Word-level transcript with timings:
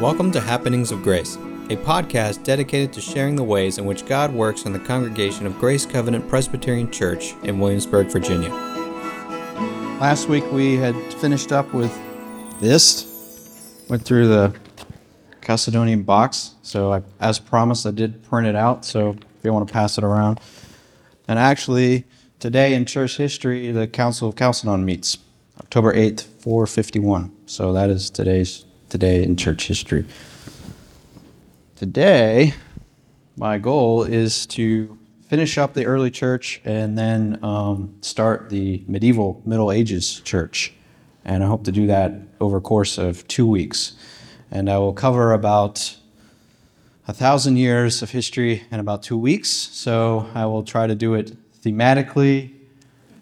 Welcome 0.00 0.32
to 0.32 0.40
Happenings 0.40 0.92
of 0.92 1.02
Grace, 1.02 1.36
a 1.36 1.76
podcast 1.76 2.42
dedicated 2.42 2.90
to 2.94 3.02
sharing 3.02 3.36
the 3.36 3.44
ways 3.44 3.76
in 3.76 3.84
which 3.84 4.06
God 4.06 4.32
works 4.32 4.64
in 4.64 4.72
the 4.72 4.78
congregation 4.78 5.44
of 5.44 5.58
Grace 5.58 5.84
Covenant 5.84 6.26
Presbyterian 6.26 6.90
Church 6.90 7.34
in 7.42 7.58
Williamsburg, 7.58 8.06
Virginia. 8.06 8.48
Last 10.00 10.26
week 10.26 10.50
we 10.52 10.76
had 10.76 10.96
finished 11.16 11.52
up 11.52 11.74
with 11.74 11.94
this, 12.60 13.84
went 13.90 14.02
through 14.02 14.28
the 14.28 14.56
Chalcedonian 15.42 16.06
box. 16.06 16.54
So, 16.62 16.94
I, 16.94 17.02
as 17.20 17.38
promised, 17.38 17.84
I 17.84 17.90
did 17.90 18.22
print 18.22 18.46
it 18.46 18.56
out. 18.56 18.86
So, 18.86 19.10
if 19.10 19.44
you 19.44 19.52
want 19.52 19.68
to 19.68 19.72
pass 19.72 19.98
it 19.98 20.04
around. 20.04 20.40
And 21.28 21.38
actually, 21.38 22.04
today 22.38 22.72
in 22.72 22.86
church 22.86 23.18
history, 23.18 23.70
the 23.70 23.86
Council 23.86 24.30
of 24.30 24.36
Chalcedon 24.36 24.82
meets 24.82 25.18
October 25.58 25.92
8th, 25.92 26.22
451. 26.22 27.36
So, 27.44 27.74
that 27.74 27.90
is 27.90 28.08
today's 28.08 28.64
today 28.90 29.22
in 29.22 29.36
church 29.36 29.68
history. 29.68 30.04
Today, 31.76 32.52
my 33.36 33.56
goal 33.56 34.02
is 34.02 34.44
to 34.46 34.98
finish 35.28 35.56
up 35.56 35.74
the 35.74 35.86
early 35.86 36.10
church 36.10 36.60
and 36.64 36.98
then 36.98 37.38
um, 37.42 37.94
start 38.02 38.50
the 38.50 38.84
medieval 38.86 39.40
Middle 39.46 39.72
Ages 39.72 40.20
church. 40.20 40.74
And 41.24 41.44
I 41.44 41.46
hope 41.46 41.64
to 41.64 41.72
do 41.72 41.86
that 41.86 42.12
over 42.40 42.56
a 42.56 42.60
course 42.60 42.98
of 42.98 43.26
two 43.28 43.46
weeks. 43.46 43.92
And 44.50 44.68
I 44.68 44.78
will 44.78 44.92
cover 44.92 45.32
about 45.32 45.96
a 47.06 47.12
thousand 47.12 47.56
years 47.56 48.02
of 48.02 48.10
history 48.10 48.64
in 48.72 48.80
about 48.80 49.04
two 49.04 49.16
weeks. 49.16 49.48
So 49.48 50.28
I 50.34 50.46
will 50.46 50.64
try 50.64 50.88
to 50.88 50.94
do 50.94 51.14
it 51.14 51.36
thematically 51.62 52.52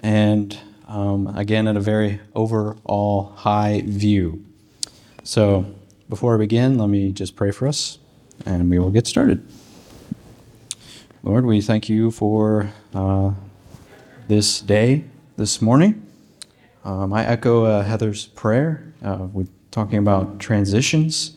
and 0.01 0.59
um, 0.87 1.27
again 1.37 1.69
at 1.69 1.77
a 1.77 1.81
very 1.81 2.21
overall 2.35 3.35
high 3.37 3.83
view. 3.85 4.48
So, 5.29 5.67
before 6.09 6.35
I 6.35 6.39
begin, 6.39 6.79
let 6.79 6.89
me 6.89 7.13
just 7.13 7.37
pray 7.37 7.51
for 7.51 7.69
us 7.69 7.99
and 8.47 8.71
we 8.71 8.79
will 8.79 8.91
get 8.91 9.07
started. 9.07 9.47
Lord, 11.23 11.45
we 11.45 11.61
thank 11.61 11.91
you 11.91 12.11
for 12.11 12.73
uh, 12.95 13.33
this 14.27 14.63
day, 14.63 15.05
this 15.37 15.61
morning. 15.61 16.03
Um, 16.83 17.13
I 17.13 17.27
echo 17.27 17.65
uh, 17.65 17.83
Heather's 17.83 18.29
prayer. 18.29 18.91
Uh, 19.05 19.27
we're 19.31 19.49
talking 19.71 19.99
about 19.99 20.41
transitions 20.41 21.35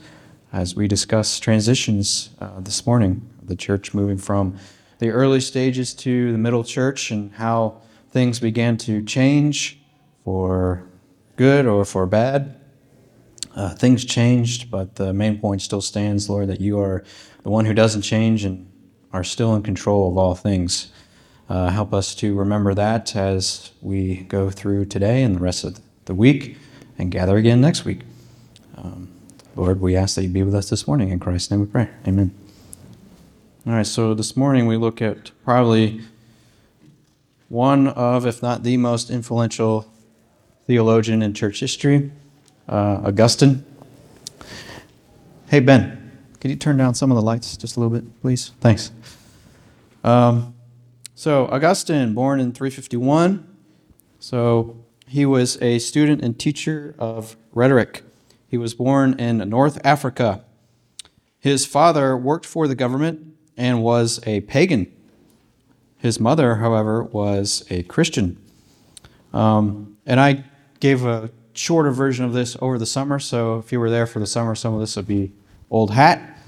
as 0.53 0.73
we 0.73 0.87
discuss 0.87 1.37
transitions 1.37 2.29
uh, 2.39 2.61
this 2.61 2.87
morning, 2.87 3.29
the 3.43 3.57
church 3.57 3.93
moving 3.93 4.17
from 4.17 4.57
the 4.99 5.09
early 5.09 5.41
stages 5.41 5.93
to 5.95 6.31
the 6.31 6.37
middle 6.37 6.63
church 6.63 7.11
and 7.11 7.33
how 7.33 7.81
things 8.09 8.39
began 8.39 8.77
to 8.77 9.03
change 9.03 9.81
for 10.23 10.81
good 11.35 11.65
or 11.65 11.83
for 11.83 12.05
bad 12.05 12.55
uh, 13.55 13.75
things 13.75 14.05
changed, 14.05 14.71
but 14.71 14.95
the 14.95 15.13
main 15.13 15.39
point 15.39 15.61
still 15.61 15.81
stands, 15.81 16.29
Lord, 16.29 16.47
that 16.47 16.61
you 16.61 16.79
are 16.79 17.03
the 17.43 17.49
one 17.49 17.65
who 17.65 17.73
doesn't 17.73 18.03
change 18.03 18.45
and 18.45 18.71
are 19.11 19.23
still 19.23 19.55
in 19.55 19.63
control 19.63 20.09
of 20.09 20.17
all 20.17 20.35
things. 20.35 20.91
Uh, 21.49 21.69
help 21.69 21.93
us 21.93 22.15
to 22.15 22.33
remember 22.33 22.73
that 22.73 23.13
as 23.15 23.71
we 23.81 24.17
go 24.23 24.49
through 24.49 24.85
today 24.85 25.21
and 25.21 25.35
the 25.35 25.39
rest 25.39 25.65
of 25.65 25.79
the 26.05 26.15
week 26.15 26.57
and 26.97 27.11
gather 27.11 27.35
again 27.35 27.59
next 27.59 27.83
week. 27.83 28.01
Um, 28.77 29.09
Lord, 29.55 29.81
we 29.81 29.97
ask 29.97 30.15
that 30.15 30.23
you 30.23 30.29
be 30.29 30.43
with 30.43 30.55
us 30.55 30.69
this 30.69 30.87
morning. 30.87 31.09
In 31.09 31.19
Christ's 31.19 31.51
name 31.51 31.59
we 31.59 31.65
pray. 31.65 31.89
Amen. 32.07 32.33
All 33.67 33.73
right, 33.73 33.85
so 33.85 34.13
this 34.13 34.37
morning 34.37 34.65
we 34.65 34.77
look 34.77 35.01
at 35.01 35.31
probably 35.43 36.01
one 37.49 37.89
of, 37.89 38.25
if 38.25 38.41
not 38.41 38.63
the 38.63 38.77
most 38.77 39.09
influential 39.09 39.91
theologian 40.65 41.21
in 41.21 41.33
church 41.33 41.59
history 41.59 42.11
uh, 42.71 43.01
Augustine. 43.05 43.65
Hey, 45.49 45.59
Ben, 45.59 46.11
can 46.39 46.49
you 46.49 46.55
turn 46.55 46.77
down 46.77 46.95
some 46.95 47.11
of 47.11 47.15
the 47.15 47.21
lights 47.21 47.57
just 47.57 47.75
a 47.75 47.79
little 47.79 47.95
bit, 47.95 48.21
please? 48.21 48.51
Thanks. 48.61 48.91
Um, 50.03 50.55
so, 51.13 51.47
Augustine, 51.47 52.13
born 52.13 52.39
in 52.39 52.53
351. 52.53 53.47
So, 54.19 54.77
he 55.07 55.25
was 55.25 55.61
a 55.61 55.77
student 55.79 56.23
and 56.23 56.39
teacher 56.39 56.95
of 56.97 57.35
rhetoric. 57.51 58.03
He 58.47 58.57
was 58.57 58.73
born 58.73 59.19
in 59.19 59.37
North 59.49 59.79
Africa. 59.83 60.45
His 61.37 61.65
father 61.65 62.15
worked 62.15 62.45
for 62.45 62.67
the 62.67 62.75
government 62.75 63.35
and 63.57 63.83
was 63.83 64.21
a 64.25 64.41
pagan. 64.41 64.91
His 65.97 66.19
mother, 66.19 66.55
however, 66.55 67.03
was 67.03 67.65
a 67.69 67.83
Christian. 67.83 68.41
Um, 69.33 69.97
and 70.05 70.19
I 70.19 70.45
gave 70.79 71.05
a 71.05 71.29
shorter 71.61 71.91
version 71.91 72.25
of 72.25 72.33
this 72.33 72.57
over 72.59 72.79
the 72.79 72.87
summer. 72.87 73.19
So 73.19 73.59
if 73.59 73.71
you 73.71 73.79
were 73.79 73.91
there 73.91 74.07
for 74.07 74.17
the 74.17 74.25
summer, 74.25 74.55
some 74.55 74.73
of 74.73 74.79
this 74.79 74.95
will 74.95 75.03
be 75.03 75.31
old 75.69 75.91
hat. 75.91 76.39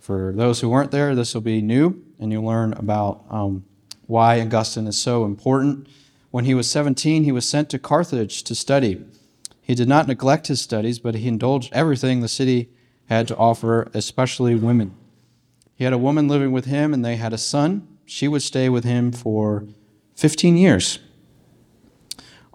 For 0.00 0.32
those 0.34 0.60
who 0.60 0.70
weren't 0.70 0.90
there, 0.90 1.14
this 1.14 1.34
will 1.34 1.42
be 1.42 1.60
new, 1.60 2.02
and 2.18 2.32
you'll 2.32 2.46
learn 2.46 2.72
about 2.72 3.24
um, 3.28 3.64
why 4.06 4.40
Augustine 4.40 4.86
is 4.86 4.98
so 4.98 5.26
important. 5.26 5.86
When 6.30 6.46
he 6.46 6.54
was 6.54 6.70
17, 6.70 7.24
he 7.24 7.32
was 7.32 7.46
sent 7.46 7.68
to 7.70 7.78
Carthage 7.78 8.42
to 8.44 8.54
study. 8.54 9.04
He 9.60 9.74
did 9.74 9.88
not 9.88 10.08
neglect 10.08 10.46
his 10.46 10.62
studies, 10.62 10.98
but 10.98 11.14
he 11.14 11.28
indulged 11.28 11.70
everything 11.74 12.20
the 12.20 12.28
city 12.28 12.70
had 13.10 13.28
to 13.28 13.36
offer, 13.36 13.90
especially 13.92 14.54
women. 14.54 14.94
He 15.74 15.84
had 15.84 15.92
a 15.92 15.98
woman 15.98 16.26
living 16.26 16.52
with 16.52 16.64
him, 16.64 16.94
and 16.94 17.04
they 17.04 17.16
had 17.16 17.34
a 17.34 17.38
son. 17.38 17.86
She 18.06 18.28
would 18.28 18.42
stay 18.42 18.70
with 18.70 18.84
him 18.84 19.12
for 19.12 19.66
15 20.16 20.56
years. 20.56 21.00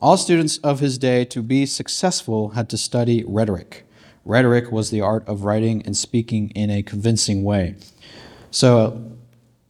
All 0.01 0.15
students 0.15 0.57
of 0.59 0.79
his 0.79 0.97
day, 0.97 1.25
to 1.25 1.41
be 1.41 1.65
successful, 1.65 2.49
had 2.49 2.69
to 2.69 2.77
study 2.77 3.25
rhetoric. 3.27 3.85
Rhetoric 4.23 4.71
was 4.71 4.91
the 4.91 5.01
art 5.01 5.27
of 5.27 5.43
writing 5.43 5.81
and 5.85 5.95
speaking 5.95 6.51
in 6.51 6.69
a 6.69 6.81
convincing 6.81 7.43
way. 7.43 7.75
So, 8.49 9.11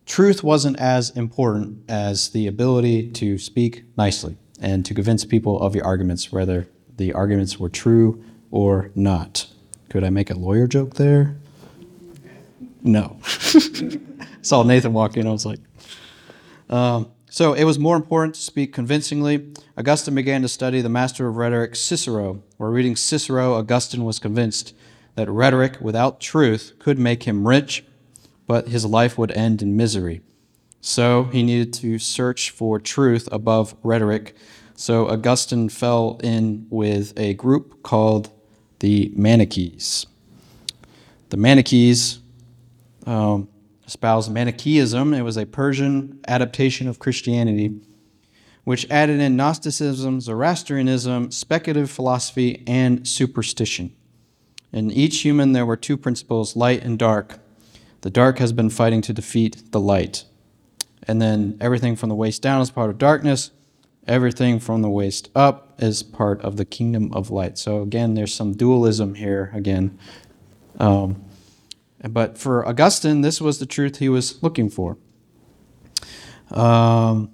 truth 0.06 0.44
wasn't 0.44 0.80
as 0.80 1.10
important 1.10 1.90
as 1.90 2.30
the 2.30 2.46
ability 2.46 3.10
to 3.14 3.40
speak 3.40 3.86
nicely 3.98 4.38
and 4.62 4.86
to 4.86 4.94
convince 4.94 5.26
people 5.26 5.60
of 5.62 5.74
your 5.74 5.86
arguments, 5.86 6.32
whether 6.32 6.68
the 6.98 7.12
arguments 7.14 7.60
were 7.60 7.70
true 7.70 8.24
or 8.52 8.92
not. 8.94 9.48
Could 9.90 10.04
I 10.04 10.12
make 10.12 10.30
a 10.30 10.36
lawyer 10.36 10.68
joke 10.68 10.94
there? 10.94 11.38
No. 12.84 13.18
Saw 14.44 14.62
Nathan 14.62 14.94
walk 14.94 15.18
in, 15.18 15.26
I 15.26 15.32
was 15.32 15.46
like, 15.46 15.60
um, 16.70 17.12
so 17.30 17.54
it 17.54 17.64
was 17.64 17.78
more 17.78 17.96
important 17.96 18.36
to 18.36 18.42
speak 18.42 18.74
convincingly. 18.74 19.54
Augustine 19.78 20.16
began 20.16 20.42
to 20.42 20.48
study 20.48 20.82
the 20.82 20.90
master 20.90 21.28
of 21.28 21.38
rhetoric, 21.38 21.76
Cicero. 21.76 22.42
While 22.58 22.72
reading 22.72 22.96
Cicero, 22.96 23.54
Augustine 23.54 24.04
was 24.04 24.18
convinced 24.18 24.74
that 25.16 25.30
rhetoric 25.30 25.78
without 25.80 26.20
truth 26.20 26.74
could 26.80 26.98
make 26.98 27.24
him 27.24 27.48
rich, 27.48 27.86
but 28.48 28.70
his 28.70 28.84
life 28.84 29.18
would 29.18 29.32
end 29.32 29.62
in 29.62 29.78
misery. 29.78 30.22
So 30.82 31.26
he 31.26 31.44
needed 31.44 31.72
to 31.76 32.00
search 32.00 32.50
for 32.50 32.80
truth 32.80 33.30
above 33.32 33.76
rhetoric. 33.84 34.36
So 34.76 35.08
Augustine 35.08 35.70
fell 35.70 36.20
in 36.24 36.66
with 36.70 37.14
a 37.18 37.36
group 37.36 37.84
called 37.84 38.32
the 38.80 39.12
Manichees. 39.16 40.08
The 41.30 41.38
Manichees 41.38 42.20
um, 43.06 43.50
espoused 43.90 44.32
Manichaeism. 44.32 45.16
It 45.16 45.24
was 45.24 45.36
a 45.36 45.48
Persian 45.48 46.20
adaptation 46.28 46.88
of 46.88 47.00
Christianity, 47.00 47.82
which 48.64 48.90
added 48.92 49.20
in 49.20 49.36
Gnosticism, 49.36 50.22
Zoroastrianism, 50.22 51.32
speculative 51.32 51.90
philosophy, 51.90 52.64
and 52.68 53.08
superstition. 53.08 53.92
In 54.72 54.92
each 54.92 55.22
human, 55.22 55.54
there 55.54 55.66
were 55.66 55.76
two 55.76 55.98
principles 55.98 56.56
light 56.56 56.84
and 56.84 57.00
dark. 57.00 57.40
The 58.02 58.12
dark 58.12 58.38
has 58.38 58.54
been 58.54 58.70
fighting 58.70 59.02
to 59.02 59.12
defeat 59.12 59.72
the 59.72 59.80
light. 59.80 60.24
And 61.08 61.20
then 61.20 61.58
everything 61.60 61.96
from 61.96 62.10
the 62.10 62.16
waist 62.16 62.44
down 62.44 62.62
is 62.62 62.70
part 62.70 62.92
of 62.92 63.00
darkness, 63.00 63.50
everything 64.08 64.60
from 64.60 64.84
the 64.84 64.90
waist 64.90 65.32
up 65.36 65.74
is 65.82 66.04
part 66.04 66.40
of 66.42 66.58
the 66.58 66.66
kingdom 66.66 67.12
of 67.12 67.32
light. 67.32 67.58
So, 67.58 67.82
again, 67.82 68.14
there's 68.14 68.36
some 68.36 68.54
dualism 68.54 69.16
here 69.16 69.50
again. 69.56 69.98
Um, 70.80 71.24
but 72.08 72.38
for 72.38 72.66
Augustine, 72.68 73.22
this 73.22 73.42
was 73.42 73.60
the 73.60 73.66
truth 73.66 73.98
he 73.98 74.10
was 74.10 74.42
looking 74.42 74.70
for. 74.70 74.98
Um, 76.52 77.32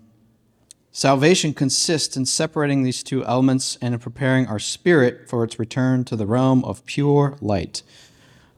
salvation 0.92 1.54
consists 1.54 2.18
in 2.18 2.26
separating 2.26 2.84
these 2.84 3.04
two 3.04 3.24
elements 3.26 3.78
and 3.82 3.94
in 3.94 4.00
preparing 4.00 4.48
our 4.48 4.60
spirit 4.60 5.30
for 5.30 5.44
its 5.44 5.60
return 5.60 6.04
to 6.06 6.16
the 6.16 6.26
realm 6.26 6.64
of 6.66 6.86
pure 6.86 7.38
light. 7.42 7.84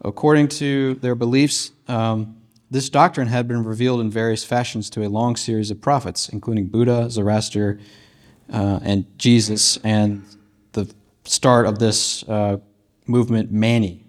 According 0.01 0.47
to 0.49 0.95
their 0.95 1.15
beliefs, 1.15 1.71
um, 1.87 2.37
this 2.69 2.89
doctrine 2.89 3.27
had 3.27 3.47
been 3.47 3.63
revealed 3.63 4.01
in 4.01 4.09
various 4.09 4.43
fashions 4.43 4.89
to 4.91 5.05
a 5.05 5.09
long 5.09 5.35
series 5.35 5.71
of 5.71 5.81
prophets, 5.81 6.29
including 6.29 6.67
Buddha, 6.67 7.09
Zoroaster, 7.09 7.79
uh, 8.51 8.79
and 8.83 9.05
Jesus, 9.17 9.77
and 9.77 10.23
the 10.73 10.93
start 11.23 11.65
of 11.65 11.79
this 11.79 12.23
uh, 12.27 12.57
movement, 13.05 13.51
Mani, 13.51 14.03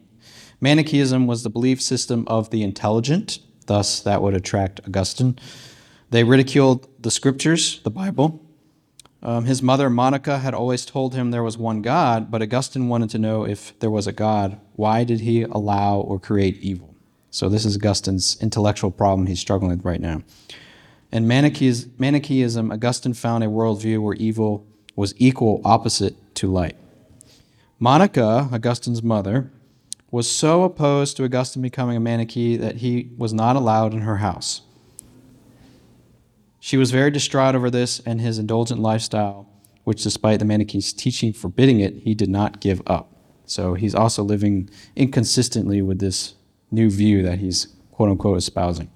Manichaeism 0.60 1.26
was 1.26 1.43
the 1.43 1.50
belief 1.50 1.81
system 1.81 2.25
of 2.26 2.50
the 2.50 2.62
intelligent, 2.62 3.38
thus, 3.66 4.00
that 4.00 4.22
would 4.22 4.34
attract 4.34 4.81
Augustine. 4.87 5.38
They 6.10 6.25
ridiculed 6.25 6.88
the 7.00 7.10
scriptures, 7.10 7.81
the 7.82 7.90
Bible. 7.90 8.43
Um, 9.22 9.44
his 9.44 9.62
mother, 9.62 9.90
Monica, 9.90 10.38
had 10.38 10.55
always 10.55 10.84
told 10.84 11.14
him 11.14 11.31
there 11.31 11.43
was 11.43 11.58
one 11.58 11.82
God, 11.82 12.31
but 12.31 12.43
Augustine 12.43 12.88
wanted 12.88 13.10
to 13.10 13.19
know 13.19 13.44
if 13.44 13.78
there 13.81 13.90
was 13.90 14.06
a 14.06 14.12
God, 14.12 14.60
why 14.75 15.05
did 15.05 15.20
he 15.20 15.43
allow 15.43 15.99
or 15.99 16.19
create 16.19 16.56
evil? 16.58 16.94
So, 17.31 17.49
this 17.49 17.64
is 17.64 17.76
Augustine's 17.76 18.38
intellectual 18.40 18.90
problem 18.90 19.26
he's 19.26 19.40
struggling 19.40 19.70
with 19.70 19.84
right 19.84 20.00
now. 20.00 20.22
In 21.12 21.26
Manichaeism, 21.26 22.72
Augustine 22.72 23.14
found 23.14 23.44
a 23.44 23.49
worldview 23.49 24.00
where 24.00 24.14
evil 24.14 24.66
was 24.94 25.14
equal 25.19 25.60
opposite 25.64 26.16
to 26.37 26.50
light. 26.50 26.76
Monica, 27.78 28.49
Augustine's 28.52 29.02
mother, 29.02 29.50
was 30.10 30.31
so 30.31 30.62
opposed 30.62 31.16
to 31.16 31.25
Augustine 31.25 31.62
becoming 31.62 31.96
a 31.96 32.00
Manichee 32.00 32.58
that 32.58 32.76
he 32.76 33.10
was 33.16 33.34
not 33.34 33.56
allowed 33.56 33.93
in 33.93 34.00
her 34.00 34.16
house. 34.16 34.62
She 36.60 36.76
was 36.76 36.90
very 36.90 37.10
distraught 37.10 37.55
over 37.55 37.70
this 37.70 38.00
and 38.00 38.20
his 38.20 38.38
indulgent 38.38 38.81
lifestyle, 38.81 39.49
which, 39.84 40.02
despite 40.02 40.38
the 40.38 40.44
Manichee's 40.44 40.93
teaching 40.93 41.32
forbidding 41.32 41.81
it, 41.81 41.94
he 41.96 42.14
did 42.14 42.28
not 42.28 42.60
give 42.60 42.82
up. 42.87 43.14
So 43.44 43.75
he's 43.75 43.94
also 43.94 44.22
living 44.22 44.69
inconsistently 44.96 45.81
with 45.82 45.99
this 45.99 46.34
new 46.70 46.90
view 46.90 47.22
that 47.22 47.38
he's 47.38 47.69
quote 47.93 48.10
unquote 48.10 48.38
espousing. 48.38 48.90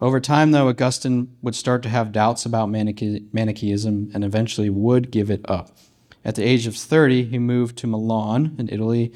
Over 0.00 0.20
time, 0.20 0.52
though, 0.52 0.68
Augustine 0.68 1.34
would 1.40 1.54
start 1.54 1.82
to 1.82 1.88
have 1.88 2.12
doubts 2.12 2.44
about 2.44 2.70
Manichaeism 2.70 4.10
and 4.12 4.24
eventually 4.24 4.68
would 4.68 5.10
give 5.10 5.30
it 5.30 5.40
up. 5.48 5.76
At 6.24 6.34
the 6.34 6.44
age 6.44 6.66
of 6.66 6.76
30, 6.76 7.24
he 7.24 7.38
moved 7.38 7.78
to 7.78 7.86
Milan 7.86 8.56
in 8.58 8.68
Italy 8.68 9.12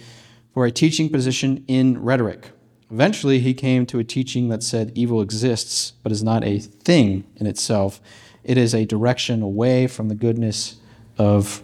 for 0.52 0.67
a 0.67 0.70
teaching 0.70 1.08
position 1.08 1.64
in 1.69 2.02
rhetoric. 2.02 2.50
Eventually, 2.91 3.38
he 3.38 3.55
came 3.55 3.87
to 3.87 3.99
a 4.00 4.05
teaching 4.05 4.49
that 4.49 4.62
said 4.62 4.91
evil 4.94 5.20
exists, 5.20 5.93
but 6.02 6.11
is 6.11 6.25
not 6.25 6.43
a 6.43 6.58
thing 6.58 7.25
in 7.37 7.47
itself. 7.47 8.00
It 8.43 8.58
is 8.58 8.75
a 8.75 8.85
direction 8.85 9.43
away 9.43 9.87
from 9.87 10.08
the 10.08 10.14
goodness 10.14 10.76
of, 11.17 11.62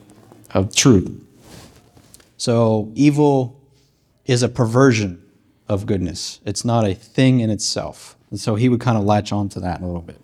of 0.55 0.75
truth. 0.75 1.11
So, 2.37 2.93
evil 2.95 3.61
is 4.25 4.43
a 4.43 4.49
perversion 4.49 5.23
of 5.69 5.87
goodness, 5.87 6.41
it's 6.45 6.65
not 6.65 6.87
a 6.87 6.95
thing 6.95 7.41
in 7.41 7.51
itself. 7.51 8.17
And 8.31 8.39
so, 8.39 8.55
he 8.55 8.69
would 8.69 8.81
kind 8.81 8.97
of 8.97 9.05
latch 9.05 9.33
on 9.33 9.49
to 9.51 9.61
that 9.61 9.81
a 9.81 9.87
little 9.87 10.03
bit. 10.03 10.21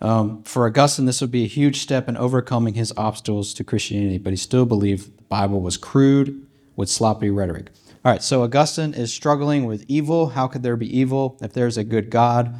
Um, 0.00 0.42
for 0.42 0.66
Augustine, 0.66 1.06
this 1.06 1.20
would 1.22 1.30
be 1.30 1.44
a 1.44 1.48
huge 1.48 1.80
step 1.80 2.08
in 2.08 2.16
overcoming 2.16 2.74
his 2.74 2.92
obstacles 2.96 3.54
to 3.54 3.64
Christianity, 3.64 4.18
but 4.18 4.30
he 4.32 4.36
still 4.36 4.66
believed 4.66 5.16
the 5.16 5.22
Bible 5.24 5.60
was 5.60 5.76
crude 5.76 6.46
with 6.78 6.88
sloppy 6.88 7.28
rhetoric. 7.28 7.66
All 8.04 8.12
right, 8.12 8.22
so 8.22 8.44
Augustine 8.44 8.94
is 8.94 9.12
struggling 9.12 9.66
with 9.66 9.84
evil. 9.88 10.28
How 10.28 10.46
could 10.46 10.62
there 10.62 10.76
be 10.76 10.96
evil 10.96 11.36
if 11.42 11.52
there's 11.52 11.76
a 11.76 11.82
good 11.82 12.08
God? 12.08 12.54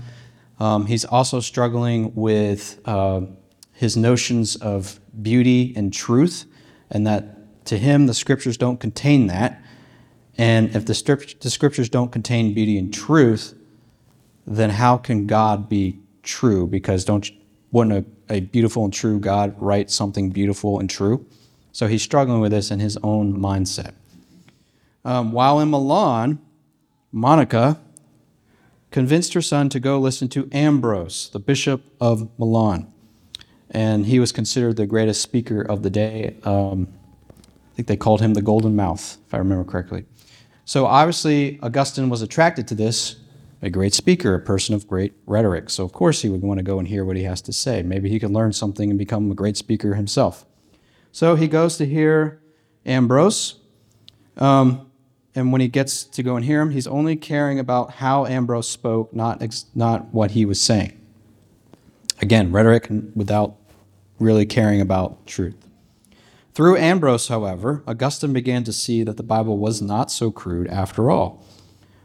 Um, 0.58 0.86
he's 0.86 1.04
also 1.04 1.38
struggling 1.38 2.12
with 2.16 2.80
uh, 2.84 3.20
his 3.72 3.96
notions 3.96 4.56
of 4.56 4.98
beauty 5.22 5.72
and 5.76 5.92
truth, 5.92 6.46
and 6.90 7.06
that 7.06 7.64
to 7.66 7.78
him 7.78 8.06
the 8.08 8.14
scriptures 8.14 8.56
don't 8.56 8.80
contain 8.80 9.28
that. 9.28 9.62
And 10.36 10.74
if 10.74 10.84
the, 10.84 11.36
the 11.40 11.50
scriptures 11.50 11.88
don't 11.88 12.10
contain 12.10 12.54
beauty 12.54 12.76
and 12.76 12.92
truth, 12.92 13.54
then 14.46 14.70
how 14.70 14.96
can 14.96 15.28
God 15.28 15.68
be 15.68 16.00
true? 16.24 16.66
Because 16.66 17.04
don't 17.04 17.30
wouldn't 17.70 18.04
a, 18.28 18.34
a 18.34 18.40
beautiful 18.40 18.84
and 18.84 18.92
true 18.92 19.20
God 19.20 19.54
write 19.60 19.92
something 19.92 20.30
beautiful 20.30 20.80
and 20.80 20.90
true? 20.90 21.24
So 21.70 21.86
he's 21.86 22.02
struggling 22.02 22.40
with 22.40 22.50
this 22.50 22.72
in 22.72 22.80
his 22.80 22.96
own 23.04 23.38
mindset. 23.38 23.92
Um, 25.08 25.32
while 25.32 25.58
in 25.58 25.70
Milan, 25.70 26.38
Monica 27.12 27.80
convinced 28.90 29.32
her 29.32 29.40
son 29.40 29.70
to 29.70 29.80
go 29.80 29.98
listen 29.98 30.28
to 30.28 30.50
Ambrose, 30.52 31.30
the 31.30 31.38
bishop 31.38 31.82
of 31.98 32.28
Milan. 32.38 32.92
And 33.70 34.04
he 34.04 34.20
was 34.20 34.32
considered 34.32 34.76
the 34.76 34.86
greatest 34.86 35.22
speaker 35.22 35.62
of 35.62 35.82
the 35.82 35.88
day. 35.88 36.36
Um, 36.44 36.88
I 37.40 37.74
think 37.74 37.88
they 37.88 37.96
called 37.96 38.20
him 38.20 38.34
the 38.34 38.42
Golden 38.42 38.76
Mouth, 38.76 39.16
if 39.26 39.32
I 39.32 39.38
remember 39.38 39.64
correctly. 39.64 40.04
So 40.66 40.84
obviously, 40.84 41.58
Augustine 41.62 42.10
was 42.10 42.20
attracted 42.20 42.68
to 42.68 42.74
this, 42.74 43.16
a 43.62 43.70
great 43.70 43.94
speaker, 43.94 44.34
a 44.34 44.40
person 44.40 44.74
of 44.74 44.86
great 44.86 45.14
rhetoric. 45.24 45.70
So 45.70 45.84
of 45.84 45.92
course, 45.92 46.20
he 46.20 46.28
would 46.28 46.42
want 46.42 46.58
to 46.58 46.62
go 46.62 46.78
and 46.78 46.86
hear 46.86 47.06
what 47.06 47.16
he 47.16 47.22
has 47.22 47.40
to 47.42 47.52
say. 47.54 47.82
Maybe 47.82 48.10
he 48.10 48.20
could 48.20 48.30
learn 48.30 48.52
something 48.52 48.90
and 48.90 48.98
become 48.98 49.30
a 49.30 49.34
great 49.34 49.56
speaker 49.56 49.94
himself. 49.94 50.44
So 51.12 51.34
he 51.34 51.48
goes 51.48 51.78
to 51.78 51.86
hear 51.86 52.42
Ambrose. 52.84 53.54
Um, 54.36 54.87
and 55.38 55.52
when 55.52 55.60
he 55.60 55.68
gets 55.68 56.02
to 56.02 56.22
go 56.22 56.34
and 56.34 56.44
hear 56.44 56.60
him, 56.60 56.70
he's 56.70 56.88
only 56.88 57.14
caring 57.14 57.60
about 57.60 57.92
how 57.92 58.26
Ambrose 58.26 58.68
spoke, 58.68 59.14
not, 59.14 59.40
ex- 59.40 59.66
not 59.72 60.12
what 60.12 60.32
he 60.32 60.44
was 60.44 60.60
saying. 60.60 60.98
Again, 62.20 62.50
rhetoric 62.50 62.88
without 63.14 63.54
really 64.18 64.44
caring 64.44 64.80
about 64.80 65.26
truth. 65.26 65.68
Through 66.54 66.78
Ambrose, 66.78 67.28
however, 67.28 67.84
Augustine 67.86 68.32
began 68.32 68.64
to 68.64 68.72
see 68.72 69.04
that 69.04 69.16
the 69.16 69.22
Bible 69.22 69.58
was 69.58 69.80
not 69.80 70.10
so 70.10 70.32
crude 70.32 70.66
after 70.66 71.08
all. 71.08 71.44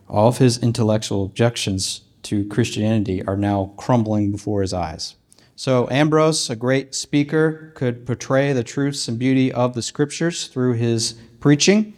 All 0.07 0.27
of 0.27 0.37
his 0.37 0.59
intellectual 0.59 1.25
objections 1.25 2.01
to 2.21 2.45
Christianity 2.45 3.25
are 3.25 3.35
now 3.35 3.73
crumbling 3.77 4.31
before 4.31 4.61
his 4.61 4.73
eyes. 4.73 5.15
So, 5.55 5.89
Ambrose, 5.89 6.51
a 6.51 6.55
great 6.55 6.93
speaker, 6.93 7.71
could 7.73 8.05
portray 8.05 8.53
the 8.53 8.63
truths 8.63 9.07
and 9.07 9.17
beauty 9.17 9.51
of 9.51 9.73
the 9.73 9.81
scriptures 9.81 10.45
through 10.47 10.73
his 10.73 11.13
preaching, 11.39 11.93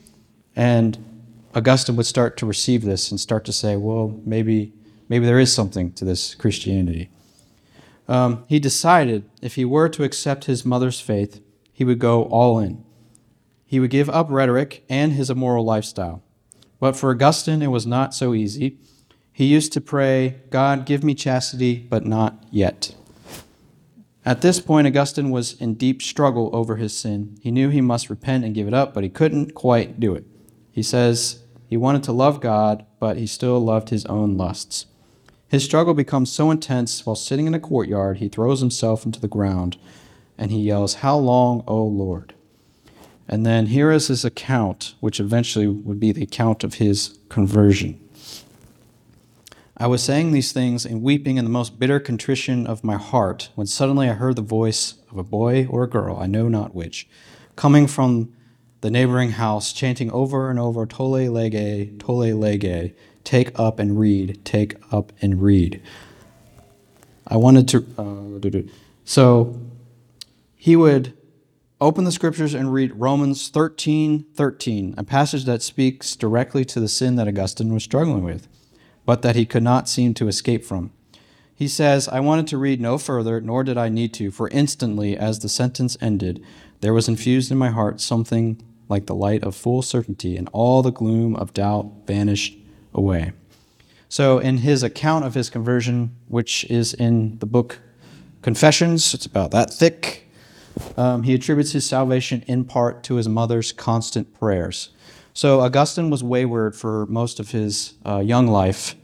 and 0.55 1.14
Augustine 1.55 1.95
would 1.95 2.05
start 2.05 2.35
to 2.37 2.45
receive 2.45 2.83
this 2.83 3.09
and 3.09 3.19
start 3.19 3.45
to 3.45 3.53
say, 3.53 3.77
well, 3.77 4.19
maybe, 4.25 4.73
maybe 5.07 5.25
there 5.25 5.39
is 5.39 5.53
something 5.53 5.93
to 5.93 6.03
this 6.03 6.35
Christianity. 6.35 7.09
Um, 8.07 8.43
he 8.47 8.59
decided 8.59 9.23
if 9.41 9.55
he 9.55 9.63
were 9.63 9.87
to 9.89 10.03
accept 10.03 10.45
his 10.45 10.65
mother's 10.65 10.99
faith, 10.99 11.41
he 11.71 11.85
would 11.85 11.99
go 11.99 12.25
all 12.25 12.59
in. 12.59 12.83
He 13.65 13.79
would 13.79 13.89
give 13.89 14.09
up 14.09 14.27
rhetoric 14.29 14.83
and 14.89 15.13
his 15.13 15.29
immoral 15.29 15.63
lifestyle. 15.63 16.21
But 16.79 16.95
for 16.95 17.09
Augustine, 17.09 17.61
it 17.61 17.67
was 17.67 17.87
not 17.87 18.13
so 18.13 18.33
easy. 18.33 18.77
He 19.31 19.45
used 19.45 19.73
to 19.73 19.81
pray, 19.81 20.41
God, 20.49 20.85
give 20.85 21.03
me 21.03 21.15
chastity, 21.15 21.77
but 21.89 22.05
not 22.05 22.43
yet. 22.51 22.95
At 24.25 24.41
this 24.41 24.59
point, 24.59 24.87
Augustine 24.87 25.29
was 25.29 25.59
in 25.59 25.75
deep 25.75 26.01
struggle 26.01 26.49
over 26.53 26.75
his 26.75 26.95
sin. 26.95 27.37
He 27.41 27.51
knew 27.51 27.69
he 27.69 27.81
must 27.81 28.09
repent 28.09 28.43
and 28.43 28.55
give 28.55 28.67
it 28.67 28.73
up, 28.73 28.93
but 28.93 29.03
he 29.03 29.09
couldn't 29.09 29.53
quite 29.53 29.99
do 29.99 30.15
it. 30.15 30.25
He 30.71 30.83
says, 30.83 31.43
he 31.67 31.77
wanted 31.77 32.03
to 32.03 32.11
love 32.11 32.41
God, 32.41 32.85
but 32.99 33.17
he 33.17 33.27
still 33.27 33.59
loved 33.59 33.89
his 33.89 34.05
own 34.05 34.37
lusts. 34.37 34.85
His 35.47 35.63
struggle 35.63 35.93
becomes 35.93 36.31
so 36.31 36.51
intense 36.51 37.05
while 37.05 37.15
sitting 37.15 37.47
in 37.47 37.53
a 37.53 37.59
courtyard, 37.59 38.17
he 38.17 38.27
throws 38.27 38.59
himself 38.59 39.05
into 39.05 39.19
the 39.19 39.27
ground 39.27 39.77
and 40.37 40.51
he 40.51 40.59
yells, 40.59 40.95
How 40.95 41.17
long, 41.17 41.63
O 41.67 41.83
Lord? 41.83 42.33
And 43.27 43.45
then 43.45 43.67
here 43.67 43.91
is 43.91 44.07
his 44.07 44.25
account, 44.25 44.95
which 44.99 45.19
eventually 45.19 45.67
would 45.67 45.99
be 45.99 46.11
the 46.11 46.23
account 46.23 46.63
of 46.63 46.75
his 46.75 47.17
conversion. 47.29 47.99
I 49.77 49.87
was 49.87 50.03
saying 50.03 50.31
these 50.31 50.53
things 50.53 50.85
and 50.85 51.01
weeping 51.01 51.37
in 51.37 51.43
the 51.43 51.51
most 51.51 51.79
bitter 51.79 51.99
contrition 51.99 52.65
of 52.65 52.83
my 52.83 52.95
heart 52.95 53.49
when 53.55 53.67
suddenly 53.67 54.09
I 54.09 54.13
heard 54.13 54.37
the 54.37 54.41
voice 54.41 54.95
of 55.11 55.17
a 55.17 55.23
boy 55.23 55.67
or 55.69 55.83
a 55.83 55.89
girl, 55.89 56.17
I 56.17 56.27
know 56.27 56.47
not 56.47 56.73
which, 56.73 57.09
coming 57.55 57.87
from 57.87 58.33
the 58.81 58.91
neighboring 58.91 59.31
house, 59.31 59.73
chanting 59.73 60.11
over 60.11 60.49
and 60.49 60.59
over, 60.59 60.85
Tolle 60.85 61.29
lege, 61.29 61.97
Tolle 61.99 62.33
lege, 62.33 62.93
take 63.23 63.57
up 63.59 63.79
and 63.79 63.99
read, 63.99 64.43
take 64.45 64.75
up 64.91 65.11
and 65.21 65.41
read. 65.41 65.81
I 67.27 67.37
wanted 67.37 67.67
to, 67.69 67.85
uh, 67.97 68.61
so 69.03 69.59
he 70.55 70.75
would 70.75 71.17
open 71.81 72.03
the 72.03 72.11
scriptures 72.11 72.53
and 72.53 72.71
read 72.71 72.95
Romans 72.95 73.49
13 73.49 74.25
13, 74.33 74.95
a 74.97 75.03
passage 75.03 75.45
that 75.45 75.61
speaks 75.61 76.15
directly 76.15 76.63
to 76.65 76.79
the 76.79 76.87
sin 76.87 77.15
that 77.15 77.27
Augustine 77.27 77.73
was 77.73 77.83
struggling 77.83 78.23
with, 78.23 78.47
but 79.05 79.21
that 79.21 79.35
he 79.35 79.45
could 79.45 79.63
not 79.63 79.89
seem 79.89 80.13
to 80.13 80.27
escape 80.27 80.63
from. 80.63 80.91
He 81.55 81.67
says, 81.67 82.07
I 82.09 82.19
wanted 82.19 82.47
to 82.47 82.57
read 82.57 82.81
no 82.81 82.97
further, 82.97 83.39
nor 83.39 83.63
did 83.63 83.77
I 83.77 83.87
need 83.87 84.13
to, 84.15 84.29
for 84.29 84.49
instantly, 84.49 85.17
as 85.17 85.39
the 85.39 85.47
sentence 85.47 85.95
ended, 86.01 86.43
there 86.81 86.93
was 86.93 87.07
infused 87.07 87.51
in 87.51 87.57
my 87.57 87.69
heart 87.69 88.01
something 88.01 88.61
like 88.87 89.05
the 89.07 89.15
light 89.15 89.43
of 89.43 89.55
full 89.55 89.81
certainty, 89.81 90.37
and 90.37 90.49
all 90.53 90.81
the 90.81 90.91
gloom 90.91 91.35
of 91.35 91.53
doubt 91.53 91.91
vanished 92.05 92.57
away. 92.93 93.33
So, 94.09 94.39
in 94.39 94.59
his 94.59 94.83
account 94.83 95.25
of 95.25 95.33
his 95.33 95.49
conversion, 95.49 96.15
which 96.27 96.63
is 96.65 96.93
in 96.93 97.39
the 97.39 97.45
book 97.45 97.79
Confessions, 98.41 99.15
it's 99.15 99.25
about 99.25 99.49
that 99.51 99.73
thick, 99.73 100.29
um, 100.97 101.23
he 101.23 101.33
attributes 101.33 101.71
his 101.71 101.83
salvation 101.83 102.43
in 102.45 102.63
part 102.63 103.01
to 103.05 103.15
his 103.15 103.27
mother's 103.27 103.71
constant 103.71 104.37
prayers. 104.37 104.89
So, 105.33 105.61
Augustine 105.61 106.11
was 106.11 106.23
wayward 106.23 106.75
for 106.75 107.07
most 107.07 107.39
of 107.39 107.51
his 107.51 107.95
uh, 108.05 108.19
young 108.19 108.47
life, 108.47 108.95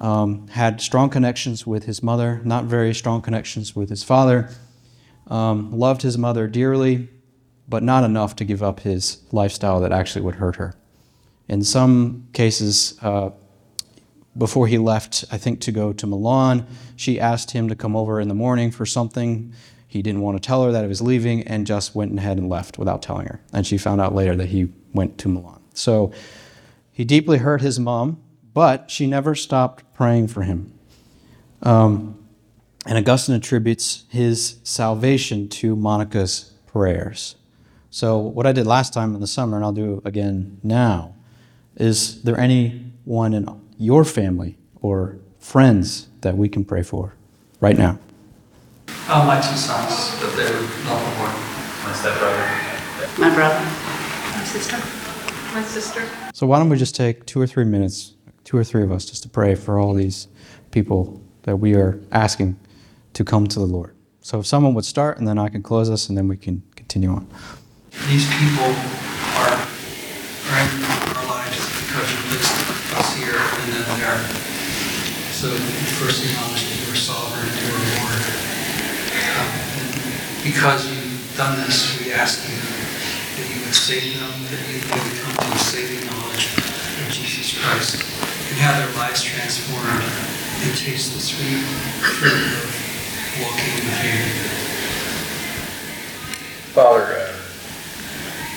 um, 0.00 0.48
had 0.48 0.80
strong 0.80 1.10
connections 1.10 1.64
with 1.64 1.84
his 1.84 2.02
mother, 2.02 2.40
not 2.44 2.64
very 2.64 2.92
strong 2.92 3.22
connections 3.22 3.76
with 3.76 3.88
his 3.88 4.02
father, 4.02 4.50
um, 5.28 5.72
loved 5.72 6.02
his 6.02 6.18
mother 6.18 6.46
dearly, 6.46 7.08
but 7.68 7.82
not 7.82 8.04
enough 8.04 8.36
to 8.36 8.44
give 8.44 8.62
up 8.62 8.80
his 8.80 9.22
lifestyle 9.32 9.80
that 9.80 9.92
actually 9.92 10.22
would 10.22 10.36
hurt 10.36 10.56
her. 10.56 10.74
In 11.48 11.62
some 11.64 12.28
cases, 12.32 12.98
uh, 13.02 13.30
before 14.36 14.66
he 14.66 14.78
left, 14.78 15.24
I 15.30 15.38
think 15.38 15.60
to 15.62 15.72
go 15.72 15.92
to 15.92 16.06
Milan, 16.06 16.66
she 16.96 17.20
asked 17.20 17.50
him 17.50 17.68
to 17.68 17.74
come 17.74 17.94
over 17.94 18.20
in 18.20 18.28
the 18.28 18.34
morning 18.34 18.70
for 18.70 18.86
something. 18.86 19.52
he 19.86 20.00
didn't 20.00 20.22
want 20.22 20.42
to 20.42 20.46
tell 20.46 20.64
her 20.64 20.72
that 20.72 20.80
he 20.80 20.88
was 20.88 21.02
leaving 21.02 21.42
and 21.42 21.66
just 21.66 21.94
went 21.94 22.16
ahead 22.18 22.38
and 22.38 22.48
left 22.48 22.78
without 22.78 23.02
telling 23.02 23.26
her. 23.26 23.42
And 23.52 23.66
she 23.66 23.76
found 23.76 24.00
out 24.00 24.14
later 24.14 24.34
that 24.36 24.48
he 24.48 24.72
went 24.94 25.18
to 25.18 25.28
Milan. 25.28 25.60
So 25.74 26.12
he 26.90 27.04
deeply 27.04 27.38
hurt 27.38 27.60
his 27.60 27.78
mom, 27.78 28.22
but 28.54 28.90
she 28.90 29.06
never 29.06 29.34
stopped 29.34 29.84
praying 29.92 30.28
for 30.28 30.42
him. 30.42 30.72
Um, 31.62 32.21
and 32.86 32.98
Augustine 32.98 33.36
attributes 33.36 34.04
his 34.08 34.56
salvation 34.64 35.48
to 35.48 35.76
Monica's 35.76 36.52
prayers. 36.66 37.36
So, 37.90 38.18
what 38.18 38.46
I 38.46 38.52
did 38.52 38.66
last 38.66 38.92
time 38.94 39.14
in 39.14 39.20
the 39.20 39.26
summer, 39.26 39.56
and 39.56 39.64
I'll 39.64 39.72
do 39.72 40.00
again 40.04 40.58
now, 40.62 41.14
is 41.76 42.22
there 42.22 42.38
anyone 42.38 43.34
in 43.34 43.48
your 43.78 44.04
family 44.04 44.56
or 44.80 45.18
friends 45.38 46.08
that 46.22 46.36
we 46.36 46.48
can 46.48 46.64
pray 46.64 46.82
for 46.82 47.14
right 47.60 47.76
now? 47.76 47.98
Oh, 49.08 49.24
my 49.26 49.36
two 49.36 49.56
sons, 49.56 50.18
but 50.20 50.34
they're 50.36 50.52
not 50.84 50.98
born. 51.18 51.32
My 51.84 51.92
stepbrother. 51.92 52.48
My 53.18 53.34
brother. 53.34 53.60
My 53.60 54.44
sister. 54.44 54.76
My 55.54 55.62
sister. 55.62 56.08
So, 56.32 56.46
why 56.46 56.58
don't 56.58 56.70
we 56.70 56.78
just 56.78 56.96
take 56.96 57.26
two 57.26 57.40
or 57.40 57.46
three 57.46 57.64
minutes, 57.64 58.14
two 58.44 58.56
or 58.56 58.64
three 58.64 58.82
of 58.82 58.90
us, 58.90 59.04
just 59.04 59.22
to 59.24 59.28
pray 59.28 59.54
for 59.54 59.78
all 59.78 59.92
these 59.92 60.28
people 60.70 61.22
that 61.42 61.56
we 61.56 61.74
are 61.74 62.00
asking 62.10 62.56
to 63.14 63.24
come 63.24 63.46
to 63.46 63.58
the 63.58 63.66
Lord? 63.66 63.94
So, 64.20 64.38
if 64.40 64.46
someone 64.46 64.74
would 64.74 64.84
start, 64.84 65.18
and 65.18 65.26
then 65.26 65.38
I 65.38 65.48
can 65.48 65.62
close 65.62 65.90
us, 65.90 66.08
and 66.08 66.16
then 66.16 66.28
we 66.28 66.36
can 66.36 66.62
continue 66.76 67.10
on. 67.10 67.26
These 68.06 68.26
people 68.38 68.70
are, 69.42 69.52
in 70.62 70.84
our 71.16 71.26
lives 71.26 71.58
because 71.82 72.06
you 72.06 72.18
placed 72.30 72.54
us 72.94 73.16
here, 73.18 73.34
and 73.34 73.72
then 73.72 73.84
they 73.98 74.04
are. 74.06 74.22
So, 75.34 75.50
first 75.98 76.22
acknowledge 76.22 76.62
that 76.70 76.78
you 76.86 76.92
are 76.92 76.96
sovereign, 76.96 77.50
you 77.50 77.66
are 77.66 77.82
Lord. 77.98 78.22
Um, 79.12 79.48
and 79.74 79.90
because 80.46 80.86
you've 80.86 81.34
done 81.36 81.58
this, 81.66 81.98
we 81.98 82.12
ask 82.12 82.46
you 82.46 82.58
that 82.58 83.46
you 83.50 83.58
would 83.66 83.74
save 83.74 84.18
them, 84.18 84.34
that 84.50 84.62
you 84.70 84.78
would 84.86 85.18
come 85.18 85.34
to 85.34 85.50
a 85.50 85.58
saving 85.58 86.06
knowledge 86.06 86.54
of 86.54 87.10
Jesus 87.10 87.58
Christ, 87.58 88.06
and 88.50 88.58
have 88.62 88.78
their 88.78 88.94
lives 89.02 89.22
transformed 89.22 90.06
and 90.62 90.78
taste 90.78 91.14
the 91.14 91.20
sweet 91.20 91.58
fruit 92.02 92.38
of 92.38 92.91
Father, 96.74 97.16
uh, 97.16 97.32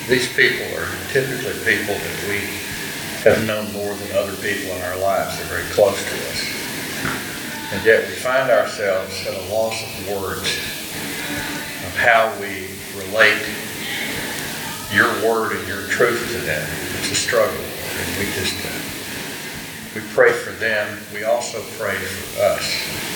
these 0.10 0.27
people 0.36 0.65
are 0.75 0.88
typically 1.12 1.53
people 1.63 1.96
that 1.96 2.25
we 2.27 2.44
have 3.24 3.48
known 3.48 3.72
more 3.72 3.96
than 3.96 4.17
other 4.17 4.36
people 4.36 4.75
in 4.75 4.82
our 4.82 4.98
lives. 4.98 5.38
They're 5.38 5.48
very 5.48 5.72
close 5.72 5.96
to 5.96 6.15
us. 6.27 6.44
And 7.72 7.86
yet 7.86 8.05
we 8.05 8.15
find 8.15 8.51
ourselves 8.51 9.25
at 9.25 9.34
a 9.34 9.53
loss 9.53 9.82
of 9.82 10.10
words 10.10 10.44
of 11.88 11.96
how 11.96 12.36
we 12.41 12.67
relate 13.00 13.48
your 14.91 15.08
word 15.24 15.55
and 15.55 15.65
your 15.70 15.88
truth 15.88 16.20
to 16.34 16.38
them. 16.39 16.67
It's 17.00 17.12
a 17.12 17.15
struggle. 17.15 17.55
And 17.55 18.20
we 18.20 18.25
just, 18.36 18.60
uh, 18.65 18.70
we 19.96 20.01
pray 20.13 20.34
for 20.34 20.51
them. 20.51 21.00
We 21.13 21.24
also 21.24 21.62
pray 21.77 21.96
for 21.96 22.44
us 22.44 23.14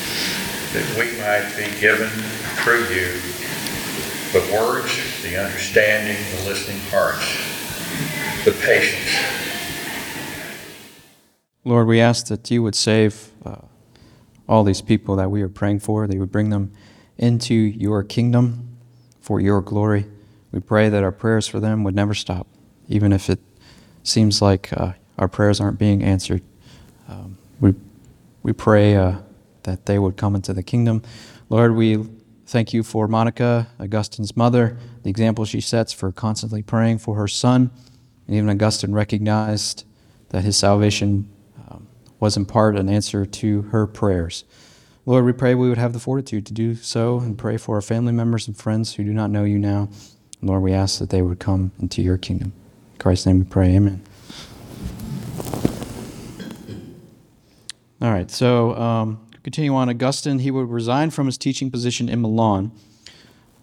that 0.73 0.85
we 0.97 1.17
might 1.19 1.51
be 1.57 1.79
given 1.79 2.09
through 2.61 2.85
you 2.93 3.19
the 4.31 4.53
words, 4.53 5.23
the 5.23 5.35
understanding, 5.43 6.15
the 6.37 6.49
listening 6.49 6.79
hearts, 6.91 7.25
the 8.45 8.51
patience. 8.51 9.17
Lord, 11.65 11.87
we 11.87 11.99
ask 11.99 12.27
that 12.27 12.51
you 12.51 12.61
would 12.61 12.75
save 12.75 13.31
uh, 13.43 13.61
all 14.47 14.63
these 14.63 14.81
people 14.81 15.15
that 15.15 15.31
we 15.31 15.41
are 15.41 15.49
praying 15.49 15.79
for, 15.79 16.05
that 16.05 16.13
you 16.13 16.19
would 16.19 16.31
bring 16.31 16.51
them 16.51 16.71
into 17.17 17.53
your 17.55 18.03
kingdom 18.03 18.77
for 19.19 19.39
your 19.39 19.61
glory. 19.61 20.05
We 20.51 20.59
pray 20.59 20.89
that 20.89 21.03
our 21.03 21.11
prayers 21.11 21.47
for 21.47 21.59
them 21.59 21.83
would 21.83 21.95
never 21.95 22.13
stop, 22.13 22.45
even 22.87 23.11
if 23.11 23.29
it 23.29 23.39
seems 24.03 24.41
like 24.41 24.71
uh, 24.73 24.93
our 25.17 25.27
prayers 25.27 25.59
aren't 25.59 25.79
being 25.79 26.03
answered. 26.03 26.43
Um, 27.07 27.37
we, 27.59 27.73
we 28.43 28.53
pray 28.53 28.95
uh, 28.95 29.17
that 29.69 29.85
they 29.85 29.99
would 29.99 30.17
come 30.17 30.35
into 30.35 30.53
the 30.53 30.63
kingdom. 30.63 31.03
Lord, 31.49 31.75
we 31.75 32.03
thank 32.47 32.73
you 32.73 32.81
for 32.81 33.07
Monica, 33.07 33.67
Augustine's 33.79 34.35
mother, 34.35 34.77
the 35.03 35.09
example 35.09 35.45
she 35.45 35.61
sets 35.61 35.93
for 35.93 36.11
constantly 36.11 36.63
praying 36.63 36.97
for 36.97 37.15
her 37.15 37.27
son. 37.27 37.69
And 38.25 38.35
even 38.35 38.49
Augustine 38.49 38.93
recognized 38.93 39.85
that 40.29 40.43
his 40.43 40.57
salvation 40.57 41.29
um, 41.69 41.87
was 42.19 42.35
in 42.35 42.45
part 42.45 42.75
an 42.75 42.89
answer 42.89 43.25
to 43.25 43.61
her 43.63 43.85
prayers. 43.85 44.43
Lord, 45.05 45.25
we 45.25 45.33
pray 45.33 45.55
we 45.55 45.69
would 45.69 45.77
have 45.77 45.93
the 45.93 45.99
fortitude 45.99 46.45
to 46.47 46.53
do 46.53 46.75
so 46.75 47.19
and 47.19 47.37
pray 47.37 47.57
for 47.57 47.75
our 47.75 47.81
family 47.81 48.11
members 48.11 48.47
and 48.47 48.57
friends 48.57 48.95
who 48.95 49.03
do 49.03 49.13
not 49.13 49.29
know 49.29 49.43
you 49.43 49.59
now. 49.59 49.89
Lord, 50.41 50.63
we 50.63 50.73
ask 50.73 50.99
that 50.99 51.09
they 51.09 51.21
would 51.21 51.39
come 51.39 51.71
into 51.79 52.01
your 52.01 52.17
kingdom. 52.17 52.53
In 52.93 52.99
Christ's 52.99 53.25
name 53.27 53.39
we 53.39 53.45
pray. 53.45 53.75
Amen. 53.75 54.01
All 58.01 58.11
right, 58.11 58.31
so 58.31 58.75
um, 58.75 59.28
continue 59.43 59.73
on. 59.73 59.89
Augustine, 59.89 60.39
he 60.39 60.51
would 60.51 60.69
resign 60.69 61.09
from 61.09 61.25
his 61.25 61.37
teaching 61.37 61.71
position 61.71 62.09
in 62.09 62.21
Milan. 62.21 62.71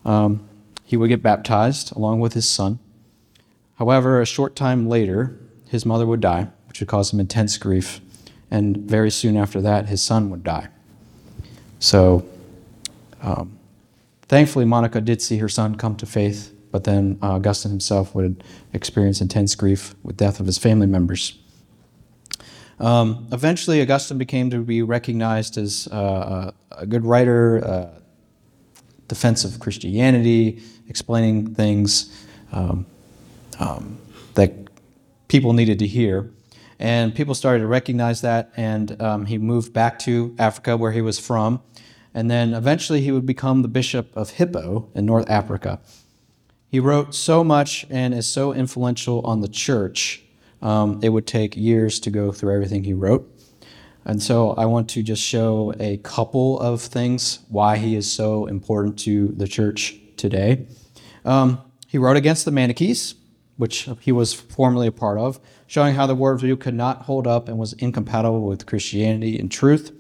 Um, 0.05 0.49
he 0.85 0.97
would 0.97 1.09
get 1.09 1.23
baptized 1.23 1.95
along 1.97 2.21
with 2.21 2.35
his 2.35 2.49
son. 2.49 2.79
However, 3.75 4.21
a 4.21 4.27
short 4.27 4.57
time 4.57 4.89
later, 4.89 5.39
his 5.69 5.85
mother 5.85 6.07
would 6.07 6.21
die, 6.21 6.49
which 6.69 6.81
would 6.81 6.89
cause 6.89 7.13
him 7.13 7.21
intense 7.21 7.59
grief. 7.59 8.01
And 8.51 8.77
very 8.77 9.11
soon 9.11 9.37
after 9.37 9.61
that, 9.61 9.87
his 9.87 10.01
son 10.03 10.31
would 10.31 10.45
die. 10.45 10.69
So, 11.79 12.25
um, 13.21 13.59
thankfully, 14.29 14.65
Monica 14.65 15.01
did 15.01 15.21
see 15.21 15.39
her 15.39 15.49
son 15.49 15.75
come 15.75 15.97
to 15.97 16.07
faith, 16.07 16.55
but 16.71 16.85
then 16.85 17.19
uh, 17.23 17.33
Augustine 17.33 17.71
himself 17.71 18.15
would 18.15 18.45
experience 18.73 19.21
intense 19.21 19.55
grief 19.55 19.95
with 20.03 20.17
death 20.17 20.41
of 20.41 20.47
his 20.47 20.59
family 20.59 20.87
members. 20.87 21.39
Um, 22.79 23.27
eventually, 23.33 23.81
Augustine 23.81 24.19
became 24.19 24.51
to 24.51 24.59
be 24.59 24.83
recognized 24.83 25.57
as 25.57 25.89
uh, 25.89 26.53
a 26.73 26.87
good 26.87 27.05
writer, 27.05 27.65
uh, 27.65 28.01
defense 29.09 29.45
of 29.45 29.61
Christianity, 29.61 30.63
explaining 30.89 31.55
things 31.55 32.27
um, 32.53 32.87
um, 33.59 33.99
that 34.35 34.53
people 35.29 35.53
needed 35.53 35.79
to 35.79 35.87
hear. 35.87 36.31
And 36.79 37.15
people 37.15 37.35
started 37.35 37.61
to 37.61 37.67
recognize 37.67 38.21
that, 38.21 38.53
and 38.57 39.01
um, 39.01 39.25
he 39.25 39.39
moved 39.39 39.73
back 39.73 39.99
to 40.01 40.35
Africa, 40.39 40.77
where 40.77 40.93
he 40.93 41.01
was 41.01 41.19
from. 41.19 41.63
And 42.13 42.31
then 42.31 42.53
eventually, 42.53 43.01
he 43.01 43.11
would 43.13 43.27
become 43.27 43.63
the 43.63 43.69
bishop 43.69 44.15
of 44.15 44.31
Hippo 44.31 44.91
in 44.95 45.07
North 45.07 45.29
Africa. 45.31 45.81
He 46.69 46.81
wrote 46.81 47.15
so 47.15 47.43
much 47.43 47.87
and 47.89 48.13
is 48.13 48.27
so 48.27 48.53
influential 48.53 49.25
on 49.25 49.41
the 49.41 49.49
church 49.49 50.26
um, 50.63 51.01
it 51.03 51.11
would 51.11 51.27
take 51.27 51.57
years 51.57 52.01
to 52.01 52.11
go 52.11 52.33
through 52.33 52.55
everything 52.55 52.85
he 52.85 52.95
wrote. 52.95 53.31
And 54.05 54.23
so 54.23 54.53
I 54.53 54.67
want 54.67 54.89
to 54.91 55.03
just 55.03 55.23
show 55.23 55.75
a 55.81 55.97
couple 55.99 56.61
of 56.61 56.81
things 56.81 57.41
why 57.49 57.77
he 57.77 57.97
is 57.97 58.11
so 58.11 58.47
important 58.47 58.99
to 59.01 59.29
the 59.29 59.49
church 59.49 59.97
today. 60.17 60.69
Um, 61.25 61.61
he 61.89 61.99
wrote 61.99 62.17
against 62.17 62.45
the 62.45 62.53
Manichees, 62.53 63.17
which 63.57 63.89
he 64.01 64.13
was 64.13 64.33
formerly 64.33 64.87
a 64.87 64.93
part 64.93 65.19
of, 65.19 65.41
showing 65.67 65.95
how 65.95 66.07
the 66.07 66.15
worldview 66.17 66.61
could 66.61 66.75
not 66.75 67.03
hold 67.03 67.27
up 67.27 67.49
and 67.49 67.59
was 67.59 67.73
incompatible 67.75 68.43
with 68.43 68.67
Christianity 68.67 69.39
and 69.39 69.51
truth. 69.51 69.93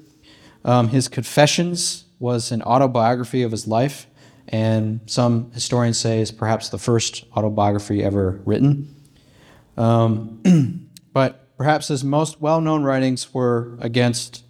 Um, 0.64 0.88
his 0.88 1.08
Confessions 1.08 2.04
was 2.18 2.52
an 2.52 2.62
autobiography 2.62 3.42
of 3.42 3.50
his 3.50 3.66
life, 3.66 4.06
and 4.48 5.00
some 5.06 5.50
historians 5.52 5.98
say 5.98 6.20
is 6.20 6.30
perhaps 6.30 6.68
the 6.68 6.78
first 6.78 7.24
autobiography 7.36 8.04
ever 8.04 8.40
written. 8.44 8.95
Um, 9.76 10.88
but 11.12 11.56
perhaps 11.56 11.88
his 11.88 12.04
most 12.04 12.40
well 12.40 12.60
known 12.60 12.82
writings 12.82 13.32
were 13.32 13.76
against 13.80 14.44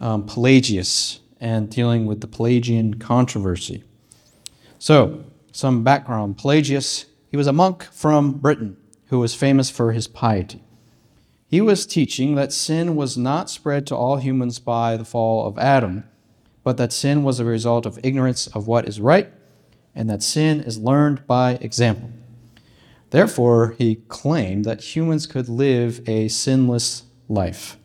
um, 0.00 0.26
Pelagius 0.26 1.20
and 1.40 1.70
dealing 1.70 2.06
with 2.06 2.20
the 2.20 2.26
Pelagian 2.26 2.94
controversy. 2.94 3.84
So, 4.78 5.24
some 5.52 5.84
background 5.84 6.38
Pelagius, 6.38 7.06
he 7.30 7.36
was 7.36 7.46
a 7.46 7.52
monk 7.52 7.84
from 7.84 8.32
Britain 8.32 8.76
who 9.06 9.18
was 9.18 9.34
famous 9.34 9.70
for 9.70 9.92
his 9.92 10.08
piety. 10.08 10.62
He 11.46 11.60
was 11.60 11.84
teaching 11.84 12.34
that 12.34 12.52
sin 12.52 12.96
was 12.96 13.18
not 13.18 13.50
spread 13.50 13.86
to 13.88 13.96
all 13.96 14.16
humans 14.16 14.58
by 14.58 14.96
the 14.96 15.04
fall 15.04 15.46
of 15.46 15.58
Adam, 15.58 16.04
but 16.64 16.78
that 16.78 16.92
sin 16.92 17.22
was 17.22 17.38
a 17.38 17.44
result 17.44 17.84
of 17.84 17.98
ignorance 18.02 18.46
of 18.48 18.66
what 18.66 18.88
is 18.88 19.00
right, 19.00 19.30
and 19.94 20.08
that 20.08 20.22
sin 20.22 20.60
is 20.60 20.78
learned 20.78 21.26
by 21.26 21.58
example. 21.60 22.10
Therefore, 23.12 23.74
he 23.76 23.96
claimed 24.08 24.64
that 24.64 24.96
humans 24.96 25.26
could 25.26 25.46
live 25.46 26.00
a 26.08 26.28
sinless 26.28 27.02
life. 27.28 27.76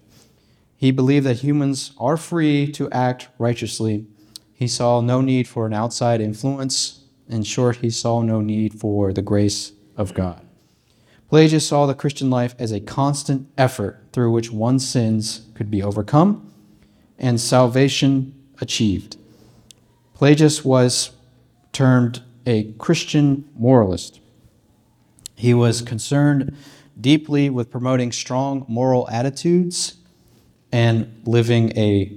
He 0.78 0.90
believed 0.90 1.26
that 1.26 1.40
humans 1.44 1.92
are 1.98 2.16
free 2.16 2.72
to 2.72 2.90
act 2.92 3.28
righteously. 3.38 4.06
He 4.54 4.70
saw 4.70 5.02
no 5.02 5.20
need 5.20 5.46
for 5.46 5.66
an 5.66 5.74
outside 5.74 6.22
influence. 6.22 7.02
In 7.28 7.44
short, 7.44 7.78
he 7.78 7.90
saw 7.90 8.22
no 8.22 8.40
need 8.40 8.80
for 8.80 9.12
the 9.12 9.22
grace 9.22 9.74
of 9.98 10.14
God. 10.14 10.40
Pelagius 11.30 11.68
saw 11.68 11.86
the 11.86 11.94
Christian 11.94 12.30
life 12.30 12.56
as 12.58 12.72
a 12.72 12.80
constant 12.80 13.50
effort 13.58 14.02
through 14.14 14.32
which 14.32 14.50
one's 14.50 14.88
sins 14.88 15.42
could 15.56 15.70
be 15.70 15.84
overcome 15.84 16.54
and 17.20 17.42
salvation 17.42 18.34
achieved. 18.62 19.18
Pelagius 20.14 20.64
was 20.64 21.12
termed 21.74 22.24
a 22.46 22.72
Christian 22.78 23.44
moralist. 23.58 24.22
He 25.38 25.54
was 25.54 25.84
concerned 25.84 26.58
deeply 27.00 27.50
with 27.50 27.70
promoting 27.70 28.12
strong 28.12 28.66
moral 28.68 29.08
attitudes 29.10 29.94
and 30.72 31.22
living 31.26 31.78
a 31.78 32.12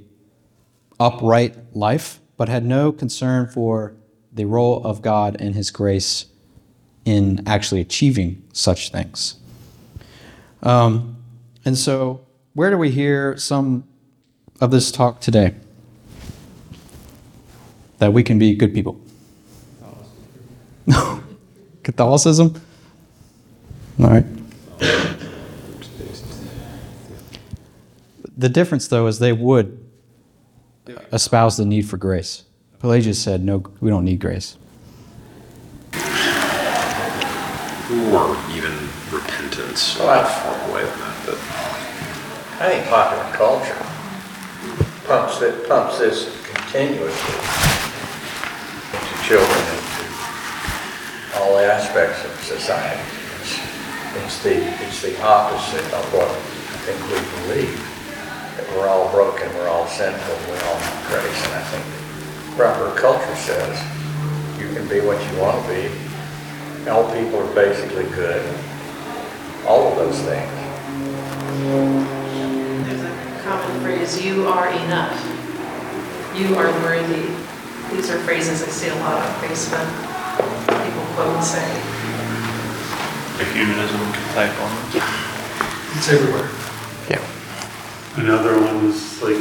upright 0.98 1.76
life, 1.76 2.18
but 2.38 2.48
had 2.48 2.64
no 2.64 2.90
concern 2.90 3.46
for 3.46 3.94
the 4.32 4.46
role 4.46 4.82
of 4.84 5.02
God 5.02 5.36
and 5.38 5.54
his 5.54 5.70
grace 5.70 6.26
in 7.04 7.42
actually 7.46 7.82
achieving 7.82 8.42
such 8.54 8.90
things. 8.90 9.36
Um, 10.62 11.16
and 11.64 11.76
so, 11.76 12.24
where 12.54 12.70
do 12.70 12.78
we 12.78 12.90
hear 12.90 13.36
some 13.36 13.84
of 14.62 14.70
this 14.70 14.90
talk 14.90 15.20
today? 15.20 15.54
That 17.98 18.14
we 18.14 18.22
can 18.22 18.38
be 18.38 18.54
good 18.54 18.72
people. 18.72 18.98
Catholicism? 21.82 22.60
All 24.00 24.08
right. 24.08 24.24
The 28.36 28.48
difference, 28.48 28.88
though, 28.88 29.06
is 29.06 29.18
they 29.18 29.32
would 29.34 29.78
espouse 31.12 31.58
the 31.58 31.66
need 31.66 31.82
for 31.82 31.98
grace. 31.98 32.44
Pelagius 32.78 33.22
said, 33.22 33.44
no, 33.44 33.62
we 33.80 33.90
don't 33.90 34.04
need 34.04 34.20
grace. 34.20 34.56
or 37.92 38.36
even 38.54 38.72
repentance. 39.10 39.98
Well, 39.98 40.06
that's- 40.06 40.42
far 40.42 40.70
away 40.70 40.84
from 40.86 41.00
that, 41.00 41.16
but 41.26 41.38
I 42.60 42.70
think 42.70 42.86
popular 42.86 43.24
culture 43.34 43.76
pumps 45.06 45.42
it, 45.42 45.68
pumps 45.68 45.98
this 45.98 46.30
continuously 46.54 47.34
to 48.92 49.22
children 49.26 49.50
and 49.50 49.82
to 51.34 51.40
all 51.42 51.58
aspects 51.58 52.24
of 52.24 52.30
society. 52.44 53.19
It's, 54.12 54.42
the, 54.42 54.56
it's 54.82 55.02
the 55.02 55.22
opposite 55.22 55.84
of 55.94 56.02
what 56.12 56.26
I 56.26 56.78
think 56.82 56.98
we 57.06 57.46
believe. 57.46 57.78
That 58.56 58.66
we're 58.74 58.88
all 58.88 59.08
broken, 59.12 59.48
we're 59.54 59.68
all 59.68 59.86
sinful, 59.86 60.34
we're 60.50 60.64
all 60.66 60.80
need 60.82 61.06
grace, 61.06 61.44
and 61.46 61.54
I 61.54 61.62
think 61.70 62.56
proper 62.56 62.90
culture 62.98 63.36
says 63.36 63.78
you 64.58 64.66
can 64.74 64.88
be 64.88 64.98
what 64.98 65.22
you 65.30 65.38
want 65.38 65.62
to 65.62 65.68
be. 65.70 66.90
All 66.90 67.06
people 67.14 67.38
are 67.38 67.54
basically 67.54 68.04
good. 68.10 68.42
All 69.64 69.92
of 69.92 69.96
those 69.96 70.18
things. 70.26 70.50
There's 72.88 73.02
a 73.02 73.42
common 73.44 73.80
phrase, 73.80 74.20
you 74.20 74.48
are 74.48 74.70
enough. 74.70 75.14
You 76.34 76.56
are 76.56 76.70
worthy. 76.82 77.30
These 77.94 78.10
are 78.10 78.18
phrases 78.20 78.62
I 78.62 78.66
see 78.66 78.88
a 78.88 78.94
lot 78.96 79.22
on 79.22 79.34
Facebook. 79.38 79.86
People 80.82 81.04
quote 81.14 81.36
and 81.36 81.44
say. 81.44 81.99
The 83.40 83.46
humanism 83.52 84.00
type 84.34 84.54
on 84.60 84.70
it. 84.76 85.02
It's 85.96 86.08
everywhere. 86.10 86.48
Yeah. 87.08 87.24
Another 88.16 88.60
one 88.60 88.84
is 88.84 89.22
like, 89.22 89.36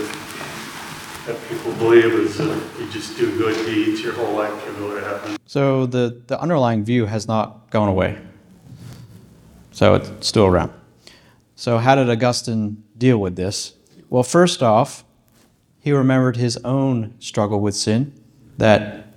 that 1.25 1.37
people 1.49 1.73
believe 1.73 2.05
is 2.05 2.37
that 2.37 2.61
you 2.79 2.89
just 2.89 3.17
do 3.17 3.37
good 3.37 3.65
deeds 3.65 4.01
your 4.01 4.13
whole 4.13 4.33
life, 4.35 4.53
you 4.65 4.73
go 4.73 4.95
to 4.97 5.05
heaven. 5.05 5.37
So 5.45 5.85
the, 5.85 6.21
the 6.27 6.39
underlying 6.39 6.85
view 6.85 7.05
has 7.05 7.27
not 7.27 7.69
gone 7.71 7.89
away. 7.89 8.17
So 9.71 9.95
it's 9.95 10.27
still 10.27 10.45
around. 10.45 10.71
So, 11.55 11.77
how 11.77 11.95
did 11.95 12.09
Augustine 12.09 12.83
deal 12.97 13.17
with 13.17 13.35
this? 13.35 13.73
Well, 14.09 14.23
first 14.23 14.63
off, 14.63 15.03
he 15.81 15.91
remembered 15.91 16.37
his 16.37 16.55
own 16.63 17.15
struggle 17.19 17.59
with 17.59 17.75
sin, 17.75 18.13
that 18.57 19.13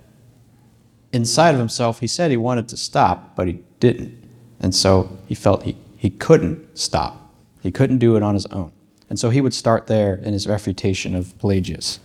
inside 1.13 1.51
of 1.51 1.59
himself, 1.59 2.01
he 2.01 2.07
said 2.07 2.31
he 2.31 2.37
wanted 2.37 2.67
to 2.69 2.77
stop, 2.77 3.35
but 3.35 3.47
he 3.47 3.63
didn't. 3.79 4.22
And 4.63 4.73
so 4.73 5.15
he 5.27 5.35
felt 5.35 5.63
he, 5.63 5.77
he 5.97 6.09
couldn't 6.09 6.77
stop. 6.77 7.31
He 7.61 7.71
couldn't 7.71 7.99
do 7.99 8.15
it 8.15 8.23
on 8.23 8.33
his 8.33 8.45
own. 8.47 8.71
And 9.09 9.19
so 9.19 9.29
he 9.29 9.41
would 9.41 9.53
start 9.53 9.87
there 9.87 10.15
in 10.15 10.33
his 10.33 10.47
refutation 10.47 11.13
of 11.13 11.37
Pelagius. 11.37 11.99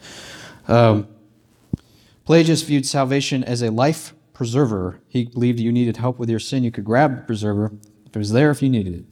Um, 0.66 1.08
Pelagius 2.26 2.62
viewed 2.62 2.84
salvation 2.84 3.42
as 3.44 3.62
a 3.62 3.70
life 3.70 4.12
preserver. 4.34 5.00
He 5.08 5.24
believed 5.24 5.60
you 5.60 5.72
needed 5.72 5.96
help 5.96 6.18
with 6.18 6.28
your 6.28 6.40
sin, 6.40 6.64
you 6.64 6.70
could 6.70 6.84
grab 6.84 7.16
the 7.16 7.22
preserver. 7.22 7.72
If 8.04 8.14
it 8.14 8.18
was 8.18 8.32
there 8.32 8.50
if 8.50 8.60
you 8.60 8.68
needed 8.68 8.94
it. 8.94 9.04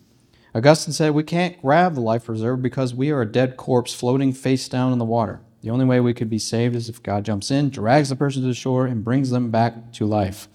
Augustine 0.55 0.93
said 0.93 1.15
we 1.15 1.23
can't 1.23 1.61
grab 1.61 1.95
the 1.95 2.01
life 2.01 2.25
preserver 2.25 2.57
because 2.57 2.95
we 2.95 3.11
are 3.11 3.23
a 3.23 3.31
dead 3.31 3.57
corpse 3.57 3.95
floating 3.95 4.33
face 4.33 4.69
down 4.69 4.93
in 4.93 4.99
the 4.99 5.05
water. 5.05 5.41
The 5.63 5.71
only 5.71 5.85
way 5.85 6.01
we 6.01 6.15
could 6.15 6.31
be 6.31 6.39
saved 6.39 6.75
is 6.75 6.89
if 6.89 7.03
God 7.03 7.25
jumps 7.25 7.51
in, 7.51 7.71
drags 7.71 8.09
the 8.09 8.17
person 8.17 8.43
to 8.43 8.49
the 8.49 8.55
shore, 8.55 8.87
and 8.87 9.05
brings 9.05 9.31
them 9.31 9.51
back 9.51 9.93
to 9.95 10.07
life. 10.07 10.49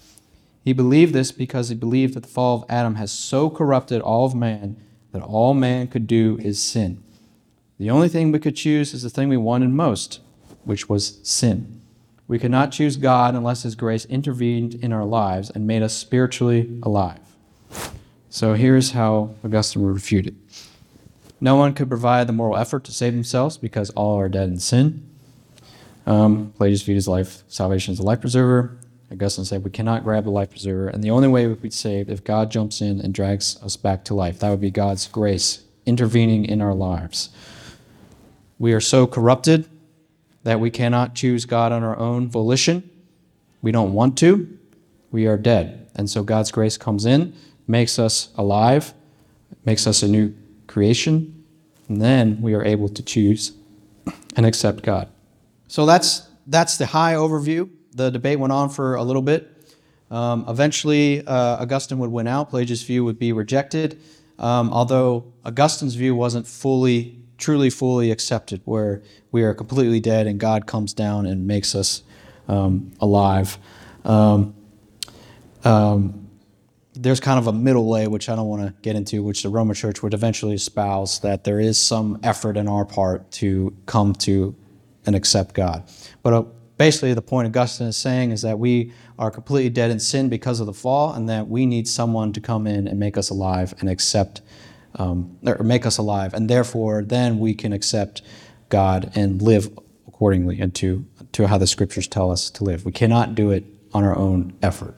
He 0.64 0.72
believed 0.72 1.12
this 1.12 1.32
because 1.32 1.68
he 1.68 1.74
believed 1.74 2.14
that 2.14 2.22
the 2.22 2.28
fall 2.28 2.62
of 2.62 2.64
Adam 2.68 2.94
has 2.94 3.10
so 3.10 3.50
corrupted 3.50 4.00
all 4.00 4.26
of 4.26 4.34
man 4.34 4.76
that 5.12 5.22
all 5.22 5.54
man 5.54 5.88
could 5.88 6.06
do 6.06 6.38
is 6.40 6.62
sin. 6.62 7.02
The 7.78 7.90
only 7.90 8.08
thing 8.08 8.30
we 8.30 8.38
could 8.38 8.56
choose 8.56 8.94
is 8.94 9.02
the 9.02 9.10
thing 9.10 9.28
we 9.28 9.36
wanted 9.36 9.70
most, 9.70 10.20
which 10.64 10.88
was 10.88 11.18
sin. 11.22 11.80
We 12.28 12.38
could 12.38 12.50
not 12.50 12.72
choose 12.72 12.96
God 12.96 13.34
unless 13.34 13.64
His 13.64 13.74
grace 13.74 14.04
intervened 14.06 14.74
in 14.76 14.92
our 14.92 15.04
lives 15.04 15.50
and 15.50 15.66
made 15.66 15.82
us 15.82 15.92
spiritually 15.92 16.78
alive. 16.82 17.18
So 18.30 18.54
here's 18.54 18.92
how 18.92 19.34
Augustine 19.44 19.82
would 19.82 19.94
refute 19.94 20.26
it. 20.26 20.34
No 21.40 21.56
one 21.56 21.74
could 21.74 21.88
provide 21.88 22.28
the 22.28 22.32
moral 22.32 22.56
effort 22.56 22.84
to 22.84 22.92
save 22.92 23.12
themselves 23.12 23.58
because 23.58 23.90
all 23.90 24.18
are 24.18 24.28
dead 24.28 24.48
in 24.48 24.60
sin. 24.60 25.06
Um, 26.06 26.52
Pelagius 26.56 26.82
viewed 26.82 26.94
his 26.94 27.08
life, 27.08 27.42
salvation 27.48 27.92
as 27.92 27.98
a 27.98 28.02
life 28.02 28.20
preserver. 28.20 28.78
Augustine 29.12 29.44
said 29.44 29.64
we 29.64 29.70
cannot 29.70 30.04
grab 30.04 30.24
the 30.24 30.30
life 30.30 30.50
preserver, 30.50 30.88
and 30.88 31.04
the 31.04 31.10
only 31.10 31.28
way 31.28 31.46
we'd 31.46 31.62
be 31.62 31.70
saved 31.70 32.10
if 32.10 32.24
God 32.24 32.50
jumps 32.50 32.80
in 32.80 33.00
and 33.00 33.12
drags 33.12 33.62
us 33.62 33.76
back 33.76 34.04
to 34.06 34.14
life. 34.14 34.38
That 34.38 34.50
would 34.50 34.60
be 34.60 34.70
God's 34.70 35.06
grace 35.06 35.62
intervening 35.84 36.44
in 36.44 36.60
our 36.60 36.74
lives. 36.74 37.30
We 38.58 38.72
are 38.72 38.80
so 38.80 39.06
corrupted 39.06 39.68
that 40.44 40.60
we 40.60 40.70
cannot 40.70 41.14
choose 41.14 41.44
God 41.44 41.72
on 41.72 41.82
our 41.82 41.98
own 41.98 42.28
volition. 42.28 42.88
We 43.60 43.72
don't 43.72 43.92
want 43.92 44.16
to. 44.18 44.58
We 45.10 45.26
are 45.26 45.36
dead. 45.36 45.90
And 45.94 46.08
so 46.08 46.22
God's 46.22 46.50
grace 46.50 46.76
comes 46.76 47.04
in, 47.04 47.34
makes 47.68 47.98
us 47.98 48.30
alive, 48.36 48.94
makes 49.64 49.86
us 49.86 50.02
a 50.02 50.08
new 50.08 50.34
creation, 50.66 51.44
and 51.88 52.00
then 52.00 52.40
we 52.40 52.54
are 52.54 52.64
able 52.64 52.88
to 52.88 53.02
choose 53.02 53.52
and 54.36 54.46
accept 54.46 54.82
God. 54.82 55.08
So 55.68 55.86
that's 55.86 56.28
that's 56.46 56.76
the 56.76 56.86
high 56.86 57.14
overview. 57.14 57.68
The 57.94 58.10
debate 58.10 58.38
went 58.38 58.52
on 58.52 58.70
for 58.70 58.94
a 58.94 59.02
little 59.02 59.22
bit. 59.22 59.48
Um, 60.10 60.44
eventually, 60.48 61.26
uh, 61.26 61.62
Augustine 61.62 61.98
would 61.98 62.10
win 62.10 62.26
out. 62.26 62.50
Pelagius' 62.50 62.82
view 62.82 63.04
would 63.04 63.18
be 63.18 63.32
rejected, 63.32 63.98
um, 64.38 64.72
although 64.72 65.24
Augustine's 65.44 65.94
view 65.94 66.14
wasn't 66.14 66.46
fully, 66.46 67.18
truly, 67.38 67.70
fully 67.70 68.10
accepted, 68.10 68.60
where 68.64 69.02
we 69.30 69.42
are 69.42 69.54
completely 69.54 70.00
dead 70.00 70.26
and 70.26 70.38
God 70.38 70.66
comes 70.66 70.92
down 70.92 71.24
and 71.24 71.46
makes 71.46 71.74
us 71.74 72.02
um, 72.48 72.92
alive. 73.00 73.58
Um, 74.04 74.54
um, 75.64 76.28
there's 76.94 77.20
kind 77.20 77.38
of 77.38 77.46
a 77.46 77.52
middle 77.52 77.86
way, 77.86 78.06
which 78.06 78.28
I 78.28 78.36
don't 78.36 78.48
want 78.48 78.66
to 78.66 78.74
get 78.82 78.96
into, 78.96 79.22
which 79.22 79.42
the 79.42 79.48
Roman 79.48 79.74
Church 79.74 80.02
would 80.02 80.12
eventually 80.12 80.54
espouse 80.54 81.20
that 81.20 81.44
there 81.44 81.58
is 81.58 81.78
some 81.78 82.18
effort 82.22 82.56
in 82.56 82.68
our 82.68 82.84
part 82.84 83.30
to 83.32 83.74
come 83.86 84.12
to 84.16 84.54
and 85.06 85.16
accept 85.16 85.54
God. 85.54 85.84
But 86.22 86.32
uh, 86.34 86.44
basically, 86.86 87.14
the 87.14 87.22
point 87.22 87.46
Augustine 87.46 87.86
is 87.86 87.96
saying 87.96 88.32
is 88.32 88.42
that 88.42 88.58
we 88.58 88.92
are 89.16 89.30
completely 89.30 89.70
dead 89.70 89.92
in 89.92 90.00
sin 90.00 90.28
because 90.28 90.58
of 90.58 90.66
the 90.66 90.72
fall, 90.72 91.12
and 91.12 91.28
that 91.28 91.46
we 91.46 91.64
need 91.64 91.86
someone 91.86 92.32
to 92.32 92.40
come 92.40 92.66
in 92.66 92.88
and 92.88 92.98
make 92.98 93.16
us 93.16 93.30
alive 93.30 93.72
and 93.78 93.88
accept, 93.88 94.42
um, 94.96 95.38
or 95.46 95.62
make 95.62 95.86
us 95.86 95.98
alive, 95.98 96.34
and 96.34 96.50
therefore 96.50 97.04
then 97.04 97.38
we 97.38 97.54
can 97.54 97.72
accept 97.72 98.20
God 98.68 99.12
and 99.14 99.40
live 99.40 99.70
accordingly 100.08 100.60
and 100.60 100.74
to, 100.74 101.06
to 101.30 101.46
how 101.46 101.56
the 101.56 101.68
Scriptures 101.68 102.08
tell 102.08 102.32
us 102.32 102.50
to 102.50 102.64
live. 102.64 102.84
We 102.84 102.90
cannot 102.90 103.36
do 103.36 103.52
it 103.52 103.64
on 103.94 104.02
our 104.02 104.16
own 104.18 104.52
effort. 104.60 104.96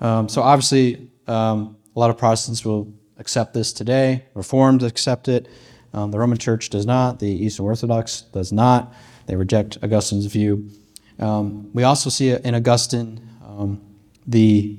Um, 0.00 0.28
so 0.28 0.40
obviously, 0.40 1.10
um, 1.26 1.76
a 1.96 1.98
lot 1.98 2.10
of 2.10 2.16
Protestants 2.16 2.64
will 2.64 2.94
accept 3.18 3.54
this 3.54 3.72
today. 3.72 4.24
Reformed 4.34 4.84
accept 4.84 5.26
it. 5.26 5.48
Um, 5.92 6.12
the 6.12 6.18
Roman 6.20 6.38
Church 6.38 6.70
does 6.70 6.86
not. 6.86 7.18
The 7.18 7.44
Eastern 7.44 7.66
Orthodox 7.66 8.20
does 8.20 8.52
not. 8.52 8.94
They 9.26 9.36
reject 9.36 9.78
Augustine's 9.82 10.26
view. 10.26 10.70
Um, 11.18 11.70
we 11.72 11.82
also 11.82 12.10
see 12.10 12.30
in 12.30 12.54
Augustine 12.54 13.20
um, 13.44 13.80
the 14.26 14.78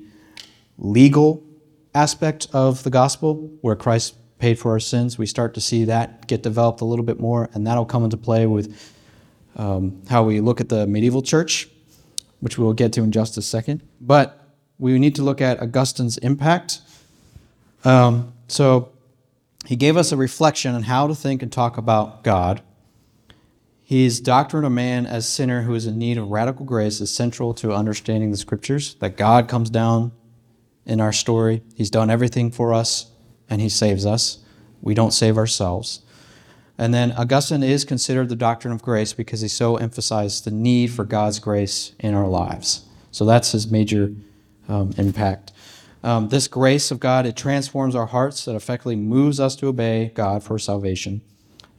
legal 0.77 1.43
aspect 1.93 2.47
of 2.53 2.83
the 2.83 2.89
gospel, 2.89 3.51
where 3.62 3.75
Christ 3.75 4.15
paid 4.39 4.60
for 4.60 4.71
our 4.71 4.79
sins. 4.79 5.17
We 5.17 5.25
start 5.25 5.53
to 5.55 5.62
see 5.62 5.86
that 5.86 6.27
get 6.27 6.43
developed 6.43 6.81
a 6.81 6.86
little 6.86 7.05
bit 7.05 7.19
more, 7.19 7.49
and 7.53 7.65
that'll 7.65 7.86
come 7.86 8.03
into 8.03 8.17
play 8.17 8.45
with 8.45 8.93
um, 9.55 10.01
how 10.10 10.23
we 10.23 10.39
look 10.39 10.62
at 10.62 10.69
the 10.69 10.86
medieval 10.86 11.21
church, 11.21 11.67
which 12.39 12.57
we 12.57 12.63
will 12.63 12.73
get 12.73 12.93
to 12.93 13.03
in 13.03 13.12
just 13.12 13.38
a 13.38 13.41
second. 13.41 13.81
But 13.99 14.39
we 14.77 14.97
need 14.99 15.15
to 15.15 15.23
look 15.23 15.41
at 15.41 15.60
Augustine's 15.60 16.17
impact. 16.19 16.81
Um, 17.83 18.33
so 18.47 18.91
he 19.65 19.75
gave 19.75 19.97
us 19.97 20.12
a 20.12 20.17
reflection 20.17 20.75
on 20.75 20.83
how 20.83 21.07
to 21.07 21.15
think 21.15 21.41
and 21.41 21.51
talk 21.51 21.77
about 21.77 22.23
God. 22.23 22.62
His 23.88 24.19
doctrine 24.19 24.65
of 24.65 24.73
man 24.73 25.06
as 25.06 25.26
sinner 25.26 25.62
who 25.62 25.73
is 25.73 25.88
in 25.88 25.97
need 25.97 26.17
of 26.17 26.28
radical 26.28 26.65
grace 26.65 27.00
is 27.00 27.10
central 27.10 27.54
to 27.54 27.71
understanding 27.71 28.32
the 28.32 28.38
scriptures 28.38 28.95
that 28.95 29.15
God 29.15 29.47
comes 29.47 29.69
down 29.69 30.12
in 30.86 31.00
our 31.00 31.13
story. 31.13 31.63
He's 31.73 31.89
done 31.89 32.10
everything 32.10 32.52
for 32.52 32.73
us 32.73 33.10
and 33.50 33.62
he 33.62 33.69
saves 33.69 34.06
us. 34.06 34.39
We 34.82 34.93
don't 34.93 35.13
save 35.13 35.38
ourselves. 35.38 36.02
And 36.78 36.93
then 36.93 37.13
Augustine 37.13 37.63
is 37.63 37.86
considered 37.86 38.28
the 38.28 38.36
doctrine 38.36 38.73
of 38.73 38.82
grace 38.82 39.13
because 39.13 39.39
he 39.39 39.47
so 39.47 39.78
emphasized 39.78 40.43
the 40.43 40.52
need 40.52 40.88
for 40.88 41.06
God's 41.06 41.39
grace 41.39 41.93
in 41.97 42.13
our 42.13 42.28
lives. 42.28 42.86
So 43.12 43.23
that's 43.23 43.54
his 43.54 43.71
major 43.71 44.13
um, 44.67 44.93
impact. 44.97 45.54
Um, 46.04 46.28
this 46.28 46.50
grace 46.50 46.91
of 46.91 47.00
God, 47.00 47.26
it 47.26 47.38
transforms 47.38 47.95
our 47.95 48.08
hearts, 48.08 48.50
it 48.50 48.54
effectively 48.54 48.97
moves 48.97 49.39
us 49.39 49.56
to 49.56 49.67
obey 49.67 50.12
God 50.13 50.43
for 50.43 50.60
salvation. 50.60 51.21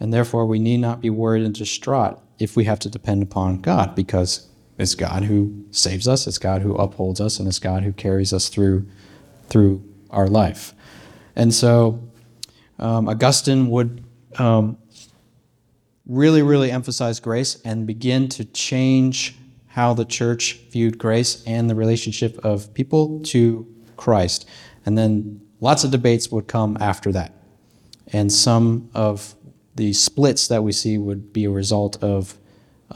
And 0.01 0.13
therefore, 0.13 0.47
we 0.47 0.59
need 0.59 0.79
not 0.79 1.01
be 1.01 1.11
worried 1.11 1.45
and 1.45 1.55
distraught 1.55 2.21
if 2.39 2.57
we 2.57 2.65
have 2.65 2.79
to 2.81 2.91
depend 2.91 3.23
upon 3.23 3.61
God 3.61 3.95
because 3.95 4.47
it's 4.79 4.95
God 4.95 5.25
who 5.25 5.65
saves 5.73 6.07
us, 6.07 6.27
it's 6.27 6.39
God 6.39 6.63
who 6.63 6.75
upholds 6.77 7.21
us, 7.21 7.39
and 7.39 7.49
it's 7.49 7.59
God 7.59 7.83
who 7.83 7.93
carries 7.93 8.33
us 8.33 8.49
through, 8.49 8.87
through 9.49 9.83
our 10.11 10.29
life. 10.29 10.73
And 11.35 11.53
so, 11.53 12.01
um, 12.79 13.09
Augustine 13.09 13.71
would 13.71 14.05
um, 14.39 14.79
really, 16.07 16.43
really 16.43 16.71
emphasize 16.71 17.19
grace 17.19 17.61
and 17.65 17.87
begin 17.87 18.29
to 18.31 18.45
change 18.45 19.37
how 19.67 19.95
the 19.95 20.05
church 20.05 20.61
viewed 20.71 20.99
grace 20.99 21.43
and 21.47 21.69
the 21.69 21.75
relationship 21.75 22.39
of 22.45 22.73
people 22.75 23.21
to 23.21 23.67
Christ. 23.97 24.49
And 24.87 24.97
then 24.97 25.41
lots 25.61 25.85
of 25.85 25.91
debates 25.91 26.31
would 26.31 26.47
come 26.47 26.77
after 26.81 27.13
that. 27.13 27.35
And 28.13 28.33
some 28.33 28.91
of 28.95 29.35
the 29.79 29.93
splits 29.93 30.49
that 30.49 30.65
we 30.65 30.73
see 30.73 30.99
would 30.99 31.33
be 31.33 31.45
a 31.45 31.51
result 31.51 32.03
of 32.03 32.37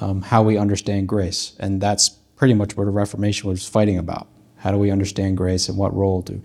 um, 0.00 0.20
how 0.20 0.42
we 0.42 0.58
understand 0.58 1.06
grace. 1.06 1.54
And 1.60 1.80
that's 1.80 2.08
pretty 2.08 2.54
much 2.54 2.76
what 2.76 2.86
the 2.86 2.90
Reformation 2.90 3.48
was 3.48 3.68
fighting 3.68 3.98
about. 3.98 4.26
How 4.56 4.72
do 4.72 4.78
we 4.78 4.90
understand 4.90 5.36
grace 5.36 5.68
and 5.68 5.78
what 5.78 5.94
role 5.94 6.22
do 6.22 6.42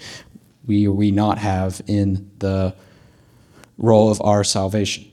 we 0.68 0.88
or 0.88 0.92
we 0.92 1.10
not 1.10 1.40
have 1.40 1.82
in 1.88 2.30
the 2.38 2.76
role 3.80 4.12
of 4.12 4.22
our 4.22 4.44
salvation? 4.44 5.12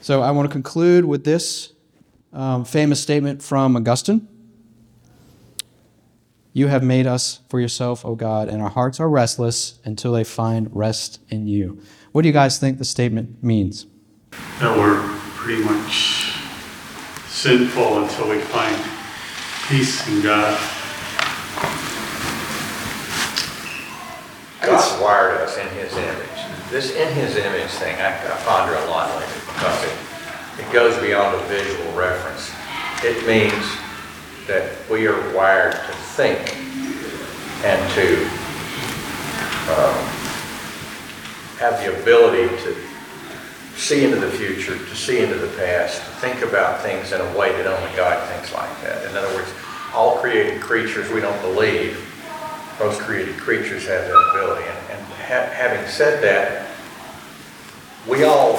So 0.00 0.22
I 0.22 0.30
want 0.30 0.48
to 0.48 0.52
conclude 0.52 1.04
with 1.04 1.24
this 1.24 1.72
um, 2.32 2.64
famous 2.64 3.02
statement 3.02 3.42
from 3.42 3.74
Augustine 3.74 4.28
You 6.52 6.68
have 6.68 6.84
made 6.84 7.08
us 7.08 7.40
for 7.48 7.58
yourself, 7.58 8.04
O 8.04 8.14
God, 8.14 8.48
and 8.48 8.62
our 8.62 8.70
hearts 8.70 9.00
are 9.00 9.10
restless 9.10 9.80
until 9.84 10.12
they 10.12 10.22
find 10.22 10.70
rest 10.72 11.18
in 11.30 11.48
you. 11.48 11.82
What 12.12 12.22
do 12.22 12.28
you 12.28 12.32
guys 12.32 12.60
think 12.60 12.78
the 12.78 12.84
statement 12.84 13.42
means? 13.42 13.86
That 14.32 14.76
we're 14.76 15.00
pretty 15.36 15.64
much 15.64 16.36
sinful 17.26 18.02
until 18.02 18.28
we 18.28 18.38
find 18.38 18.76
peace 19.68 20.06
in 20.08 20.22
God. 20.22 20.58
God's 24.62 25.02
wired 25.02 25.40
us 25.40 25.56
in 25.56 25.66
His 25.68 25.92
image. 25.96 26.70
This 26.70 26.94
in 26.94 27.12
His 27.14 27.36
image 27.36 27.70
thing, 27.70 27.96
I, 27.96 28.10
I 28.10 28.36
ponder 28.44 28.74
a 28.74 28.86
lot 28.86 29.08
lately 29.18 29.34
because 29.46 29.84
it, 29.84 29.96
it 30.60 30.72
goes 30.72 31.00
beyond 31.00 31.34
a 31.34 31.44
visual 31.46 31.90
reference. 31.92 32.52
It 33.02 33.26
means 33.26 33.64
that 34.46 34.70
we 34.90 35.06
are 35.06 35.34
wired 35.34 35.72
to 35.72 35.92
think 36.14 36.38
and 37.64 37.80
to 37.94 38.24
um, 39.72 39.94
have 41.58 41.78
the 41.80 42.00
ability 42.00 42.48
to 42.64 42.89
see 43.80 44.04
into 44.04 44.20
the 44.20 44.30
future, 44.30 44.76
to 44.76 44.94
see 44.94 45.20
into 45.20 45.36
the 45.36 45.48
past, 45.56 45.96
to 45.96 46.10
think 46.20 46.42
about 46.42 46.82
things 46.82 47.12
in 47.12 47.20
a 47.20 47.38
way 47.38 47.50
that 47.52 47.66
only 47.66 47.96
God 47.96 48.28
thinks 48.28 48.52
like 48.52 48.70
that. 48.82 49.08
In 49.08 49.16
other 49.16 49.34
words, 49.34 49.50
all 49.94 50.18
created 50.18 50.60
creatures, 50.60 51.10
we 51.10 51.20
don't 51.20 51.40
believe, 51.40 51.98
most 52.78 53.00
created 53.00 53.36
creatures 53.38 53.86
have 53.86 54.02
that 54.02 54.28
ability. 54.30 54.68
And, 54.68 54.78
and 54.92 55.06
ha- 55.14 55.50
having 55.52 55.88
said 55.88 56.22
that, 56.22 56.68
we 58.06 58.24
all 58.24 58.56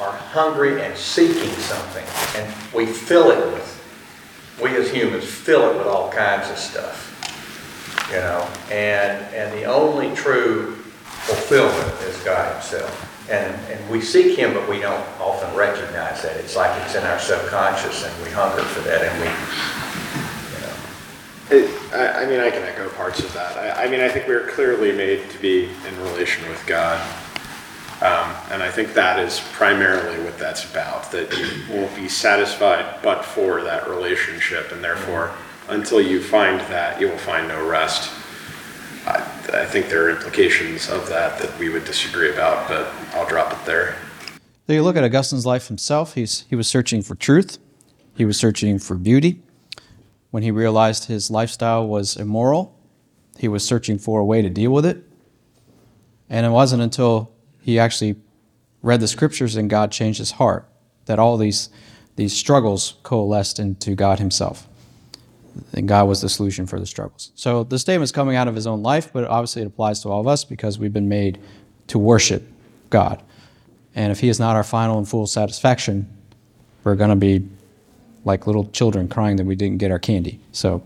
are 0.00 0.12
hungry 0.12 0.80
and 0.82 0.96
seeking 0.96 1.50
something, 1.60 2.04
and 2.40 2.74
we 2.74 2.86
fill 2.86 3.30
it 3.30 3.52
with, 3.52 4.58
we 4.62 4.74
as 4.76 4.90
humans 4.90 5.24
fill 5.24 5.70
it 5.70 5.76
with 5.76 5.86
all 5.86 6.10
kinds 6.10 6.50
of 6.50 6.56
stuff, 6.56 8.08
you 8.10 8.16
know. 8.16 8.48
And 8.70 9.22
and 9.34 9.52
the 9.58 9.64
only 9.64 10.14
true 10.14 10.72
fulfillment 10.72 12.00
is 12.02 12.16
God 12.24 12.52
Himself. 12.52 13.13
And, 13.30 13.54
and 13.70 13.90
we 13.90 14.00
seek 14.02 14.36
Him, 14.36 14.52
but 14.52 14.68
we 14.68 14.80
don't 14.80 15.04
often 15.18 15.54
recognize 15.56 16.22
that. 16.22 16.36
It's 16.36 16.56
like 16.56 16.70
it's 16.82 16.94
in 16.94 17.04
our 17.04 17.18
subconscious, 17.18 18.04
and 18.04 18.22
we 18.22 18.30
hunger 18.30 18.62
for 18.62 18.80
that, 18.80 19.02
and 19.02 19.20
we, 19.20 19.28
you 20.52 20.60
know. 20.66 21.66
It, 21.66 21.94
I, 21.94 22.24
I 22.24 22.26
mean, 22.26 22.40
I 22.40 22.50
can 22.50 22.62
echo 22.62 22.88
parts 22.90 23.20
of 23.20 23.32
that. 23.32 23.56
I, 23.56 23.84
I 23.84 23.88
mean, 23.88 24.00
I 24.00 24.10
think 24.10 24.28
we're 24.28 24.48
clearly 24.48 24.92
made 24.92 25.30
to 25.30 25.38
be 25.38 25.70
in 25.88 26.02
relation 26.02 26.46
with 26.50 26.62
God. 26.66 27.00
Um, 28.02 28.34
and 28.50 28.62
I 28.62 28.70
think 28.70 28.92
that 28.92 29.18
is 29.18 29.40
primarily 29.52 30.22
what 30.22 30.36
that's 30.36 30.70
about, 30.70 31.10
that 31.12 31.32
you 31.38 31.74
won't 31.74 31.94
be 31.96 32.08
satisfied 32.08 33.00
but 33.02 33.24
for 33.24 33.62
that 33.62 33.88
relationship, 33.88 34.72
and 34.72 34.84
therefore, 34.84 35.32
until 35.68 36.02
you 36.02 36.20
find 36.20 36.60
that, 36.62 37.00
you 37.00 37.08
will 37.08 37.16
find 37.16 37.48
no 37.48 37.66
rest. 37.66 38.12
I, 39.06 39.18
I 39.52 39.66
think 39.66 39.88
there 39.88 40.06
are 40.06 40.10
implications 40.10 40.88
of 40.88 41.08
that 41.08 41.38
that 41.38 41.58
we 41.58 41.68
would 41.68 41.84
disagree 41.84 42.30
about, 42.32 42.68
but 42.68 42.92
I'll 43.14 43.28
drop 43.28 43.52
it 43.52 43.64
there. 43.66 43.96
So 44.66 44.72
you 44.72 44.82
look 44.82 44.96
at 44.96 45.04
Augustine's 45.04 45.44
life 45.44 45.68
himself, 45.68 46.14
he's, 46.14 46.44
he 46.48 46.56
was 46.56 46.66
searching 46.66 47.02
for 47.02 47.14
truth, 47.14 47.58
he 48.16 48.24
was 48.24 48.38
searching 48.38 48.78
for 48.78 48.94
beauty. 48.96 49.42
When 50.30 50.42
he 50.42 50.50
realized 50.50 51.04
his 51.04 51.30
lifestyle 51.30 51.86
was 51.86 52.16
immoral, 52.16 52.76
he 53.38 53.46
was 53.46 53.64
searching 53.64 53.98
for 53.98 54.20
a 54.20 54.24
way 54.24 54.42
to 54.42 54.48
deal 54.48 54.70
with 54.70 54.86
it. 54.86 55.04
And 56.30 56.46
it 56.46 56.50
wasn't 56.50 56.82
until 56.82 57.30
he 57.60 57.78
actually 57.78 58.16
read 58.82 59.00
the 59.00 59.08
scriptures 59.08 59.56
and 59.56 59.68
God 59.70 59.92
changed 59.92 60.18
his 60.18 60.32
heart 60.32 60.68
that 61.06 61.18
all 61.18 61.36
these, 61.36 61.68
these 62.16 62.34
struggles 62.34 62.94
coalesced 63.02 63.58
into 63.58 63.94
God 63.94 64.18
himself. 64.18 64.66
And 65.72 65.86
God 65.88 66.08
was 66.08 66.20
the 66.20 66.28
solution 66.28 66.66
for 66.66 66.80
the 66.80 66.86
struggles. 66.86 67.32
So 67.34 67.64
the 67.64 67.78
statement's 67.78 68.12
coming 68.12 68.36
out 68.36 68.48
of 68.48 68.54
his 68.54 68.66
own 68.66 68.82
life, 68.82 69.12
but 69.12 69.24
obviously 69.24 69.62
it 69.62 69.66
applies 69.66 70.00
to 70.02 70.08
all 70.08 70.20
of 70.20 70.26
us 70.26 70.44
because 70.44 70.78
we've 70.78 70.92
been 70.92 71.08
made 71.08 71.38
to 71.88 71.98
worship 71.98 72.42
God. 72.90 73.22
And 73.94 74.10
if 74.10 74.20
He 74.20 74.28
is 74.28 74.40
not 74.40 74.56
our 74.56 74.64
final 74.64 74.98
and 74.98 75.08
full 75.08 75.26
satisfaction, 75.26 76.08
we're 76.82 76.96
going 76.96 77.10
to 77.10 77.16
be 77.16 77.48
like 78.24 78.46
little 78.46 78.68
children 78.70 79.08
crying 79.08 79.36
that 79.36 79.46
we 79.46 79.54
didn't 79.54 79.78
get 79.78 79.90
our 79.90 79.98
candy. 79.98 80.40
So 80.52 80.82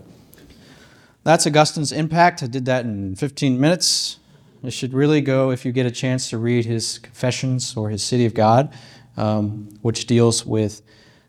that's 1.23 1.45
Augustine's 1.45 1.91
impact. 1.91 2.43
I 2.43 2.47
did 2.47 2.65
that 2.65 2.85
in 2.85 3.15
15 3.15 3.59
minutes. 3.59 4.19
It 4.63 4.71
should 4.71 4.93
really 4.93 5.21
go 5.21 5.51
if 5.51 5.65
you 5.65 5.71
get 5.71 5.85
a 5.85 5.91
chance 5.91 6.29
to 6.31 6.37
read 6.37 6.65
his 6.65 6.99
Confessions 6.99 7.77
or 7.77 7.89
his 7.89 8.03
City 8.03 8.25
of 8.25 8.33
God, 8.33 8.73
um, 9.15 9.69
which 9.81 10.05
deals 10.05 10.45
with 10.45 10.81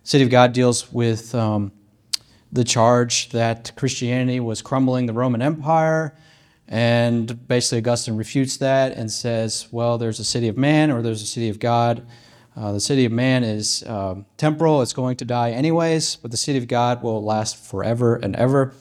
City 0.03 0.25
of 0.25 0.31
God 0.31 0.53
deals 0.53 0.93
with 0.93 1.35
um, 1.35 1.71
the 2.53 2.65
charge 2.65 3.31
that 3.31 3.73
Christianity 3.77 4.41
was 4.41 4.63
crumbling 4.63 5.07
the 5.07 5.13
Roman 5.13 5.43
Empire. 5.43 6.17
And 6.67 7.47
basically, 7.49 7.79
Augustine 7.79 8.17
refutes 8.17 8.57
that 8.59 8.97
and 8.97 9.11
says, 9.11 9.69
well, 9.71 9.99
there's 9.99 10.21
a 10.21 10.25
city 10.25 10.49
of 10.49 10.57
man 10.57 10.91
or 10.91 11.03
there's 11.03 11.23
a 11.23 11.27
city 11.27 11.49
of 11.49 11.59
God. 11.59 12.07
Uh, 12.57 12.73
the 12.73 12.81
city 12.81 13.05
of 13.05 13.13
man 13.13 13.45
is 13.45 13.85
um, 13.87 14.27
temporal, 14.37 14.83
it's 14.83 14.93
going 14.93 15.17
to 15.17 15.25
die 15.25 15.51
anyways, 15.51 16.17
but 16.17 16.31
the 16.31 16.37
city 16.37 16.59
of 16.59 16.69
God 16.69 17.03
will 17.03 17.25
last 17.25 17.57
forever 17.57 18.17
and 18.17 18.35
ever. 18.37 18.75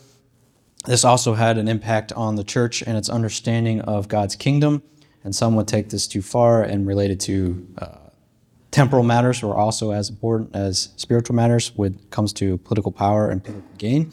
This 0.85 1.05
also 1.05 1.33
had 1.35 1.57
an 1.57 1.67
impact 1.67 2.11
on 2.13 2.35
the 2.35 2.43
church 2.43 2.81
and 2.81 2.97
its 2.97 3.09
understanding 3.09 3.81
of 3.81 4.07
God's 4.07 4.35
kingdom. 4.35 4.81
And 5.23 5.35
some 5.35 5.55
would 5.55 5.67
take 5.67 5.89
this 5.89 6.07
too 6.07 6.21
far 6.21 6.63
and 6.63 6.87
relate 6.87 7.11
it 7.11 7.19
to 7.21 7.67
uh, 7.77 7.97
temporal 8.71 9.03
matters 9.03 9.41
are 9.43 9.55
also 9.55 9.91
as 9.91 10.09
important 10.09 10.55
as 10.55 10.89
spiritual 10.95 11.35
matters 11.35 11.71
when 11.75 11.95
it 11.95 12.11
comes 12.11 12.33
to 12.33 12.57
political 12.59 12.91
power 12.91 13.29
and 13.29 13.43
political 13.43 13.69
gain. 13.77 14.11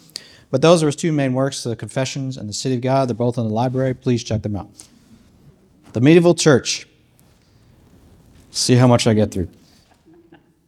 But 0.49 0.61
those 0.61 0.81
are 0.81 0.85
his 0.85 0.95
two 0.95 1.11
main 1.11 1.33
works, 1.33 1.63
the 1.63 1.75
Confessions 1.75 2.37
and 2.37 2.47
the 2.47 2.53
City 2.53 2.75
of 2.75 2.81
God. 2.81 3.09
They're 3.09 3.15
both 3.15 3.37
in 3.37 3.47
the 3.47 3.53
library. 3.53 3.93
Please 3.93 4.23
check 4.23 4.43
them 4.43 4.55
out. 4.55 4.69
The 5.93 6.01
Medieval 6.01 6.35
Church. 6.35 6.87
See 8.51 8.75
how 8.75 8.87
much 8.87 9.05
I 9.07 9.13
get 9.13 9.31
through. 9.31 9.49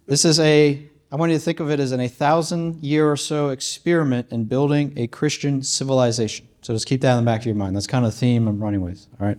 This 0.05 0.25
is 0.25 0.39
a, 0.39 0.85
I 1.11 1.15
want 1.15 1.31
you 1.31 1.37
to 1.37 1.43
think 1.43 1.59
of 1.59 1.71
it 1.71 1.79
as 1.79 1.91
an 1.91 1.99
a 2.01 2.07
thousand 2.07 2.83
year 2.83 3.09
or 3.09 3.15
so 3.15 3.49
experiment 3.49 4.27
in 4.31 4.45
building 4.45 4.93
a 4.97 5.07
Christian 5.07 5.63
civilization. 5.63 6.47
So 6.61 6.73
just 6.73 6.87
keep 6.87 7.01
that 7.01 7.17
in 7.17 7.23
the 7.23 7.29
back 7.29 7.41
of 7.41 7.45
your 7.45 7.55
mind. 7.55 7.75
That's 7.75 7.87
kind 7.87 8.05
of 8.05 8.11
the 8.11 8.17
theme 8.17 8.47
I'm 8.47 8.61
running 8.61 8.81
with. 8.81 9.07
All 9.19 9.27
right. 9.27 9.37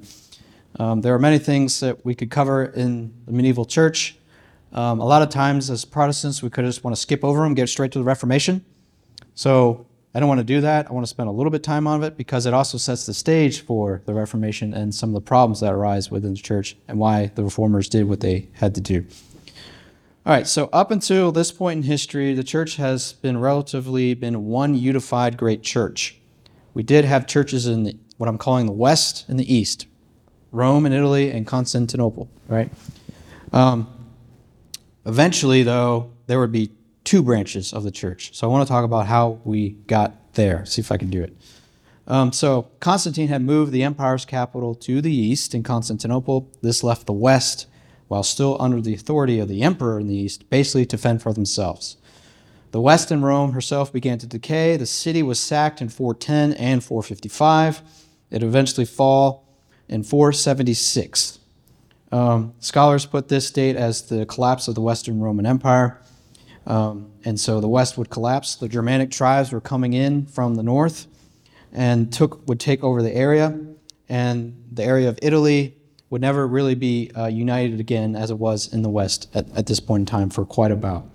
Um, 0.78 1.00
there 1.02 1.14
are 1.14 1.18
many 1.18 1.38
things 1.38 1.80
that 1.80 2.04
we 2.04 2.14
could 2.14 2.30
cover 2.30 2.64
in 2.64 3.12
the 3.26 3.32
medieval 3.32 3.64
church. 3.64 4.16
Um, 4.72 5.00
a 5.00 5.04
lot 5.04 5.22
of 5.22 5.30
times, 5.30 5.70
as 5.70 5.84
Protestants, 5.84 6.42
we 6.42 6.50
could 6.50 6.64
just 6.64 6.84
want 6.84 6.94
to 6.94 7.00
skip 7.00 7.24
over 7.24 7.42
them, 7.42 7.54
get 7.54 7.68
straight 7.68 7.92
to 7.92 7.98
the 7.98 8.04
Reformation. 8.04 8.64
So 9.34 9.86
I 10.14 10.20
don't 10.20 10.28
want 10.28 10.38
to 10.38 10.44
do 10.44 10.60
that. 10.60 10.88
I 10.88 10.92
want 10.92 11.04
to 11.04 11.10
spend 11.10 11.28
a 11.28 11.32
little 11.32 11.50
bit 11.50 11.58
of 11.58 11.62
time 11.62 11.86
on 11.86 12.02
it 12.02 12.16
because 12.16 12.46
it 12.46 12.54
also 12.54 12.78
sets 12.78 13.06
the 13.06 13.14
stage 13.14 13.60
for 13.60 14.02
the 14.06 14.14
Reformation 14.14 14.74
and 14.74 14.94
some 14.94 15.10
of 15.10 15.14
the 15.14 15.20
problems 15.20 15.60
that 15.60 15.72
arise 15.72 16.10
within 16.10 16.34
the 16.34 16.40
church 16.40 16.76
and 16.88 16.98
why 16.98 17.30
the 17.34 17.44
reformers 17.44 17.88
did 17.88 18.08
what 18.08 18.20
they 18.20 18.48
had 18.54 18.74
to 18.74 18.80
do. 18.80 19.06
All 20.26 20.34
right, 20.34 20.46
so 20.46 20.68
up 20.72 20.90
until 20.90 21.32
this 21.32 21.50
point 21.50 21.78
in 21.78 21.82
history, 21.84 22.34
the 22.34 22.44
church 22.44 22.76
has 22.76 23.14
been 23.14 23.38
relatively 23.38 24.14
been 24.14 24.46
one 24.46 24.74
unified 24.74 25.36
great 25.36 25.62
church. 25.62 26.18
We 26.74 26.82
did 26.82 27.04
have 27.04 27.26
churches 27.26 27.66
in 27.66 27.84
the, 27.84 27.96
what 28.18 28.28
I'm 28.28 28.38
calling 28.38 28.66
the 28.66 28.72
West 28.72 29.24
and 29.28 29.40
the 29.40 29.52
East, 29.52 29.86
Rome 30.52 30.84
and 30.86 30.94
Italy 30.94 31.30
and 31.30 31.46
Constantinople, 31.46 32.28
right? 32.48 32.70
Um, 33.52 33.88
eventually, 35.06 35.62
though, 35.62 36.12
there 36.26 36.38
would 36.38 36.52
be 36.52 36.72
two 37.04 37.22
branches 37.22 37.72
of 37.72 37.82
the 37.82 37.90
church. 37.90 38.34
So 38.34 38.48
I 38.48 38.52
want 38.52 38.66
to 38.66 38.72
talk 38.72 38.84
about 38.84 39.06
how 39.06 39.40
we 39.44 39.70
got 39.70 40.34
there. 40.34 40.64
See 40.64 40.80
if 40.80 40.92
I 40.92 40.96
can 40.96 41.10
do 41.10 41.22
it. 41.22 41.36
Um, 42.06 42.32
so 42.32 42.70
Constantine 42.80 43.28
had 43.28 43.42
moved 43.42 43.72
the 43.72 43.82
empire's 43.82 44.24
capital 44.24 44.74
to 44.76 45.00
the 45.00 45.14
east 45.14 45.54
in 45.54 45.62
Constantinople. 45.62 46.50
This 46.62 46.82
left 46.82 47.06
the 47.06 47.12
west, 47.12 47.66
while 48.08 48.22
still 48.22 48.56
under 48.60 48.80
the 48.80 48.94
authority 48.94 49.38
of 49.38 49.48
the 49.48 49.62
emperor 49.62 50.00
in 50.00 50.08
the 50.08 50.16
east, 50.16 50.50
basically 50.50 50.86
to 50.86 50.98
fend 50.98 51.22
for 51.22 51.32
themselves. 51.32 51.96
The 52.72 52.80
west 52.80 53.10
in 53.10 53.22
Rome 53.22 53.52
herself 53.52 53.92
began 53.92 54.18
to 54.18 54.26
decay. 54.26 54.76
The 54.76 54.86
city 54.86 55.22
was 55.22 55.40
sacked 55.40 55.80
in 55.80 55.88
410 55.88 56.52
and 56.52 56.82
455. 56.82 57.82
It 58.30 58.42
eventually 58.42 58.86
fall 58.86 59.48
in 59.88 60.04
476. 60.04 61.39
Um, 62.12 62.54
scholars 62.58 63.06
put 63.06 63.28
this 63.28 63.50
date 63.50 63.76
as 63.76 64.02
the 64.08 64.26
collapse 64.26 64.68
of 64.68 64.74
the 64.74 64.80
Western 64.80 65.20
Roman 65.20 65.46
Empire. 65.46 66.00
Um, 66.66 67.12
and 67.24 67.38
so 67.38 67.60
the 67.60 67.68
West 67.68 67.96
would 67.98 68.10
collapse. 68.10 68.56
The 68.56 68.68
Germanic 68.68 69.10
tribes 69.10 69.52
were 69.52 69.60
coming 69.60 69.92
in 69.92 70.26
from 70.26 70.56
the 70.56 70.62
north 70.62 71.06
and 71.72 72.12
took 72.12 72.46
would 72.48 72.60
take 72.60 72.82
over 72.82 73.02
the 73.02 73.14
area, 73.14 73.58
and 74.08 74.64
the 74.72 74.82
area 74.82 75.08
of 75.08 75.18
Italy 75.22 75.76
would 76.10 76.20
never 76.20 76.46
really 76.46 76.74
be 76.74 77.10
uh, 77.16 77.26
united 77.26 77.78
again 77.78 78.16
as 78.16 78.30
it 78.32 78.38
was 78.38 78.72
in 78.72 78.82
the 78.82 78.88
West 78.88 79.28
at, 79.34 79.48
at 79.56 79.66
this 79.66 79.78
point 79.78 80.00
in 80.00 80.06
time 80.06 80.30
for 80.30 80.44
quite 80.44 80.72
a 80.72 80.76
while. 80.76 81.08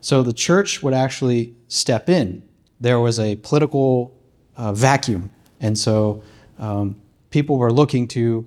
So 0.00 0.22
the 0.22 0.32
church 0.32 0.82
would 0.82 0.94
actually 0.94 1.56
step 1.66 2.08
in. 2.08 2.42
There 2.80 3.00
was 3.00 3.18
a 3.18 3.36
political 3.36 4.14
uh, 4.56 4.72
vacuum, 4.72 5.30
and 5.60 5.76
so 5.76 6.22
um, 6.58 7.00
people 7.30 7.58
were 7.58 7.72
looking 7.72 8.06
to 8.08 8.46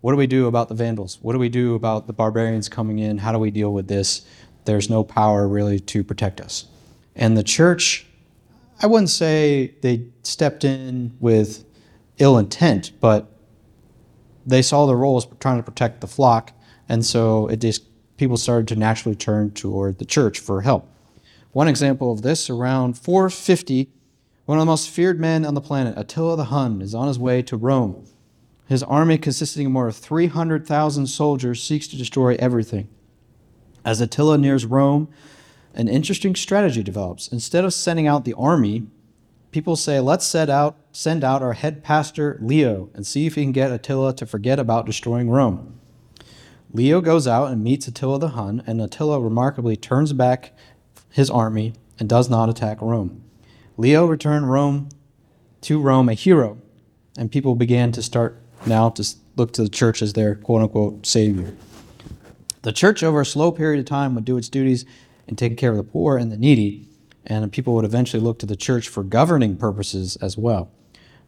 what 0.00 0.12
do 0.12 0.16
we 0.16 0.26
do 0.26 0.46
about 0.46 0.68
the 0.68 0.74
Vandals? 0.74 1.18
What 1.22 1.32
do 1.32 1.38
we 1.38 1.48
do 1.48 1.74
about 1.74 2.06
the 2.06 2.12
barbarians 2.12 2.68
coming 2.68 2.98
in? 2.98 3.18
How 3.18 3.32
do 3.32 3.38
we 3.38 3.50
deal 3.50 3.72
with 3.72 3.88
this? 3.88 4.26
There's 4.64 4.90
no 4.90 5.02
power 5.02 5.48
really 5.48 5.80
to 5.80 6.04
protect 6.04 6.40
us. 6.40 6.66
And 7.16 7.36
the 7.36 7.42
church 7.42 8.06
I 8.80 8.86
wouldn't 8.86 9.10
say 9.10 9.74
they 9.80 10.06
stepped 10.22 10.62
in 10.62 11.16
with 11.18 11.64
ill 12.18 12.38
intent, 12.38 12.92
but 13.00 13.32
they 14.46 14.62
saw 14.62 14.86
the 14.86 14.94
role 14.94 15.16
as 15.16 15.26
trying 15.40 15.56
to 15.56 15.64
protect 15.64 16.00
the 16.00 16.06
flock, 16.06 16.52
and 16.88 17.04
so 17.04 17.48
it 17.48 17.60
just 17.60 17.84
people 18.16 18.36
started 18.36 18.68
to 18.68 18.76
naturally 18.76 19.16
turn 19.16 19.50
toward 19.50 19.98
the 19.98 20.04
church 20.04 20.38
for 20.38 20.62
help. 20.62 20.88
One 21.52 21.66
example 21.66 22.12
of 22.12 22.22
this, 22.22 22.48
around 22.48 22.96
450, 22.98 23.90
one 24.44 24.58
of 24.58 24.62
the 24.62 24.66
most 24.66 24.90
feared 24.90 25.18
men 25.18 25.44
on 25.44 25.54
the 25.54 25.60
planet, 25.60 25.94
Attila 25.96 26.36
the 26.36 26.44
Hun, 26.44 26.80
is 26.80 26.94
on 26.94 27.08
his 27.08 27.18
way 27.18 27.42
to 27.42 27.56
Rome. 27.56 28.06
His 28.68 28.82
army, 28.82 29.16
consisting 29.16 29.66
of 29.66 29.72
more 29.72 29.84
than 29.84 29.92
300,000 29.92 31.06
soldiers, 31.06 31.62
seeks 31.62 31.88
to 31.88 31.96
destroy 31.96 32.36
everything. 32.38 32.88
As 33.82 34.00
Attila 34.02 34.36
nears 34.36 34.66
Rome, 34.66 35.08
an 35.74 35.88
interesting 35.88 36.36
strategy 36.36 36.82
develops. 36.82 37.28
Instead 37.28 37.64
of 37.64 37.72
sending 37.72 38.06
out 38.06 38.26
the 38.26 38.34
army, 38.34 38.86
people 39.52 39.74
say, 39.74 40.00
let's 40.00 40.26
set 40.26 40.50
out, 40.50 40.76
send 40.92 41.24
out 41.24 41.42
our 41.42 41.54
head 41.54 41.82
pastor, 41.82 42.38
Leo, 42.42 42.90
and 42.92 43.06
see 43.06 43.24
if 43.24 43.36
he 43.36 43.42
can 43.42 43.52
get 43.52 43.72
Attila 43.72 44.14
to 44.16 44.26
forget 44.26 44.58
about 44.58 44.84
destroying 44.84 45.30
Rome. 45.30 45.80
Leo 46.70 47.00
goes 47.00 47.26
out 47.26 47.50
and 47.50 47.64
meets 47.64 47.88
Attila 47.88 48.18
the 48.18 48.28
Hun, 48.28 48.62
and 48.66 48.82
Attila 48.82 49.18
remarkably 49.18 49.76
turns 49.76 50.12
back 50.12 50.52
his 51.08 51.30
army 51.30 51.72
and 51.98 52.06
does 52.06 52.28
not 52.28 52.50
attack 52.50 52.82
Rome. 52.82 53.22
Leo 53.78 54.04
returned 54.04 54.50
Rome 54.50 54.90
to 55.62 55.80
Rome 55.80 56.10
a 56.10 56.14
hero, 56.14 56.58
and 57.16 57.32
people 57.32 57.54
began 57.54 57.92
to 57.92 58.02
start 58.02 58.42
now 58.66 58.90
to 58.90 59.06
look 59.36 59.52
to 59.54 59.62
the 59.62 59.68
church 59.68 60.02
as 60.02 60.12
their 60.12 60.34
quote 60.34 60.62
unquote 60.62 61.06
savior. 61.06 61.54
The 62.62 62.72
church, 62.72 63.02
over 63.02 63.20
a 63.20 63.26
slow 63.26 63.52
period 63.52 63.78
of 63.78 63.86
time, 63.86 64.14
would 64.14 64.24
do 64.24 64.36
its 64.36 64.48
duties 64.48 64.84
in 65.26 65.36
taking 65.36 65.56
care 65.56 65.70
of 65.70 65.76
the 65.76 65.84
poor 65.84 66.18
and 66.18 66.32
the 66.32 66.36
needy, 66.36 66.88
and 67.24 67.50
people 67.52 67.74
would 67.74 67.84
eventually 67.84 68.22
look 68.22 68.38
to 68.40 68.46
the 68.46 68.56
church 68.56 68.88
for 68.88 69.02
governing 69.02 69.56
purposes 69.56 70.16
as 70.16 70.36
well. 70.36 70.70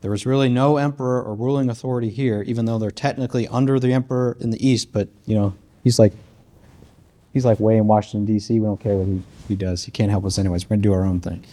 There 0.00 0.10
was 0.10 0.24
really 0.24 0.48
no 0.48 0.78
emperor 0.78 1.22
or 1.22 1.34
ruling 1.34 1.68
authority 1.68 2.08
here, 2.08 2.42
even 2.42 2.64
though 2.64 2.78
they're 2.78 2.90
technically 2.90 3.46
under 3.48 3.78
the 3.78 3.92
emperor 3.92 4.36
in 4.40 4.50
the 4.50 4.66
east. 4.66 4.92
But 4.92 5.08
you 5.26 5.34
know, 5.34 5.54
he's 5.84 5.98
like 5.98 6.14
he's 7.32 7.44
like 7.44 7.60
way 7.60 7.76
in 7.76 7.86
Washington 7.86 8.24
D.C. 8.24 8.58
We 8.58 8.66
don't 8.66 8.80
care 8.80 8.96
what 8.96 9.06
he, 9.06 9.22
he 9.48 9.56
does. 9.56 9.84
He 9.84 9.90
can't 9.90 10.10
help 10.10 10.24
us 10.24 10.38
anyways. 10.38 10.64
We're 10.64 10.76
gonna 10.76 10.82
do 10.82 10.94
our 10.94 11.04
own 11.04 11.20
thing. 11.20 11.44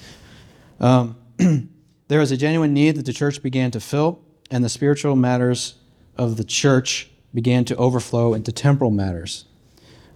Um, 0.80 1.18
there 2.08 2.20
was 2.20 2.32
a 2.32 2.38
genuine 2.38 2.74
need 2.74 2.96
that 2.96 3.06
the 3.06 3.14
church 3.14 3.44
began 3.44 3.70
to 3.72 3.82
fill, 3.82 4.22
and 4.50 4.64
the 4.64 4.70
spiritual 4.70 5.16
matters 5.16 5.76
of 6.18 6.38
the 6.38 6.44
church 6.44 7.10
began 7.34 7.66
to 7.66 7.76
overflow 7.76 8.34
into 8.34 8.52
temporal 8.52 8.92
matters. 8.92 9.46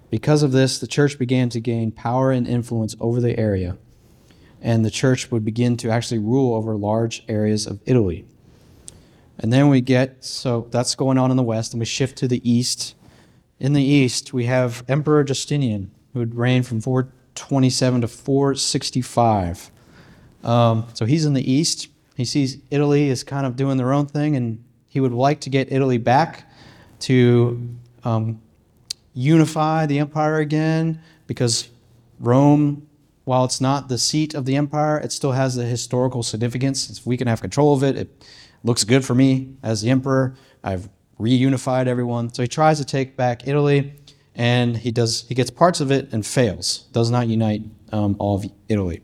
Because 0.09 0.43
of 0.43 0.51
this, 0.51 0.79
the 0.79 0.87
church 0.87 1.17
began 1.17 1.49
to 1.49 1.59
gain 1.59 1.91
power 1.91 2.31
and 2.31 2.47
influence 2.47 2.95
over 2.99 3.21
the 3.21 3.37
area, 3.39 3.77
and 4.61 4.83
the 4.83 4.91
church 4.91 5.31
would 5.31 5.45
begin 5.45 5.77
to 5.77 5.89
actually 5.89 6.19
rule 6.19 6.53
over 6.53 6.75
large 6.75 7.23
areas 7.27 7.65
of 7.65 7.79
Italy. 7.85 8.25
And 9.39 9.51
then 9.51 9.69
we 9.69 9.81
get, 9.81 10.23
so 10.23 10.67
that's 10.69 10.95
going 10.95 11.17
on 11.17 11.31
in 11.31 11.37
the 11.37 11.43
west, 11.43 11.73
and 11.73 11.79
we 11.79 11.85
shift 11.85 12.17
to 12.19 12.27
the 12.27 12.47
east. 12.49 12.93
In 13.59 13.73
the 13.73 13.83
east, 13.83 14.33
we 14.33 14.45
have 14.45 14.83
Emperor 14.87 15.23
Justinian, 15.23 15.91
who 16.13 16.19
would 16.19 16.35
reign 16.35 16.63
from 16.63 16.81
427 16.81 18.01
to 18.01 18.07
465. 18.07 19.71
Um, 20.43 20.87
so 20.93 21.05
he's 21.05 21.25
in 21.25 21.33
the 21.33 21.51
east. 21.51 21.87
He 22.15 22.25
sees 22.25 22.57
Italy 22.69 23.09
is 23.09 23.23
kind 23.23 23.45
of 23.45 23.55
doing 23.55 23.77
their 23.77 23.93
own 23.93 24.05
thing, 24.05 24.35
and 24.35 24.63
he 24.87 24.99
would 24.99 25.13
like 25.13 25.41
to 25.41 25.49
get 25.49 25.71
Italy 25.71 25.97
back 25.97 26.51
to 27.01 27.69
um, 28.03 28.41
unify 29.13 29.85
the 29.85 29.99
empire 29.99 30.37
again 30.37 31.01
because 31.27 31.69
Rome, 32.19 32.87
while 33.23 33.45
it's 33.45 33.61
not 33.61 33.89
the 33.89 33.97
seat 33.97 34.33
of 34.33 34.45
the 34.45 34.55
empire, 34.55 34.97
it 34.97 35.11
still 35.11 35.31
has 35.31 35.55
the 35.55 35.63
historical 35.65 36.23
significance. 36.23 36.89
If 36.89 37.05
we 37.05 37.17
can 37.17 37.27
have 37.27 37.41
control 37.41 37.73
of 37.73 37.83
it, 37.83 37.95
it 37.95 38.25
looks 38.63 38.83
good 38.83 39.03
for 39.05 39.15
me 39.15 39.55
as 39.63 39.81
the 39.81 39.89
emperor. 39.89 40.35
I've 40.63 40.89
reunified 41.19 41.87
everyone. 41.87 42.33
So 42.33 42.41
he 42.41 42.47
tries 42.47 42.77
to 42.79 42.85
take 42.85 43.15
back 43.15 43.47
Italy, 43.47 43.93
and 44.35 44.77
he 44.77 44.91
does. 44.91 45.25
He 45.27 45.35
gets 45.35 45.49
parts 45.49 45.79
of 45.79 45.91
it 45.91 46.11
and 46.11 46.25
fails. 46.25 46.79
Does 46.91 47.09
not 47.09 47.27
unite 47.27 47.63
um, 47.91 48.15
all 48.19 48.35
of 48.35 48.45
Italy, 48.67 49.01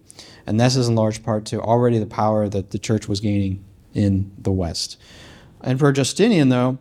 and 0.48 0.60
this 0.60 0.78
is 0.78 0.88
in 0.88 0.96
large 0.96 1.22
part 1.22 1.46
to 1.46 1.62
already 1.62 2.00
the 2.00 2.08
power 2.08 2.48
that 2.48 2.72
the 2.72 2.80
church 2.80 3.08
was 3.08 3.20
gaining 3.20 3.64
in 3.94 4.32
the 4.38 4.52
West. 4.52 4.98
And 5.62 5.78
for 5.78 5.92
Justinian, 5.92 6.50
though, 6.50 6.80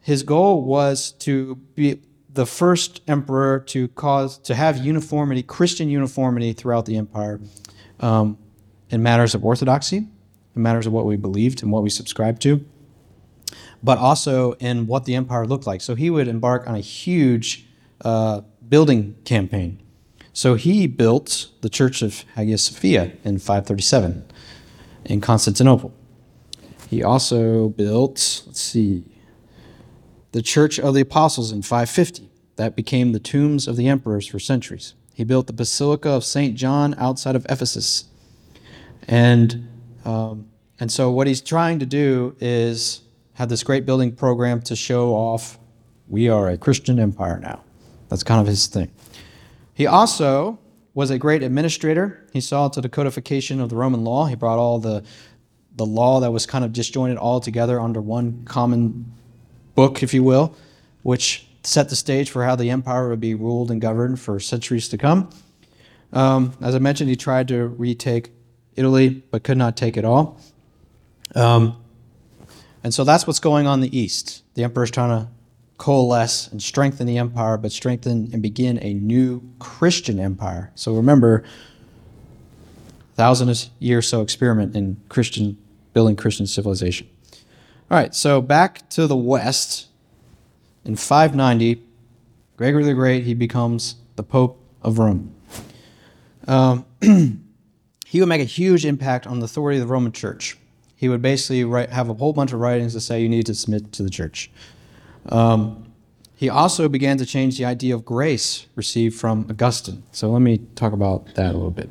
his 0.00 0.22
goal 0.22 0.62
was 0.62 1.12
to 1.12 1.56
be 1.74 2.02
the 2.32 2.46
first 2.46 3.00
emperor 3.08 3.58
to 3.58 3.88
cause 3.88 4.38
to 4.38 4.54
have 4.54 4.76
uniformity, 4.78 5.42
Christian 5.42 5.88
uniformity 5.88 6.52
throughout 6.52 6.86
the 6.86 6.96
empire, 6.96 7.40
um, 8.00 8.38
in 8.90 9.02
matters 9.02 9.34
of 9.34 9.44
orthodoxy, 9.44 10.06
in 10.54 10.62
matters 10.62 10.86
of 10.86 10.92
what 10.92 11.06
we 11.06 11.16
believed 11.16 11.62
and 11.62 11.72
what 11.72 11.82
we 11.82 11.90
subscribed 11.90 12.42
to, 12.42 12.64
but 13.82 13.98
also 13.98 14.52
in 14.54 14.86
what 14.86 15.06
the 15.06 15.14
empire 15.14 15.46
looked 15.46 15.66
like. 15.66 15.80
So 15.80 15.94
he 15.94 16.10
would 16.10 16.28
embark 16.28 16.68
on 16.68 16.74
a 16.74 16.80
huge 16.80 17.66
uh, 18.04 18.42
building 18.68 19.16
campaign. 19.24 19.80
So 20.32 20.54
he 20.54 20.86
built 20.86 21.50
the 21.60 21.68
Church 21.68 22.02
of 22.02 22.24
Hagia 22.34 22.58
Sophia 22.58 23.12
in 23.24 23.38
537 23.38 24.24
in 25.04 25.20
Constantinople. 25.20 25.92
He 26.88 27.02
also 27.02 27.68
built, 27.68 28.42
let's 28.46 28.60
see, 28.60 29.04
the 30.32 30.42
Church 30.42 30.78
of 30.78 30.94
the 30.94 31.00
Apostles 31.00 31.52
in 31.52 31.62
550. 31.62 32.28
That 32.56 32.76
became 32.76 33.12
the 33.12 33.20
tombs 33.20 33.66
of 33.66 33.76
the 33.76 33.88
emperors 33.88 34.26
for 34.26 34.38
centuries. 34.38 34.94
He 35.14 35.24
built 35.24 35.46
the 35.46 35.52
Basilica 35.52 36.10
of 36.10 36.24
St. 36.24 36.56
John 36.56 36.94
outside 36.98 37.36
of 37.36 37.46
Ephesus. 37.48 38.04
And, 39.08 39.68
um, 40.04 40.48
and 40.78 40.90
so, 40.92 41.10
what 41.10 41.26
he's 41.26 41.40
trying 41.40 41.78
to 41.78 41.86
do 41.86 42.36
is 42.38 43.02
have 43.34 43.48
this 43.48 43.62
great 43.62 43.86
building 43.86 44.12
program 44.12 44.60
to 44.62 44.76
show 44.76 45.14
off 45.14 45.58
we 46.08 46.28
are 46.28 46.48
a 46.48 46.58
Christian 46.58 46.98
empire 46.98 47.38
now. 47.38 47.62
That's 48.08 48.22
kind 48.22 48.40
of 48.40 48.46
his 48.46 48.66
thing. 48.66 48.90
He 49.74 49.86
also 49.86 50.58
was 50.94 51.10
a 51.10 51.18
great 51.18 51.42
administrator. 51.42 52.26
He 52.32 52.40
saw 52.40 52.68
to 52.68 52.80
the 52.80 52.88
codification 52.88 53.60
of 53.60 53.68
the 53.68 53.76
Roman 53.76 54.04
law. 54.04 54.26
He 54.26 54.34
brought 54.34 54.58
all 54.58 54.78
the, 54.78 55.02
the 55.76 55.86
law 55.86 56.20
that 56.20 56.30
was 56.30 56.46
kind 56.46 56.64
of 56.64 56.72
disjointed 56.72 57.16
all 57.16 57.40
together 57.40 57.80
under 57.80 58.00
one 58.00 58.44
common 58.44 59.12
book, 59.74 60.02
if 60.02 60.12
you 60.12 60.22
will, 60.22 60.54
which 61.02 61.46
set 61.62 61.88
the 61.88 61.96
stage 61.96 62.30
for 62.30 62.44
how 62.44 62.56
the 62.56 62.70
empire 62.70 63.08
would 63.08 63.20
be 63.20 63.34
ruled 63.34 63.70
and 63.70 63.80
governed 63.80 64.18
for 64.18 64.40
centuries 64.40 64.88
to 64.88 64.98
come. 64.98 65.30
Um, 66.12 66.54
as 66.60 66.74
I 66.74 66.78
mentioned, 66.78 67.08
he 67.08 67.16
tried 67.16 67.48
to 67.48 67.68
retake 67.68 68.32
Italy, 68.74 69.22
but 69.30 69.44
could 69.44 69.58
not 69.58 69.76
take 69.76 69.96
it 69.96 70.04
all. 70.04 70.40
Um, 71.34 71.76
and 72.82 72.92
so 72.92 73.04
that's 73.04 73.26
what's 73.26 73.40
going 73.40 73.66
on 73.66 73.82
in 73.82 73.90
the 73.90 73.98
east. 73.98 74.42
The 74.54 74.64
emperor's 74.64 74.90
trying 74.90 75.10
to 75.10 75.28
coalesce 75.80 76.46
and 76.48 76.62
strengthen 76.62 77.06
the 77.06 77.16
empire, 77.16 77.56
but 77.56 77.72
strengthen 77.72 78.28
and 78.34 78.42
begin 78.42 78.78
a 78.82 78.92
new 78.92 79.42
Christian 79.58 80.20
empire. 80.20 80.70
So 80.74 80.94
remember, 80.94 81.42
thousand 83.14 83.70
year 83.78 84.02
so 84.02 84.20
experiment 84.20 84.76
in 84.76 84.98
Christian 85.08 85.56
building 85.94 86.16
Christian 86.16 86.46
civilization. 86.46 87.08
All 87.90 87.96
right, 87.96 88.14
so 88.14 88.42
back 88.42 88.90
to 88.90 89.06
the 89.06 89.16
west. 89.16 89.88
In 90.84 90.96
590, 90.96 91.82
Gregory 92.58 92.84
the 92.84 92.92
Great 92.92 93.24
he 93.24 93.32
becomes 93.32 93.96
the 94.16 94.22
Pope 94.22 94.62
of 94.82 94.98
Rome. 94.98 95.34
Um, 96.46 96.84
he 98.04 98.20
would 98.20 98.28
make 98.28 98.42
a 98.42 98.44
huge 98.44 98.84
impact 98.84 99.26
on 99.26 99.38
the 99.38 99.46
authority 99.46 99.80
of 99.80 99.88
the 99.88 99.92
Roman 99.92 100.12
Church. 100.12 100.58
He 100.94 101.08
would 101.08 101.22
basically 101.22 101.64
write, 101.64 101.88
have 101.88 102.10
a 102.10 102.14
whole 102.14 102.34
bunch 102.34 102.52
of 102.52 102.60
writings 102.60 102.92
to 102.92 103.00
say 103.00 103.22
you 103.22 103.30
need 103.30 103.46
to 103.46 103.54
submit 103.54 103.92
to 103.92 104.02
the 104.02 104.10
church. 104.10 104.50
Um, 105.26 105.92
he 106.34 106.48
also 106.48 106.88
began 106.88 107.18
to 107.18 107.26
change 107.26 107.58
the 107.58 107.66
idea 107.66 107.94
of 107.94 108.04
grace 108.04 108.66
received 108.74 109.18
from 109.18 109.46
Augustine. 109.50 110.02
So 110.12 110.30
let 110.30 110.40
me 110.40 110.58
talk 110.74 110.92
about 110.92 111.34
that 111.34 111.50
a 111.50 111.52
little 111.52 111.70
bit. 111.70 111.90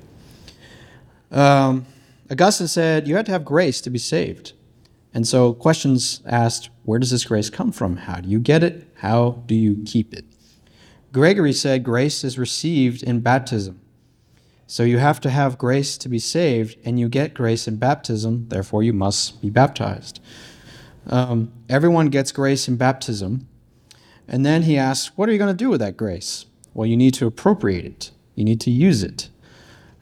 Um, 1.31 1.85
Augustine 2.31 2.67
said 2.67 3.07
you 3.07 3.15
had 3.15 3.25
to 3.27 3.31
have 3.31 3.45
grace 3.45 3.79
to 3.81 3.89
be 3.89 3.99
saved. 3.99 4.53
And 5.13 5.27
so 5.27 5.53
questions 5.53 6.21
asked, 6.25 6.69
where 6.83 6.99
does 6.99 7.11
this 7.11 7.25
grace 7.25 7.49
come 7.49 7.71
from? 7.71 7.97
How 7.97 8.21
do 8.21 8.29
you 8.29 8.39
get 8.39 8.63
it? 8.63 8.87
How 8.97 9.43
do 9.45 9.55
you 9.55 9.83
keep 9.85 10.13
it? 10.13 10.25
Gregory 11.11 11.53
said 11.53 11.83
grace 11.83 12.23
is 12.23 12.37
received 12.37 13.01
in 13.03 13.19
baptism. 13.19 13.81
So 14.67 14.83
you 14.83 14.99
have 14.99 15.19
to 15.21 15.31
have 15.31 15.57
grace 15.57 15.97
to 15.97 16.07
be 16.07 16.19
saved, 16.19 16.77
and 16.85 16.99
you 16.99 17.09
get 17.09 17.33
grace 17.33 17.67
in 17.67 17.77
baptism, 17.77 18.49
therefore 18.49 18.83
you 18.83 18.93
must 18.93 19.41
be 19.41 19.49
baptized. 19.49 20.19
Um, 21.07 21.51
everyone 21.67 22.07
gets 22.07 22.31
grace 22.31 22.67
in 22.67 22.77
baptism. 22.77 23.47
And 24.27 24.45
then 24.45 24.63
he 24.63 24.77
asks, 24.77 25.17
What 25.17 25.27
are 25.27 25.31
you 25.31 25.37
going 25.37 25.55
to 25.55 25.57
do 25.57 25.69
with 25.69 25.79
that 25.79 25.97
grace? 25.97 26.45
Well, 26.73 26.85
you 26.85 26.95
need 26.95 27.13
to 27.15 27.27
appropriate 27.27 27.85
it, 27.85 28.11
you 28.35 28.45
need 28.45 28.61
to 28.61 28.71
use 28.71 29.03
it. 29.03 29.29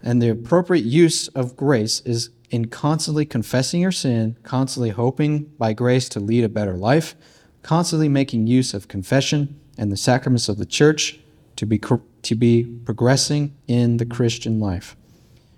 And 0.04 0.22
the 0.22 0.30
appropriate 0.30 0.86
use 0.86 1.28
of 1.30 1.58
grace 1.58 2.02
is 2.02 2.30
in 2.50 2.66
constantly 2.66 3.26
confessing 3.26 3.82
your 3.82 3.92
sin, 3.92 4.38
constantly 4.44 4.92
hoping 4.92 5.44
by 5.58 5.74
grace 5.74 6.08
to 6.10 6.20
lead 6.20 6.44
a 6.44 6.50
better 6.50 6.76
life, 6.76 7.16
constantly 7.62 8.08
making 8.08 8.48
use 8.48 8.74
of 8.74 8.88
confession 8.88 9.60
and 9.78 9.92
the 9.92 9.98
sacraments 9.98 10.48
of 10.48 10.58
the 10.58 10.66
church 10.66 11.20
to 11.56 11.66
be, 11.66 11.82
to 12.22 12.36
be 12.36 12.64
progressing 12.86 13.56
in 13.68 13.98
the 13.98 14.06
Christian 14.06 14.60
life. 14.60 14.96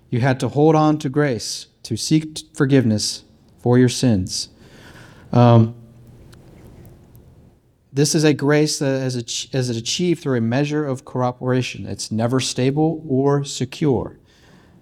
You 0.09 0.21
had 0.21 0.39
to 0.39 0.49
hold 0.49 0.75
on 0.75 0.97
to 0.99 1.09
grace, 1.09 1.67
to 1.83 1.95
seek 1.95 2.39
forgiveness 2.53 3.23
for 3.59 3.77
your 3.77 3.89
sins. 3.89 4.49
Um, 5.31 5.75
this 7.91 8.13
is 8.15 8.23
a 8.23 8.33
grace 8.33 8.79
that 8.79 9.01
is, 9.01 9.15
is 9.51 9.69
achieved 9.69 10.21
through 10.21 10.37
a 10.37 10.41
measure 10.41 10.85
of 10.85 11.05
cooperation. 11.05 11.85
It's 11.85 12.11
never 12.11 12.39
stable 12.39 13.03
or 13.07 13.43
secure. 13.43 14.19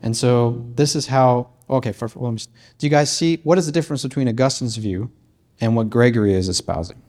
And 0.01 0.15
so 0.15 0.65
this 0.75 0.95
is 0.95 1.07
how, 1.07 1.49
okay, 1.69 1.91
for, 1.91 2.07
do 2.07 2.37
you 2.79 2.89
guys 2.89 3.11
see 3.11 3.39
what 3.43 3.57
is 3.57 3.65
the 3.65 3.71
difference 3.71 4.03
between 4.03 4.27
Augustine's 4.27 4.77
view 4.77 5.11
and 5.59 5.75
what 5.75 5.89
Gregory 5.89 6.33
is 6.33 6.49
espousing? 6.49 7.01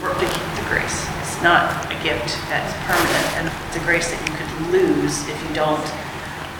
Work 0.00 0.18
to 0.18 0.26
keep 0.26 0.32
the 0.32 0.64
grace. 0.68 1.06
It's 1.20 1.42
not 1.42 1.84
a 1.86 2.02
gift 2.02 2.26
that's 2.48 2.72
permanent, 2.86 3.36
and 3.36 3.66
it's 3.66 3.76
a 3.76 3.84
grace 3.84 4.10
that 4.10 4.20
you 4.26 4.34
could 4.34 4.72
lose 4.72 5.28
if 5.28 5.48
you 5.48 5.54
don't 5.54 5.82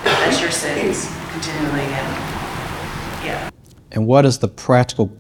confess 0.03 0.41
your 0.41 0.51
sins 0.51 1.09
continually. 1.33 1.81
And 1.81 3.25
yeah. 3.25 3.51
And 3.93 4.07
what 4.07 4.27
is 4.27 4.39
the 4.39 4.49
practical 4.49 5.17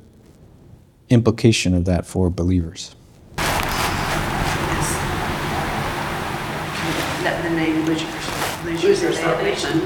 implication 1.11 1.75
of 1.75 1.85
that 1.85 2.07
for 2.07 2.31
believers? 2.31 2.95
then 7.45 7.57
they 7.57 7.73
lose 7.91 8.03
lose 8.83 9.03
your 9.03 9.13
salvation. 9.13 9.81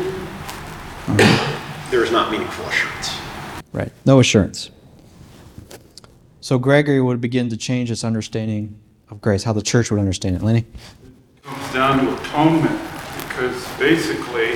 There 1.90 2.04
is 2.04 2.12
not 2.12 2.30
meaningful 2.30 2.64
assurance. 2.66 3.18
Right. 3.72 3.92
No 4.04 4.20
assurance. 4.20 4.70
So 6.40 6.58
Gregory 6.58 7.00
would 7.00 7.20
begin 7.20 7.48
to 7.50 7.56
change 7.56 7.90
its 7.90 8.04
understanding 8.04 8.78
of 9.10 9.20
grace, 9.20 9.42
how 9.42 9.52
the 9.52 9.62
church 9.62 9.90
would 9.90 10.00
understand 10.00 10.36
it. 10.36 10.42
Lenny? 10.42 10.64
It 11.36 11.42
comes 11.42 11.72
down 11.72 12.04
to 12.04 12.22
atonement 12.22 12.80
because 13.28 13.66
basically 13.78 14.52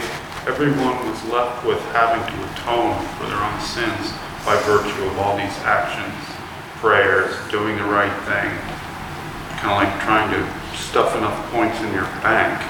everyone 0.47 0.97
was 1.09 1.25
left 1.29 1.67
with 1.67 1.81
having 1.93 2.23
to 2.23 2.53
atone 2.53 2.97
for 3.17 3.27
their 3.27 3.43
own 3.43 3.61
sins 3.61 4.13
by 4.45 4.57
virtue 4.65 5.05
of 5.05 5.19
all 5.19 5.37
these 5.37 5.57
actions, 5.65 6.15
prayers, 6.83 7.33
doing 7.49 7.77
the 7.77 7.85
right 7.85 8.13
thing, 8.27 8.51
kind 9.61 9.71
of 9.71 9.79
like 9.79 10.03
trying 10.03 10.29
to 10.35 10.77
stuff 10.77 11.17
enough 11.17 11.53
points 11.53 11.81
in 11.81 11.93
your 11.95 12.03
bank 12.27 12.61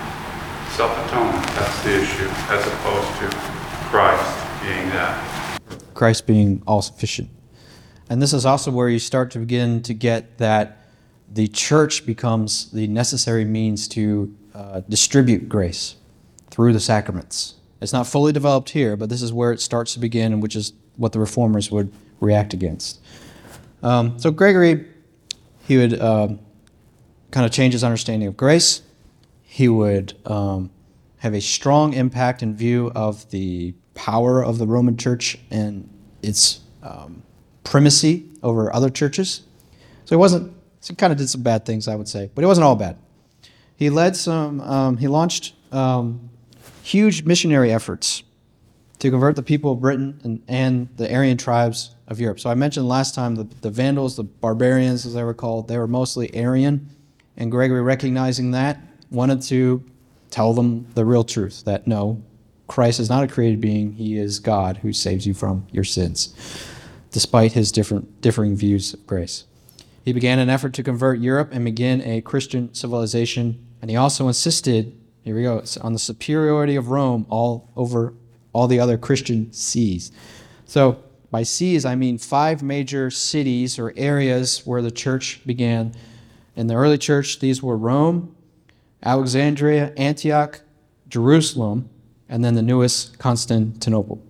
self-atonement. 0.73 1.47
That's 1.55 1.83
the 1.83 2.03
issue, 2.03 2.29
as 2.51 2.67
opposed 2.67 3.09
to 3.21 3.37
Christ 3.89 4.63
being 4.63 4.91
that. 4.91 5.59
Christ 5.95 6.27
being 6.27 6.63
all 6.67 6.83
sufficient. 6.83 7.31
And 8.11 8.21
this 8.21 8.35
is 8.35 8.45
also 8.45 8.71
where 8.71 8.91
you 8.91 8.99
start 8.99 9.31
to 9.31 9.39
begin 9.39 9.83
to 9.85 9.95
get 9.95 10.37
that 10.37 10.85
the 11.33 11.49
church 11.49 12.05
becomes 12.05 12.71
the 12.71 12.87
necessary 12.89 13.47
means 13.47 13.89
to 13.89 14.37
uh, 14.55 14.81
distribute 14.91 15.49
grace 15.49 15.97
through 16.51 16.75
the 16.75 16.81
sacraments. 16.81 17.55
It's 17.81 17.95
not 17.95 18.07
fully 18.07 18.33
developed 18.33 18.69
here, 18.69 18.95
but 18.95 19.09
this 19.09 19.23
is 19.23 19.33
where 19.33 19.53
it 19.53 19.61
starts 19.63 19.95
to 19.95 20.01
begin, 20.01 20.35
and 20.35 20.43
which 20.43 20.55
is 20.55 20.75
what 20.97 21.13
the 21.13 21.19
reformers 21.19 21.71
would 21.71 21.91
react 22.21 22.53
against. 22.53 23.01
Um, 23.83 24.19
so 24.19 24.31
Gregory, 24.31 24.87
he 25.67 25.77
would 25.77 25.99
uh, 25.99 26.29
kind 27.31 27.47
of 27.47 27.53
change 27.53 27.73
his 27.73 27.85
understanding 27.85 28.29
of 28.29 28.37
grace 28.37 28.83
he 29.53 29.69
would 29.69 30.15
um, 30.25 30.71
have 31.19 31.35
a 31.35 31.41
strong 31.43 31.93
impact 31.93 32.41
and 32.41 32.57
view 32.57 32.91
of 32.95 33.29
the 33.29 33.75
power 33.93 34.43
of 34.43 34.57
the 34.57 34.67
Roman 34.67 34.97
Church 34.97 35.37
and 35.51 35.87
its 36.23 36.61
um, 36.83 37.23
primacy 37.63 38.31
over 38.43 38.75
other 38.75 38.89
churches. 38.89 39.43
So 40.07 40.17
he 40.17 40.19
wasn't. 40.19 40.55
He 40.83 40.95
kind 40.95 41.13
of 41.13 41.19
did 41.19 41.29
some 41.29 41.43
bad 41.43 41.67
things, 41.67 41.87
I 41.87 41.97
would 41.97 42.09
say, 42.09 42.31
but 42.35 42.43
it 42.43 42.47
wasn't 42.47 42.65
all 42.65 42.77
bad. 42.77 42.97
He 43.77 43.91
led 43.91 44.17
some. 44.17 44.63
Um, 44.63 44.97
he 44.97 45.07
launched 45.07 45.55
um, 45.71 46.31
huge 46.83 47.25
missionary 47.25 47.71
efforts 47.71 48.23
to 49.03 49.11
convert 49.11 49.35
the 49.35 49.43
people 49.43 49.73
of 49.73 49.81
Britain 49.81 50.21
and, 50.23 50.41
and 50.47 50.89
the 50.97 51.11
Arian 51.11 51.37
tribes 51.37 51.97
of 52.07 52.21
Europe. 52.21 52.39
So 52.39 52.49
I 52.49 52.55
mentioned 52.55 52.87
last 52.87 53.17
time 53.17 53.35
the, 53.35 53.49
the 53.61 53.69
Vandals, 53.69 54.15
the 54.15 54.23
barbarians, 54.23 55.05
as 55.05 55.15
they 55.15 55.25
were 55.25 55.35
called, 55.35 55.67
they 55.67 55.77
were 55.77 55.89
mostly 55.89 56.33
Arian, 56.37 56.89
and 57.37 57.51
Gregory 57.51 57.83
recognizing 57.83 58.53
that 58.53 58.81
wanted 59.11 59.43
to 59.43 59.83
tell 60.31 60.55
them 60.55 60.87
the 60.95 61.05
real 61.05 61.25
truth 61.25 61.65
that 61.65 61.89
no, 61.89 62.23
Christ 62.69 63.01
is 63.01 63.11
not 63.11 63.25
a 63.25 63.27
created 63.27 63.61
being, 63.61 63.95
he 63.95 64.17
is 64.17 64.39
God 64.39 64.77
who 64.77 64.93
saves 64.93 65.27
you 65.27 65.35
from 65.35 65.67
your 65.73 65.83
sins, 65.83 66.33
despite 67.11 67.55
his 67.55 67.73
different, 67.73 68.21
differing 68.21 68.55
views 68.55 68.95
of 68.95 69.05
grace. 69.05 69.47
He 70.05 70.13
began 70.13 70.39
an 70.39 70.49
effort 70.49 70.75
to 70.75 70.85
convert 70.85 71.19
Europe 71.19 71.49
and 71.51 71.65
begin 71.65 72.03
a 72.03 72.21
Christian 72.21 72.73
civilization, 72.73 73.67
and 73.81 73.91
he 73.91 73.97
also 73.97 74.29
insisted, 74.29 74.97
here 75.25 75.35
we 75.35 75.43
go, 75.43 75.65
on 75.81 75.93
the 75.93 75.99
superiority 75.99 76.77
of 76.77 76.91
Rome 76.91 77.27
all 77.29 77.69
over 77.75 78.15
all 78.53 78.67
the 78.67 78.81
other 78.81 78.99
Christian 78.99 79.53
sees. 79.53 80.13
So, 80.65 81.03
by 81.31 81.43
sees, 81.45 81.85
I 81.87 81.95
mean 81.95 82.19
five 82.19 82.63
major 82.63 83.11
cities 83.11 83.79
or 83.79 83.95
areas 83.97 84.67
where 84.67 84.83
the 84.83 84.91
church 84.91 85.41
began. 85.47 85.95
In 86.55 86.67
the 86.67 86.75
early 86.75 86.99
church, 86.99 87.41
these 87.41 87.63
were 87.63 87.77
Rome, 87.77 88.37
Alexandria, 89.03 89.95
Antioch, 89.97 90.61
Jerusalem, 91.09 91.89
and 92.29 92.45
then 92.45 92.55
the 92.55 92.63
newest, 92.63 93.19
Constantinople. 93.19 94.23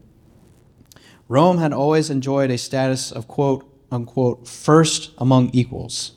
Rome 1.28 1.58
had 1.58 1.72
always 1.72 2.10
enjoyed 2.10 2.50
a 2.50 2.58
status 2.58 3.10
of 3.10 3.26
quote 3.26 3.68
unquote 3.90 4.46
first 4.46 5.10
among 5.18 5.50
equals 5.50 6.12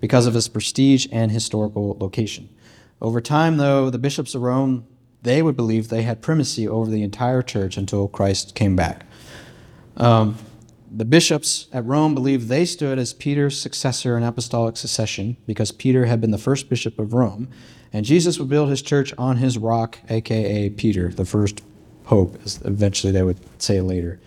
because 0.00 0.26
of 0.26 0.36
its 0.36 0.48
prestige 0.48 1.06
and 1.12 1.30
historical 1.30 1.96
location. 1.98 2.48
Over 3.00 3.20
time, 3.20 3.56
though, 3.56 3.90
the 3.90 3.98
bishops 3.98 4.34
of 4.34 4.42
Rome 4.42 4.86
they 5.24 5.42
would 5.42 5.56
believe 5.56 5.88
they 5.88 6.02
had 6.02 6.22
primacy 6.22 6.68
over 6.68 6.90
the 6.90 7.02
entire 7.02 7.42
church 7.42 7.76
until 7.76 8.08
Christ 8.08 8.54
came 8.54 8.76
back. 8.76 9.04
Um, 9.96 10.36
the 10.90 11.04
bishops 11.04 11.66
at 11.72 11.84
Rome 11.84 12.14
believed 12.14 12.48
they 12.48 12.64
stood 12.64 12.98
as 12.98 13.12
Peter's 13.12 13.60
successor 13.60 14.16
in 14.16 14.22
apostolic 14.22 14.76
succession 14.76 15.36
because 15.46 15.72
Peter 15.72 16.06
had 16.06 16.20
been 16.20 16.30
the 16.30 16.38
first 16.38 16.68
bishop 16.68 16.98
of 16.98 17.14
Rome, 17.14 17.48
and 17.92 18.04
Jesus 18.04 18.38
would 18.38 18.48
build 18.48 18.68
his 18.68 18.82
church 18.82 19.12
on 19.18 19.38
his 19.38 19.58
rock, 19.58 19.98
aka 20.08 20.70
Peter, 20.70 21.08
the 21.08 21.24
first 21.24 21.62
pope, 22.04 22.38
as 22.44 22.60
eventually 22.62 23.12
they 23.12 23.22
would 23.22 23.40
say 23.60 23.80
later. 23.80 24.20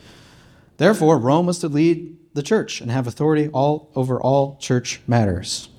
Therefore, 0.77 1.17
Rome 1.17 1.45
was 1.45 1.59
to 1.59 1.69
lead 1.69 2.17
the 2.33 2.43
church 2.43 2.81
and 2.81 2.91
have 2.91 3.07
authority 3.07 3.49
all 3.49 3.89
over 3.95 4.21
all 4.21 4.57
church 4.57 4.99
matters. 5.07 5.69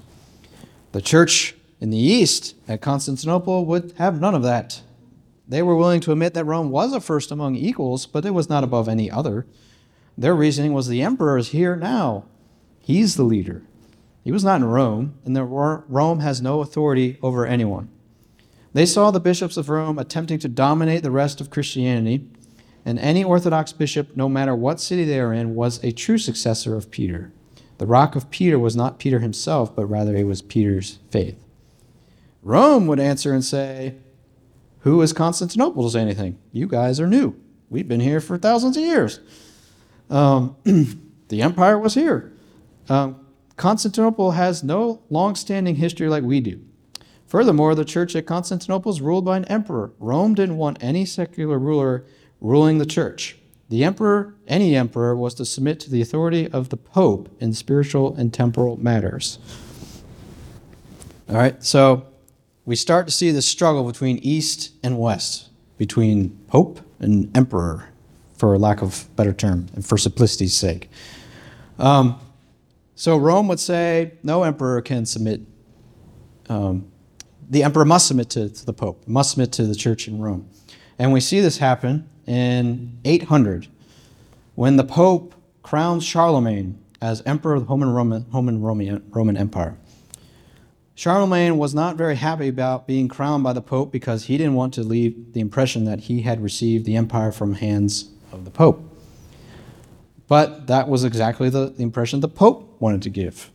The 0.92 1.02
church 1.02 1.54
in 1.80 1.90
the 1.90 1.98
east 1.98 2.54
at 2.66 2.80
Constantinople 2.80 3.64
would 3.66 3.92
have 3.98 4.20
none 4.20 4.34
of 4.34 4.42
that. 4.42 4.80
They 5.48 5.62
were 5.62 5.76
willing 5.76 6.00
to 6.02 6.12
admit 6.12 6.34
that 6.34 6.44
Rome 6.44 6.70
was 6.70 6.92
a 6.92 7.00
first 7.00 7.30
among 7.30 7.56
equals, 7.56 8.04
but 8.04 8.24
it 8.26 8.34
was 8.34 8.50
not 8.50 8.64
above 8.64 8.88
any 8.88 9.10
other. 9.10 9.46
Their 10.16 10.34
reasoning 10.34 10.74
was 10.74 10.88
the 10.88 11.02
emperor 11.02 11.38
is 11.38 11.48
here 11.48 11.74
now. 11.74 12.24
He's 12.80 13.16
the 13.16 13.22
leader. 13.22 13.62
He 14.22 14.32
was 14.32 14.44
not 14.44 14.60
in 14.60 14.66
Rome, 14.66 15.14
and 15.24 15.34
Rome 15.88 16.20
has 16.20 16.42
no 16.42 16.60
authority 16.60 17.18
over 17.22 17.46
anyone. 17.46 17.88
They 18.74 18.84
saw 18.84 19.10
the 19.10 19.20
bishops 19.20 19.56
of 19.56 19.70
Rome 19.70 19.98
attempting 19.98 20.38
to 20.40 20.48
dominate 20.48 21.02
the 21.02 21.10
rest 21.10 21.40
of 21.40 21.48
Christianity, 21.48 22.28
and 22.84 22.98
any 22.98 23.24
Orthodox 23.24 23.72
bishop, 23.72 24.16
no 24.16 24.28
matter 24.28 24.54
what 24.54 24.80
city 24.80 25.04
they 25.04 25.18
are 25.18 25.32
in, 25.32 25.54
was 25.54 25.82
a 25.82 25.92
true 25.92 26.18
successor 26.18 26.76
of 26.76 26.90
Peter. 26.90 27.32
The 27.78 27.86
rock 27.86 28.16
of 28.16 28.30
Peter 28.30 28.58
was 28.58 28.76
not 28.76 28.98
Peter 28.98 29.20
himself, 29.20 29.74
but 29.74 29.86
rather 29.86 30.14
it 30.14 30.24
was 30.24 30.42
Peter's 30.42 30.98
faith. 31.10 31.42
Rome 32.42 32.86
would 32.86 33.00
answer 33.00 33.32
and 33.32 33.44
say, 33.44 33.94
Who 34.88 35.02
is 35.02 35.12
Constantinople 35.12 35.84
to 35.84 35.90
say 35.90 36.00
anything? 36.00 36.38
You 36.50 36.66
guys 36.66 36.98
are 36.98 37.06
new. 37.06 37.36
We've 37.68 37.86
been 37.86 38.00
here 38.00 38.22
for 38.22 38.38
thousands 38.38 38.78
of 38.78 38.82
years. 38.82 39.20
Um, 40.08 40.56
the 41.28 41.42
empire 41.42 41.78
was 41.78 41.92
here. 41.92 42.32
Um, 42.88 43.26
Constantinople 43.56 44.30
has 44.30 44.64
no 44.64 45.02
long 45.10 45.34
standing 45.34 45.76
history 45.76 46.08
like 46.08 46.24
we 46.24 46.40
do. 46.40 46.64
Furthermore, 47.26 47.74
the 47.74 47.84
church 47.84 48.16
at 48.16 48.24
Constantinople 48.24 48.90
is 48.90 49.02
ruled 49.02 49.26
by 49.26 49.36
an 49.36 49.44
emperor. 49.44 49.92
Rome 49.98 50.32
didn't 50.32 50.56
want 50.56 50.82
any 50.82 51.04
secular 51.04 51.58
ruler 51.58 52.06
ruling 52.40 52.78
the 52.78 52.86
church. 52.86 53.36
The 53.68 53.84
emperor, 53.84 54.36
any 54.46 54.74
emperor, 54.74 55.14
was 55.14 55.34
to 55.34 55.44
submit 55.44 55.80
to 55.80 55.90
the 55.90 56.00
authority 56.00 56.48
of 56.48 56.70
the 56.70 56.78
pope 56.78 57.28
in 57.42 57.52
spiritual 57.52 58.16
and 58.16 58.32
temporal 58.32 58.78
matters. 58.78 59.38
All 61.28 61.36
right, 61.36 61.62
so 61.62 62.06
we 62.68 62.76
start 62.76 63.06
to 63.06 63.10
see 63.10 63.30
the 63.30 63.40
struggle 63.40 63.82
between 63.82 64.18
East 64.18 64.74
and 64.82 64.98
West, 64.98 65.48
between 65.78 66.38
pope 66.48 66.80
and 66.98 67.34
emperor, 67.34 67.88
for 68.36 68.58
lack 68.58 68.82
of 68.82 69.06
a 69.10 69.14
better 69.14 69.32
term, 69.32 69.68
and 69.74 69.86
for 69.86 69.96
simplicity's 69.96 70.52
sake. 70.52 70.90
Um, 71.78 72.20
so 72.94 73.16
Rome 73.16 73.48
would 73.48 73.58
say 73.58 74.12
no 74.22 74.42
emperor 74.42 74.82
can 74.82 75.06
submit. 75.06 75.40
Um, 76.50 76.92
the 77.48 77.62
emperor 77.62 77.86
must 77.86 78.06
submit 78.06 78.28
to, 78.30 78.50
to 78.50 78.66
the 78.66 78.74
pope, 78.74 79.02
must 79.08 79.30
submit 79.30 79.50
to 79.52 79.64
the 79.64 79.74
church 79.74 80.06
in 80.06 80.20
Rome. 80.20 80.46
And 80.98 81.10
we 81.10 81.20
see 81.20 81.40
this 81.40 81.56
happen 81.56 82.06
in 82.26 82.98
800 83.02 83.68
when 84.56 84.76
the 84.76 84.84
pope 84.84 85.34
crowns 85.62 86.04
Charlemagne 86.04 86.78
as 87.00 87.22
emperor 87.24 87.54
of 87.54 87.66
the 87.66 87.74
Roman, 87.74 87.94
Roman, 87.94 88.60
Roman, 88.60 89.02
Roman 89.08 89.36
Empire. 89.38 89.78
Charlemagne 90.98 91.58
was 91.58 91.76
not 91.76 91.94
very 91.94 92.16
happy 92.16 92.48
about 92.48 92.88
being 92.88 93.06
crowned 93.06 93.44
by 93.44 93.52
the 93.52 93.62
pope 93.62 93.92
because 93.92 94.24
he 94.24 94.36
didn't 94.36 94.54
want 94.54 94.74
to 94.74 94.82
leave 94.82 95.32
the 95.32 95.38
impression 95.38 95.84
that 95.84 96.00
he 96.00 96.22
had 96.22 96.42
received 96.42 96.86
the 96.86 96.96
empire 96.96 97.30
from 97.30 97.54
hands 97.54 98.10
of 98.32 98.44
the 98.44 98.50
pope. 98.50 98.82
But 100.26 100.66
that 100.66 100.88
was 100.88 101.04
exactly 101.04 101.50
the, 101.50 101.72
impression 101.78 102.18
the 102.18 102.26
pope 102.26 102.80
wanted 102.80 103.02
to 103.02 103.10
give. 103.10 103.52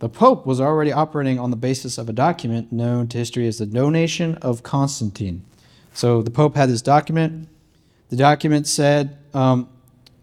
The 0.00 0.08
Pope 0.08 0.44
was 0.44 0.60
already 0.60 0.90
operating 0.90 1.38
on 1.38 1.50
the 1.50 1.56
basis 1.56 1.96
of 1.96 2.08
a 2.08 2.12
document 2.12 2.72
known 2.72 3.06
to 3.08 3.18
history 3.18 3.46
as 3.46 3.58
the 3.58 3.66
Donation 3.66 4.34
of 4.38 4.64
Constantine. 4.64 5.44
So 5.92 6.22
the 6.22 6.32
Pope 6.32 6.56
had 6.56 6.68
this 6.68 6.82
document. 6.82 7.48
The 8.08 8.16
document 8.16 8.66
said 8.66 9.16
um, 9.32 9.68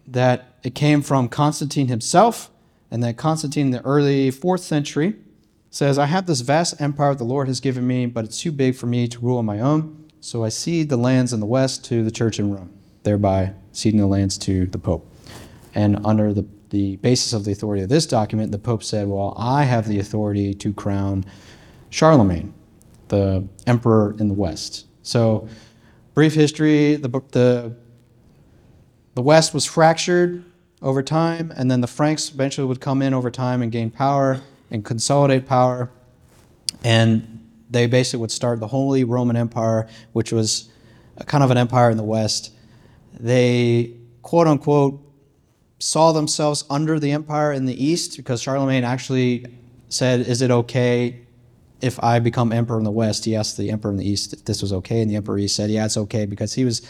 that 0.06 0.58
it 0.64 0.76
came 0.76 1.02
from 1.02 1.30
Constantine 1.30 1.88
himself, 1.88 2.52
and 2.92 3.02
that 3.04 3.16
Constantine 3.16 3.68
in 3.68 3.72
the 3.72 3.86
early 3.86 4.30
fourth 4.32 4.62
century 4.62 5.16
says, 5.72 5.98
I 5.98 6.06
have 6.06 6.28
this 6.28 6.42
vast 6.42 6.80
empire 6.80 7.16
the 7.16 7.24
Lord 7.24 7.48
has 7.48 7.60
given 7.60 7.88
me, 7.88 8.06
but 8.06 8.26
it's 8.26 8.40
too 8.40 8.52
big 8.52 8.76
for 8.76 8.86
me 8.86 9.08
to 9.08 9.20
rule 9.20 9.40
on 9.40 9.46
my 9.46 9.60
own. 9.60 10.06
So 10.20 10.44
I 10.44 10.50
cede 10.50 10.90
the 10.90 10.98
lands 10.98 11.34
in 11.34 11.40
the 11.40 11.46
west 11.48 11.84
to 11.86 12.04
the 12.04 12.12
church 12.12 12.38
in 12.38 12.54
Rome, 12.54 12.72
thereby 13.02 13.54
ceding 13.72 14.00
the 14.00 14.06
lands 14.06 14.38
to 14.40 14.68
the 14.68 14.78
Pope. 14.78 15.12
And 15.74 16.06
under 16.06 16.34
the 16.34 16.46
the 16.72 16.96
basis 16.98 17.34
of 17.34 17.44
the 17.44 17.52
authority 17.52 17.84
of 17.84 17.90
this 17.90 18.06
document, 18.06 18.52
the 18.52 18.58
Pope 18.58 18.82
said, 18.82 19.08
Well, 19.08 19.36
I 19.38 19.64
have 19.64 19.88
the 19.88 20.00
authority 20.00 20.54
to 20.56 20.74
crown 20.74 21.26
Charlemagne, 21.90 22.54
the 23.10 23.48
emperor 23.68 24.16
in 24.20 24.30
the 24.30 24.34
West. 24.34 24.88
So, 25.04 25.48
brief 26.14 26.34
history 26.34 26.96
the, 26.96 27.10
the, 27.32 27.76
the 29.16 29.22
West 29.22 29.54
was 29.54 29.66
fractured 29.66 30.46
over 30.82 31.04
time, 31.04 31.54
and 31.56 31.70
then 31.70 31.82
the 31.82 31.88
Franks 31.88 32.32
eventually 32.32 32.66
would 32.66 32.80
come 32.80 33.02
in 33.02 33.14
over 33.14 33.30
time 33.30 33.62
and 33.62 33.72
gain 33.72 33.92
power 33.92 34.42
and 34.72 34.84
consolidate 34.84 35.46
power. 35.46 35.92
And 36.84 37.48
they 37.70 37.88
basically 37.88 38.22
would 38.22 38.32
start 38.32 38.60
the 38.60 38.68
Holy 38.68 39.04
Roman 39.04 39.36
Empire, 39.36 39.88
which 40.14 40.32
was 40.32 40.70
kind 41.28 41.44
of 41.44 41.52
an 41.52 41.58
empire 41.58 41.90
in 41.92 41.98
the 41.98 42.04
West. 42.04 42.54
They, 43.20 43.96
quote 44.24 44.48
unquote, 44.48 45.00
saw 45.80 46.12
themselves 46.12 46.64
under 46.70 47.00
the 47.00 47.12
empire 47.12 47.52
in 47.52 47.66
the 47.66 47.84
east 47.84 48.18
because 48.18 48.42
Charlemagne 48.42 48.84
actually 48.84 49.46
said, 49.90 50.22
Is 50.22 50.42
it 50.42 50.52
okay 50.52 51.22
if 51.82 52.02
I 52.04 52.20
become 52.20 52.52
emperor 52.52 52.78
in 52.78 52.84
the 52.84 52.92
west? 52.92 53.26
He 53.26 53.36
asked 53.36 53.58
the 53.58 53.72
emperor 53.72 53.92
in 53.92 53.98
the 53.98 54.08
east 54.08 54.34
if 54.34 54.46
this 54.46 54.62
was 54.62 54.72
okay, 54.74 55.02
and 55.02 55.10
the 55.10 55.16
emperor 55.16 55.38
east 55.38 55.56
said, 55.56 55.70
Yeah, 55.70 55.86
it's 55.86 55.98
okay 55.98 56.26
because 56.26 56.54
he 56.54 56.66
was 56.66 56.82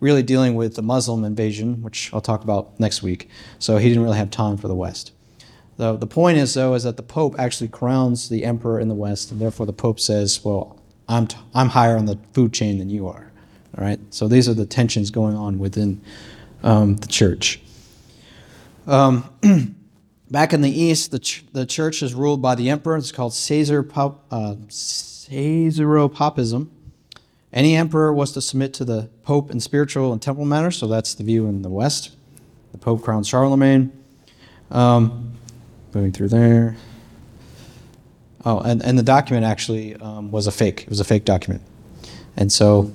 really 0.00 0.22
dealing 0.22 0.54
with 0.54 0.76
the 0.76 0.82
Muslim 0.82 1.24
invasion, 1.24 1.82
which 1.82 2.12
I'll 2.12 2.20
talk 2.20 2.44
about 2.44 2.78
next 2.78 3.02
week. 3.02 3.28
So 3.58 3.78
he 3.78 3.88
didn't 3.88 4.04
really 4.04 4.18
have 4.18 4.30
time 4.30 4.56
for 4.56 4.68
the 4.68 4.74
west. 4.74 5.12
The, 5.76 5.96
the 5.96 6.06
point 6.06 6.38
is, 6.38 6.54
though, 6.54 6.74
is 6.74 6.84
that 6.84 6.96
the 6.96 7.02
Pope 7.02 7.34
actually 7.38 7.68
crowns 7.68 8.28
the 8.28 8.44
emperor 8.44 8.80
in 8.80 8.88
the 8.88 8.94
west, 8.94 9.30
and 9.30 9.40
therefore 9.40 9.66
the 9.66 9.72
Pope 9.72 10.00
says, 10.00 10.44
Well, 10.44 10.80
I'm, 11.08 11.26
t- 11.26 11.38
I'm 11.54 11.68
higher 11.68 11.96
on 11.96 12.06
the 12.06 12.18
food 12.32 12.52
chain 12.52 12.78
than 12.78 12.90
you 12.90 13.08
are. 13.08 13.30
All 13.76 13.84
right? 13.84 14.00
So 14.10 14.28
these 14.28 14.48
are 14.48 14.54
the 14.54 14.66
tensions 14.66 15.10
going 15.10 15.36
on 15.36 15.58
within 15.58 16.00
um, 16.62 16.96
the 16.96 17.06
church. 17.06 17.60
Um, 18.86 19.28
back 20.30 20.54
in 20.54 20.62
the 20.62 20.70
East, 20.70 21.10
the, 21.10 21.18
ch- 21.18 21.44
the 21.52 21.66
church 21.66 22.02
is 22.02 22.14
ruled 22.14 22.40
by 22.40 22.54
the 22.54 22.70
emperor. 22.70 22.96
It's 22.96 23.12
called 23.12 23.34
Caesar 23.34 23.82
Pop- 23.82 24.24
uh, 24.30 24.54
Caesaropapism. 24.68 26.68
Any 27.52 27.76
emperor 27.76 28.12
was 28.12 28.32
to 28.32 28.40
submit 28.40 28.74
to 28.74 28.84
the 28.84 29.08
pope 29.22 29.50
in 29.50 29.60
spiritual 29.60 30.12
and 30.12 30.20
temporal 30.20 30.46
matters, 30.46 30.76
so 30.76 30.86
that's 30.86 31.14
the 31.14 31.24
view 31.24 31.46
in 31.46 31.62
the 31.62 31.70
West. 31.70 32.14
The 32.72 32.78
pope 32.78 33.02
crowned 33.02 33.26
Charlemagne. 33.26 33.92
Um, 34.70 35.25
moving 35.96 36.12
through 36.12 36.28
there. 36.28 36.76
Oh, 38.44 38.60
and, 38.60 38.82
and 38.82 38.96
the 38.96 39.02
document 39.02 39.44
actually 39.44 39.96
um, 39.96 40.30
was 40.30 40.46
a 40.46 40.52
fake. 40.52 40.82
It 40.82 40.88
was 40.88 41.00
a 41.00 41.04
fake 41.04 41.24
document. 41.24 41.62
And 42.36 42.52
so 42.52 42.92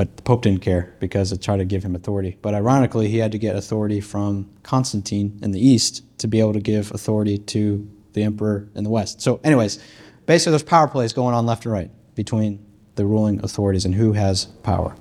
but 0.00 0.16
the 0.16 0.22
Pope 0.22 0.40
didn't 0.40 0.62
care 0.62 0.94
because 0.98 1.30
it 1.30 1.42
tried 1.42 1.58
to 1.58 1.66
give 1.66 1.82
him 1.82 1.94
authority. 1.94 2.38
But 2.40 2.54
ironically, 2.54 3.08
he 3.08 3.18
had 3.18 3.32
to 3.32 3.38
get 3.38 3.54
authority 3.54 4.00
from 4.00 4.48
Constantine 4.62 5.38
in 5.42 5.50
the 5.50 5.60
East 5.60 6.02
to 6.20 6.26
be 6.26 6.40
able 6.40 6.54
to 6.54 6.60
give 6.60 6.90
authority 6.92 7.36
to 7.36 7.86
the 8.14 8.22
emperor 8.22 8.66
in 8.74 8.84
the 8.84 8.88
West. 8.88 9.20
So, 9.20 9.40
anyways, 9.44 9.78
basically, 10.24 10.52
there's 10.52 10.62
power 10.62 10.88
plays 10.88 11.12
going 11.12 11.34
on 11.34 11.44
left 11.44 11.66
and 11.66 11.74
right 11.74 11.90
between 12.14 12.64
the 12.94 13.04
ruling 13.04 13.44
authorities 13.44 13.84
and 13.84 13.94
who 13.94 14.14
has 14.14 14.46
power. 14.62 14.96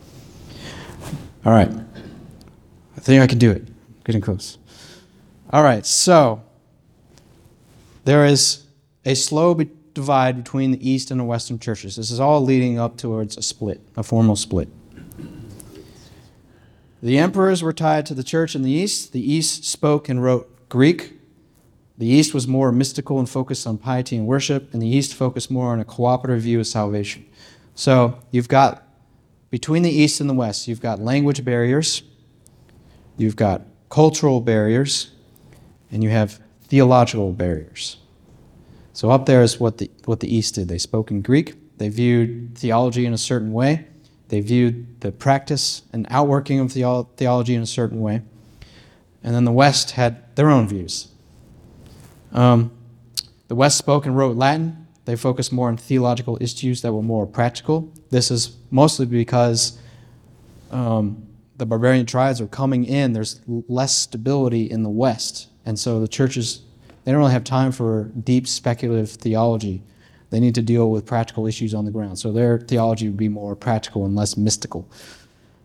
All 1.46 1.54
right. 1.54 1.70
I 1.70 3.00
think 3.00 3.24
I 3.24 3.28
can 3.28 3.38
do 3.38 3.52
it. 3.52 3.66
Getting 4.04 4.20
close. 4.20 4.58
All 5.52 5.64
right. 5.64 5.86
So, 5.86 6.44
there 8.06 8.26
is 8.26 8.66
a 9.06 9.16
slow 9.16 9.54
divide 9.94 10.38
between 10.44 10.72
the 10.72 10.90
East 10.90 11.12
and 11.12 11.20
the 11.20 11.24
Western 11.24 11.60
churches. 11.60 11.96
This 11.96 12.12
is 12.12 12.20
all 12.20 12.42
leading 12.42 12.80
up 12.80 12.98
towards 12.98 13.38
a 13.38 13.42
split, 13.42 13.82
a 13.98 14.04
formal 14.04 14.36
split. 14.36 14.70
The 17.02 17.18
emperors 17.18 17.64
were 17.64 17.74
tied 17.74 18.06
to 18.08 18.14
the 18.14 18.24
church 18.24 18.56
in 18.56 18.62
the 18.62 18.72
East. 18.72 19.14
The 19.14 19.34
East 19.34 19.64
spoke 19.64 20.10
and 20.10 20.22
wrote 20.22 20.70
Greek. 20.70 21.14
The 21.98 22.08
East 22.08 22.34
was 22.34 22.48
more 22.48 22.72
mystical 22.72 23.20
and 23.20 23.30
focused 23.30 23.66
on 23.68 23.78
piety 23.78 24.16
and 24.16 24.26
worship, 24.26 24.74
and 24.74 24.82
the 24.82 24.88
East 24.88 25.14
focused 25.14 25.50
more 25.50 25.72
on 25.72 25.80
a 25.80 25.86
cooperative 25.86 26.44
view 26.44 26.60
of 26.60 26.68
salvation. 26.68 27.26
So 27.76 28.20
you've 28.32 28.48
got, 28.48 28.86
between 29.50 29.84
the 29.84 29.92
East 29.92 30.20
and 30.22 30.30
the 30.30 30.34
West, 30.34 30.68
you've 30.68 30.82
got 30.82 31.00
language 31.00 31.44
barriers, 31.44 32.04
you've 33.18 33.36
got 33.36 33.62
cultural 33.90 34.40
barriers, 34.42 35.12
and 35.92 36.04
you 36.04 36.10
have 36.10 36.40
theological 36.70 37.34
barriers. 37.34 37.98
So 38.94 39.10
up 39.12 39.26
there 39.26 39.44
is 39.44 39.60
what 39.60 39.78
the, 39.78 39.90
what 40.06 40.20
the 40.20 40.34
East 40.34 40.56
did. 40.56 40.68
They 40.68 40.78
spoke 40.78 41.12
in 41.12 41.22
Greek, 41.22 41.56
they 41.78 41.90
viewed 41.90 42.58
theology 42.58 43.06
in 43.06 43.14
a 43.14 43.18
certain 43.18 43.52
way, 43.52 43.88
they 44.30 44.42
viewed 44.42 45.02
the 45.02 45.12
practice 45.12 45.82
and 45.92 46.06
outworking 46.10 46.60
of 46.60 46.72
theology 46.72 47.56
in 47.56 47.62
a 47.62 47.68
certain 47.68 48.00
way. 48.02 48.22
And 49.24 49.36
then 49.36 49.44
the 49.44 49.52
West 49.52 49.92
had 49.92 50.36
their 50.36 50.50
own 50.50 50.68
views. 50.68 51.10
Um, 52.32 52.72
the 53.48 53.56
West 53.56 53.78
spoke 53.78 54.06
and 54.06 54.16
wrote 54.16 54.38
Latin. 54.38 54.88
They 55.06 55.16
focused 55.16 55.52
more 55.52 55.68
on 55.68 55.78
theological 55.78 56.38
issues 56.40 56.84
that 56.84 56.94
were 56.94 57.02
more 57.02 57.26
practical. 57.26 57.92
This 58.12 58.30
is 58.30 58.56
mostly 58.70 59.08
because 59.08 59.80
um, 60.72 61.28
the 61.58 61.66
barbarian 61.66 62.06
tribes 62.06 62.40
are 62.40 62.48
coming 62.48 62.86
in. 62.86 63.14
There's 63.14 63.42
less 63.48 63.96
stability 63.96 64.70
in 64.70 64.84
the 64.84 64.90
West. 64.90 65.49
And 65.66 65.78
so 65.78 66.00
the 66.00 66.08
churches, 66.08 66.62
they 67.04 67.12
don't 67.12 67.20
really 67.20 67.34
have 67.34 67.44
time 67.44 67.72
for 67.72 68.06
deep 68.24 68.48
speculative 68.48 69.12
theology. 69.12 69.82
They 70.30 70.40
need 70.40 70.56
to 70.56 70.62
deal 70.62 70.92
with 70.92 71.06
practical 71.06 71.48
issues 71.48 71.74
on 71.74 71.86
the 71.86 71.92
ground. 71.92 72.20
So 72.20 72.32
their 72.32 72.60
theology 72.60 73.08
would 73.08 73.18
be 73.18 73.30
more 73.30 73.56
practical 73.56 74.06
and 74.06 74.16
less 74.16 74.38
mystical. 74.38 74.88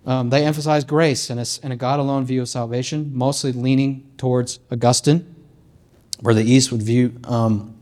Um, 0.06 0.30
they 0.30 0.44
emphasize 0.44 0.84
grace 0.84 1.30
and 1.30 1.40
a, 1.40 1.46
and 1.62 1.72
a 1.72 1.76
God 1.76 1.98
alone 1.98 2.24
view 2.24 2.42
of 2.42 2.48
salvation, 2.48 3.10
mostly 3.14 3.52
leaning 3.52 4.06
towards 4.18 4.58
Augustine, 4.70 5.34
where 6.20 6.34
the 6.34 6.44
East 6.44 6.72
would 6.72 6.82
view 6.82 7.18
um, 7.24 7.74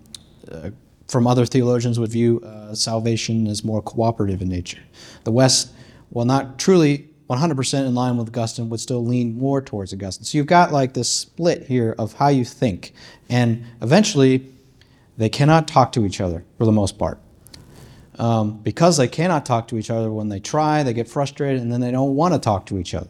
uh, 0.51 0.71
from 1.09 1.27
other 1.27 1.45
theologians, 1.45 1.99
would 1.99 2.11
view 2.11 2.41
uh, 2.41 2.75
salvation 2.75 3.47
as 3.47 3.65
more 3.65 3.83
cooperative 3.83 4.41
in 4.41 4.49
nature. 4.49 4.81
The 5.25 5.33
West, 5.33 5.73
while 6.11 6.25
not 6.25 6.59
truly 6.59 7.09
100% 7.37 7.87
in 7.87 7.95
line 7.95 8.17
with 8.17 8.29
Augustine, 8.29 8.69
would 8.69 8.81
still 8.81 9.05
lean 9.05 9.37
more 9.37 9.61
towards 9.61 9.93
Augustine. 9.93 10.25
So 10.25 10.39
you've 10.39 10.47
got 10.47 10.73
like 10.73 10.95
this 10.95 11.09
split 11.09 11.65
here 11.65 11.95
of 11.99 12.15
how 12.15 12.29
you 12.29 12.45
think. 12.45 12.93
And 13.29 13.65
eventually, 13.81 14.53
they 15.17 15.29
cannot 15.29 15.69
talk 15.69 15.93
to 15.93 16.05
each 16.05 16.21
other 16.21 16.45
for 16.59 16.65
the 16.65 16.73
most 16.73 16.99
part. 16.99 17.19
Um, 18.19 18.59
because 18.59 18.99
they 18.99 19.09
cannot 19.09 19.47
talk 19.47 19.69
to 19.69 19.79
each 19.79 19.91
other 19.91 20.11
when 20.13 20.29
they 20.29 20.39
try, 20.39 20.83
they 20.83 20.93
get 20.93 21.09
frustrated, 21.09 21.63
and 21.63 21.73
then 21.73 21.81
they 21.81 21.91
don't 21.91 22.15
want 22.15 22.35
to 22.35 22.41
talk 22.41 22.67
to 22.67 22.79
each 22.79 22.95
other. 22.95 23.09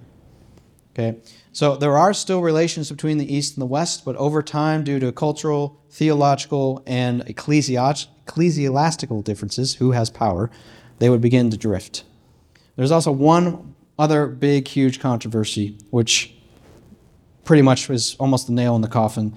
Okay? 0.93 1.19
So 1.53 1.77
there 1.77 1.97
are 1.97 2.15
still 2.15 2.41
relations 2.41 2.91
between 2.91 3.19
the 3.19 3.35
East 3.35 3.57
and 3.57 3.63
the 3.63 3.67
West, 3.67 4.05
but 4.05 4.15
over 4.17 4.43
time, 4.43 4.85
due 4.85 4.99
to 5.01 5.11
cultural, 5.13 5.81
theological, 5.91 6.83
and 6.87 7.23
ecclesiastical 7.29 9.23
differences, 9.23 9.75
who 9.75 9.91
has 9.93 10.11
power, 10.11 10.51
they 10.99 11.09
would 11.09 11.21
begin 11.21 11.51
to 11.51 11.57
drift. 11.57 12.05
There's 12.77 12.93
also 12.93 13.11
one 13.13 13.72
other 14.03 14.27
big, 14.27 14.67
huge 14.67 14.99
controversy, 14.99 15.79
which 15.91 16.35
pretty 17.45 17.63
much 17.63 17.89
was 17.89 18.17
almost 18.17 18.49
the 18.49 18.53
nail 18.53 18.75
in 18.75 18.83
the 18.83 18.89
coffin, 18.89 19.33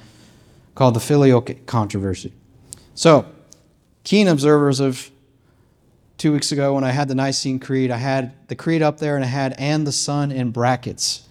called 0.73 0.95
the 0.95 0.99
Filioque 0.99 1.67
controversy. 1.67 2.33
So, 2.95 3.27
keen 4.03 4.27
observers 4.27 4.79
of 4.79 5.11
two 6.17 6.33
weeks 6.33 6.51
ago 6.51 6.73
when 6.73 6.83
I 6.83 6.89
had 6.89 7.07
the 7.07 7.13
Nicene 7.13 7.59
Creed, 7.59 7.91
I 7.91 7.97
had 7.97 8.33
the 8.47 8.55
Creed 8.55 8.81
up 8.81 8.97
there 8.97 9.15
and 9.15 9.23
I 9.23 9.27
had 9.27 9.53
and 9.59 9.85
the 9.85 9.91
Son 9.91 10.31
in 10.31 10.49
brackets. 10.49 11.29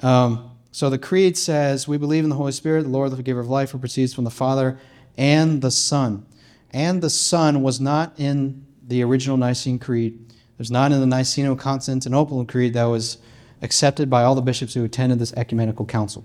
Um, 0.00 0.50
so 0.72 0.90
the 0.90 0.98
Creed 0.98 1.38
says, 1.38 1.86
We 1.86 1.98
believe 1.98 2.24
in 2.24 2.30
the 2.30 2.36
Holy 2.36 2.50
Spirit, 2.50 2.82
the 2.82 2.88
Lord, 2.88 3.12
the 3.12 3.16
forgiver 3.16 3.38
of 3.38 3.48
life, 3.48 3.70
who 3.70 3.78
proceeds 3.78 4.12
from 4.12 4.24
the 4.24 4.30
Father 4.30 4.76
and 5.16 5.62
the 5.62 5.70
Son. 5.70 6.26
And 6.72 7.00
the 7.00 7.10
Son 7.10 7.62
was 7.62 7.80
not 7.80 8.14
in 8.18 8.66
the 8.84 9.04
original 9.04 9.36
Nicene 9.36 9.78
Creed. 9.78 10.25
Was 10.58 10.70
not 10.70 10.92
in 10.92 11.00
the 11.00 11.16
Niceno-Constantinople 11.16 12.44
Creed 12.46 12.72
that 12.74 12.84
was 12.84 13.18
accepted 13.62 14.08
by 14.08 14.22
all 14.22 14.34
the 14.34 14.40
bishops 14.40 14.74
who 14.74 14.84
attended 14.84 15.18
this 15.18 15.32
ecumenical 15.34 15.84
council. 15.84 16.24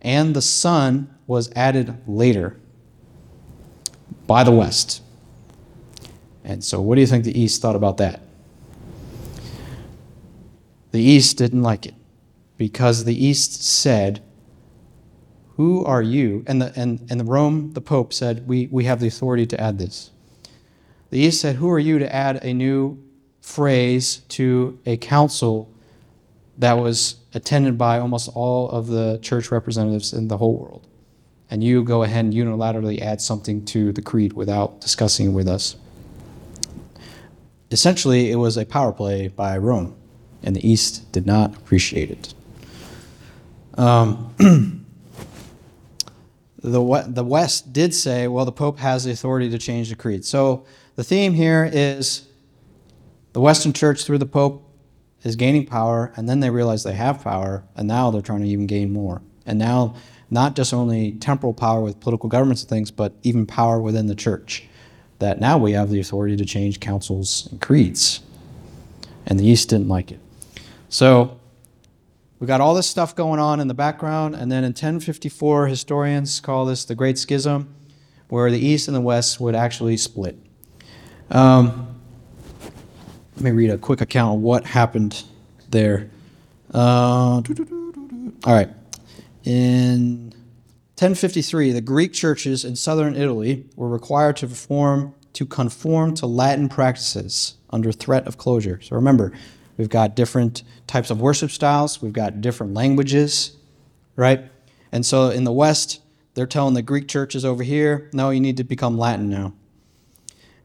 And 0.00 0.34
the 0.34 0.42
Son 0.42 1.12
was 1.26 1.50
added 1.56 1.96
later 2.06 2.56
by 4.26 4.44
the 4.44 4.52
West. 4.52 5.02
And 6.44 6.62
so, 6.62 6.80
what 6.80 6.94
do 6.94 7.00
you 7.00 7.06
think 7.06 7.24
the 7.24 7.38
East 7.38 7.60
thought 7.60 7.76
about 7.76 7.96
that? 7.96 8.22
The 10.92 11.02
East 11.02 11.36
didn't 11.36 11.62
like 11.62 11.84
it 11.84 11.94
because 12.56 13.04
the 13.04 13.24
East 13.24 13.62
said, 13.62 14.22
Who 15.56 15.84
are 15.84 16.02
you? 16.02 16.44
And 16.46 16.62
the, 16.62 16.72
and, 16.76 17.06
and 17.10 17.20
the 17.20 17.24
Rome, 17.24 17.72
the 17.72 17.80
Pope, 17.80 18.12
said, 18.12 18.46
we, 18.46 18.68
we 18.70 18.84
have 18.84 19.00
the 19.00 19.08
authority 19.08 19.46
to 19.46 19.60
add 19.60 19.78
this. 19.78 20.10
The 21.10 21.18
East 21.18 21.40
said, 21.40 21.56
Who 21.56 21.70
are 21.70 21.78
you 21.78 21.98
to 21.98 22.14
add 22.14 22.42
a 22.42 22.54
new 22.54 23.02
phrase 23.48 24.18
to 24.28 24.78
a 24.84 24.96
council 24.98 25.72
that 26.58 26.74
was 26.74 27.16
attended 27.32 27.78
by 27.78 27.98
almost 27.98 28.28
all 28.34 28.68
of 28.68 28.88
the 28.88 29.18
church 29.22 29.50
representatives 29.50 30.12
in 30.12 30.28
the 30.28 30.36
whole 30.36 30.56
world? 30.58 30.86
And 31.50 31.64
you 31.64 31.82
go 31.82 32.02
ahead 32.02 32.26
and 32.26 32.34
unilaterally 32.34 33.00
add 33.00 33.22
something 33.22 33.64
to 33.66 33.90
the 33.92 34.02
creed 34.02 34.34
without 34.34 34.82
discussing 34.82 35.28
it 35.28 35.32
with 35.32 35.48
us. 35.48 35.76
Essentially, 37.70 38.30
it 38.30 38.36
was 38.36 38.58
a 38.58 38.66
power 38.66 38.92
play 38.92 39.28
by 39.28 39.56
Rome, 39.56 39.96
and 40.42 40.54
the 40.54 40.68
East 40.68 41.10
did 41.10 41.26
not 41.26 41.56
appreciate 41.56 42.10
it. 42.10 42.34
Um, 43.78 44.34
the, 46.58 47.04
the 47.08 47.24
West 47.24 47.72
did 47.72 47.94
say, 47.94 48.28
well, 48.28 48.44
the 48.44 48.52
Pope 48.52 48.78
has 48.78 49.04
the 49.04 49.12
authority 49.12 49.48
to 49.50 49.58
change 49.58 49.88
the 49.88 49.96
creed. 49.96 50.24
So 50.24 50.66
the 50.96 51.04
theme 51.04 51.32
here 51.32 51.68
is 51.72 52.27
the 53.32 53.40
Western 53.40 53.72
Church, 53.72 54.04
through 54.04 54.18
the 54.18 54.26
Pope, 54.26 54.64
is 55.22 55.36
gaining 55.36 55.66
power, 55.66 56.12
and 56.16 56.28
then 56.28 56.40
they 56.40 56.50
realize 56.50 56.84
they 56.84 56.92
have 56.92 57.22
power, 57.22 57.64
and 57.76 57.88
now 57.88 58.10
they're 58.10 58.22
trying 58.22 58.42
to 58.42 58.48
even 58.48 58.66
gain 58.66 58.92
more. 58.92 59.22
And 59.46 59.58
now, 59.58 59.94
not 60.30 60.54
just 60.54 60.72
only 60.72 61.12
temporal 61.12 61.54
power 61.54 61.80
with 61.80 62.00
political 62.00 62.28
governments 62.28 62.62
and 62.62 62.68
things, 62.68 62.90
but 62.90 63.14
even 63.22 63.46
power 63.46 63.80
within 63.80 64.06
the 64.06 64.14
church. 64.14 64.64
That 65.18 65.40
now 65.40 65.58
we 65.58 65.72
have 65.72 65.90
the 65.90 65.98
authority 65.98 66.36
to 66.36 66.44
change 66.44 66.78
councils 66.78 67.48
and 67.50 67.60
creeds. 67.60 68.20
And 69.26 69.40
the 69.40 69.46
East 69.46 69.68
didn't 69.68 69.88
like 69.88 70.12
it. 70.12 70.20
So 70.88 71.40
we 72.38 72.46
got 72.46 72.60
all 72.60 72.74
this 72.74 72.88
stuff 72.88 73.16
going 73.16 73.40
on 73.40 73.58
in 73.58 73.66
the 73.66 73.74
background, 73.74 74.36
and 74.36 74.50
then 74.50 74.62
in 74.62 74.70
1054, 74.70 75.66
historians 75.66 76.38
call 76.40 76.66
this 76.66 76.84
the 76.84 76.94
Great 76.94 77.18
Schism, 77.18 77.74
where 78.28 78.50
the 78.50 78.64
East 78.64 78.86
and 78.86 78.96
the 78.96 79.00
West 79.00 79.40
would 79.40 79.56
actually 79.56 79.96
split. 79.96 80.38
Um, 81.30 81.97
let 83.38 83.44
me 83.44 83.50
read 83.52 83.70
a 83.70 83.78
quick 83.78 84.00
account 84.00 84.34
of 84.34 84.40
what 84.40 84.66
happened 84.66 85.22
there. 85.70 86.10
Uh, 86.74 87.40
all 87.40 87.42
right. 88.46 88.68
In 89.44 90.32
1053, 90.96 91.70
the 91.70 91.80
Greek 91.80 92.12
churches 92.12 92.64
in 92.64 92.74
southern 92.74 93.14
Italy 93.14 93.64
were 93.76 93.88
required 93.88 94.36
to 94.38 94.48
perform 94.48 95.14
to 95.34 95.46
conform 95.46 96.16
to 96.16 96.26
Latin 96.26 96.68
practices 96.68 97.54
under 97.70 97.92
threat 97.92 98.26
of 98.26 98.38
closure. 98.38 98.80
So 98.82 98.96
remember, 98.96 99.32
we've 99.76 99.88
got 99.88 100.16
different 100.16 100.64
types 100.88 101.08
of 101.08 101.20
worship 101.20 101.52
styles, 101.52 102.02
we've 102.02 102.12
got 102.12 102.40
different 102.40 102.74
languages, 102.74 103.56
right? 104.16 104.50
And 104.90 105.06
so 105.06 105.30
in 105.30 105.44
the 105.44 105.52
West, 105.52 106.00
they're 106.34 106.44
telling 106.44 106.74
the 106.74 106.82
Greek 106.82 107.06
churches 107.06 107.44
over 107.44 107.62
here, 107.62 108.10
no, 108.12 108.30
you 108.30 108.40
need 108.40 108.56
to 108.56 108.64
become 108.64 108.98
Latin 108.98 109.28
now. 109.28 109.52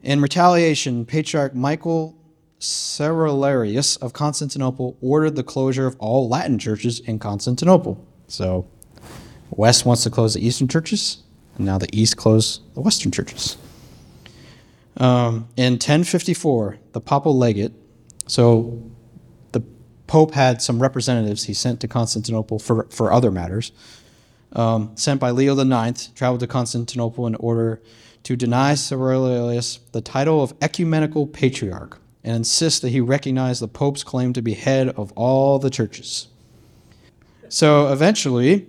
In 0.02 0.20
retaliation, 0.20 1.06
Patriarch 1.06 1.54
Michael 1.54 2.16
Cerularius 2.64 4.00
of 4.00 4.12
Constantinople 4.14 4.96
ordered 5.02 5.36
the 5.36 5.42
closure 5.42 5.86
of 5.86 5.96
all 5.98 6.28
Latin 6.28 6.58
churches 6.58 6.98
in 7.00 7.18
Constantinople. 7.18 8.02
So, 8.26 8.66
West 9.50 9.84
wants 9.84 10.02
to 10.04 10.10
close 10.10 10.34
the 10.34 10.44
Eastern 10.44 10.66
churches, 10.66 11.22
and 11.56 11.66
now 11.66 11.78
the 11.78 11.88
East 11.92 12.16
close 12.16 12.60
the 12.72 12.80
Western 12.80 13.12
churches. 13.12 13.58
Um, 14.96 15.48
in 15.56 15.74
1054, 15.74 16.78
the 16.92 17.00
papal 17.00 17.36
legate, 17.36 17.72
so 18.26 18.82
the 19.52 19.62
Pope 20.06 20.32
had 20.32 20.62
some 20.62 20.80
representatives 20.80 21.44
he 21.44 21.54
sent 21.54 21.80
to 21.80 21.88
Constantinople 21.88 22.58
for, 22.58 22.86
for 22.90 23.12
other 23.12 23.30
matters, 23.30 23.72
um, 24.52 24.92
sent 24.94 25.20
by 25.20 25.30
Leo 25.30 25.58
IX, 25.58 26.06
traveled 26.08 26.40
to 26.40 26.46
Constantinople 26.46 27.26
in 27.26 27.34
order 27.34 27.82
to 28.22 28.36
deny 28.36 28.72
Cerularius 28.72 29.80
the 29.92 30.00
title 30.00 30.42
of 30.42 30.54
ecumenical 30.62 31.26
patriarch 31.26 32.00
and 32.24 32.36
insist 32.36 32.82
that 32.82 32.88
he 32.88 33.00
recognize 33.00 33.60
the 33.60 33.68
Pope's 33.68 34.02
claim 34.02 34.32
to 34.32 34.42
be 34.42 34.54
head 34.54 34.88
of 34.88 35.12
all 35.12 35.58
the 35.58 35.70
churches. 35.70 36.28
So 37.48 37.92
eventually, 37.92 38.66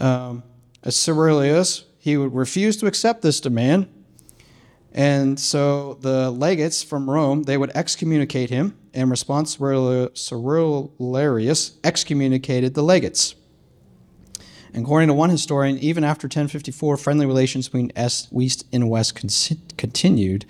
um, 0.00 0.42
Cerularius, 0.84 1.84
he 1.98 2.16
would 2.16 2.34
refuse 2.34 2.76
to 2.78 2.86
accept 2.86 3.22
this 3.22 3.40
demand. 3.40 3.88
And 4.92 5.38
so 5.38 5.94
the 6.00 6.30
legates 6.30 6.82
from 6.82 7.08
Rome, 7.08 7.44
they 7.44 7.56
would 7.56 7.70
excommunicate 7.76 8.50
him. 8.50 8.76
In 8.92 9.08
response, 9.08 9.56
Cerularius 9.56 10.10
excommunicated 11.84 12.74
the 12.74 12.82
legates. 12.82 13.36
According 14.74 15.08
to 15.08 15.14
one 15.14 15.30
historian, 15.30 15.78
even 15.78 16.04
after 16.04 16.26
1054, 16.26 16.96
friendly 16.96 17.26
relations 17.26 17.68
between 17.68 17.92
East 17.96 18.66
and 18.72 18.88
West 18.88 19.14
continued. 19.76 20.46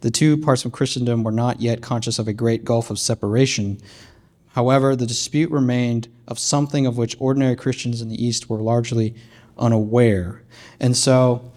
The 0.00 0.10
two 0.10 0.36
parts 0.36 0.64
of 0.64 0.72
Christendom 0.72 1.24
were 1.24 1.32
not 1.32 1.60
yet 1.60 1.82
conscious 1.82 2.18
of 2.18 2.28
a 2.28 2.32
great 2.32 2.64
gulf 2.64 2.90
of 2.90 2.98
separation. 2.98 3.80
However, 4.48 4.94
the 4.94 5.06
dispute 5.06 5.50
remained 5.50 6.08
of 6.28 6.38
something 6.38 6.86
of 6.86 6.96
which 6.96 7.16
ordinary 7.18 7.56
Christians 7.56 8.00
in 8.00 8.08
the 8.08 8.24
East 8.24 8.48
were 8.48 8.62
largely 8.62 9.14
unaware. 9.58 10.42
And 10.78 10.96
so 10.96 11.50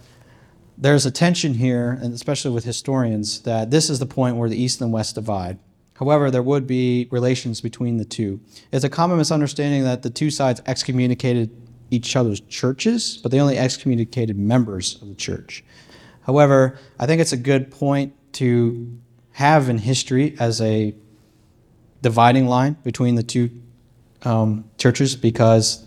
there's 0.76 1.06
a 1.06 1.10
tension 1.10 1.54
here, 1.54 1.98
and 2.02 2.12
especially 2.14 2.50
with 2.50 2.64
historians, 2.64 3.40
that 3.42 3.70
this 3.70 3.88
is 3.88 3.98
the 3.98 4.06
point 4.06 4.36
where 4.36 4.48
the 4.48 4.60
East 4.60 4.80
and 4.80 4.92
West 4.92 5.14
divide. 5.14 5.58
However, 5.94 6.30
there 6.30 6.42
would 6.42 6.66
be 6.66 7.08
relations 7.10 7.60
between 7.60 7.96
the 7.96 8.04
two. 8.04 8.40
It's 8.72 8.84
a 8.84 8.88
common 8.88 9.18
misunderstanding 9.18 9.84
that 9.84 10.02
the 10.02 10.10
two 10.10 10.30
sides 10.30 10.62
excommunicated 10.66 11.50
each 11.90 12.16
other's 12.16 12.40
churches, 12.40 13.18
but 13.22 13.30
they 13.30 13.40
only 13.40 13.58
excommunicated 13.58 14.38
members 14.38 15.00
of 15.00 15.08
the 15.08 15.14
church. 15.14 15.64
However, 16.22 16.78
I 16.98 17.06
think 17.06 17.20
it's 17.20 17.32
a 17.32 17.38
good 17.38 17.70
point 17.70 18.14
to 18.34 18.98
have 19.32 19.68
in 19.68 19.78
history 19.78 20.36
as 20.38 20.60
a 20.60 20.94
dividing 22.02 22.46
line 22.46 22.76
between 22.84 23.14
the 23.14 23.22
two 23.22 23.50
um, 24.22 24.64
churches 24.78 25.16
because 25.16 25.86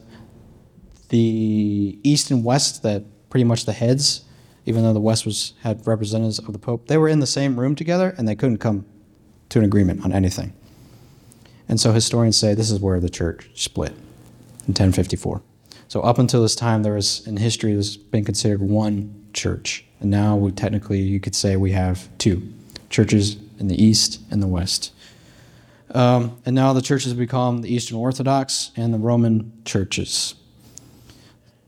the 1.09 1.99
East 2.03 2.31
and 2.31 2.43
West, 2.43 2.83
that 2.83 3.03
pretty 3.29 3.43
much 3.43 3.65
the 3.65 3.73
heads, 3.73 4.25
even 4.65 4.83
though 4.83 4.93
the 4.93 4.99
West 4.99 5.25
was 5.25 5.53
had 5.61 5.85
representatives 5.85 6.39
of 6.39 6.53
the 6.53 6.59
Pope, 6.59 6.87
they 6.87 6.97
were 6.97 7.07
in 7.07 7.19
the 7.19 7.27
same 7.27 7.59
room 7.59 7.75
together 7.75 8.15
and 8.17 8.27
they 8.27 8.35
couldn't 8.35 8.57
come 8.57 8.85
to 9.49 9.59
an 9.59 9.65
agreement 9.65 10.03
on 10.03 10.13
anything. 10.13 10.53
And 11.67 11.79
so 11.79 11.91
historians 11.91 12.37
say 12.37 12.53
this 12.53 12.71
is 12.71 12.79
where 12.79 12.99
the 12.99 13.09
church 13.09 13.49
split 13.53 13.91
in 13.91 14.73
1054. 14.73 15.41
So 15.91 15.99
up 15.99 16.19
until 16.19 16.41
this 16.41 16.55
time, 16.55 16.83
there 16.83 16.93
was 16.93 17.27
in 17.27 17.35
history 17.35 17.73
there's 17.73 17.97
been 17.97 18.23
considered 18.23 18.61
one 18.61 19.25
church 19.33 19.83
And 19.99 20.09
now 20.09 20.37
we 20.37 20.53
technically, 20.53 20.99
you 20.99 21.19
could 21.19 21.35
say 21.35 21.57
we 21.57 21.73
have 21.73 22.07
two 22.17 22.53
churches 22.89 23.35
in 23.59 23.67
the 23.67 23.75
East 23.75 24.21
and 24.31 24.41
the 24.41 24.47
West. 24.47 24.93
Um, 25.93 26.37
and 26.45 26.55
now 26.55 26.71
the 26.71 26.81
churches 26.81 27.13
become 27.13 27.61
the 27.61 27.67
Eastern 27.67 27.97
Orthodox 27.97 28.71
and 28.77 28.93
the 28.93 28.99
Roman 28.99 29.51
churches. 29.65 30.35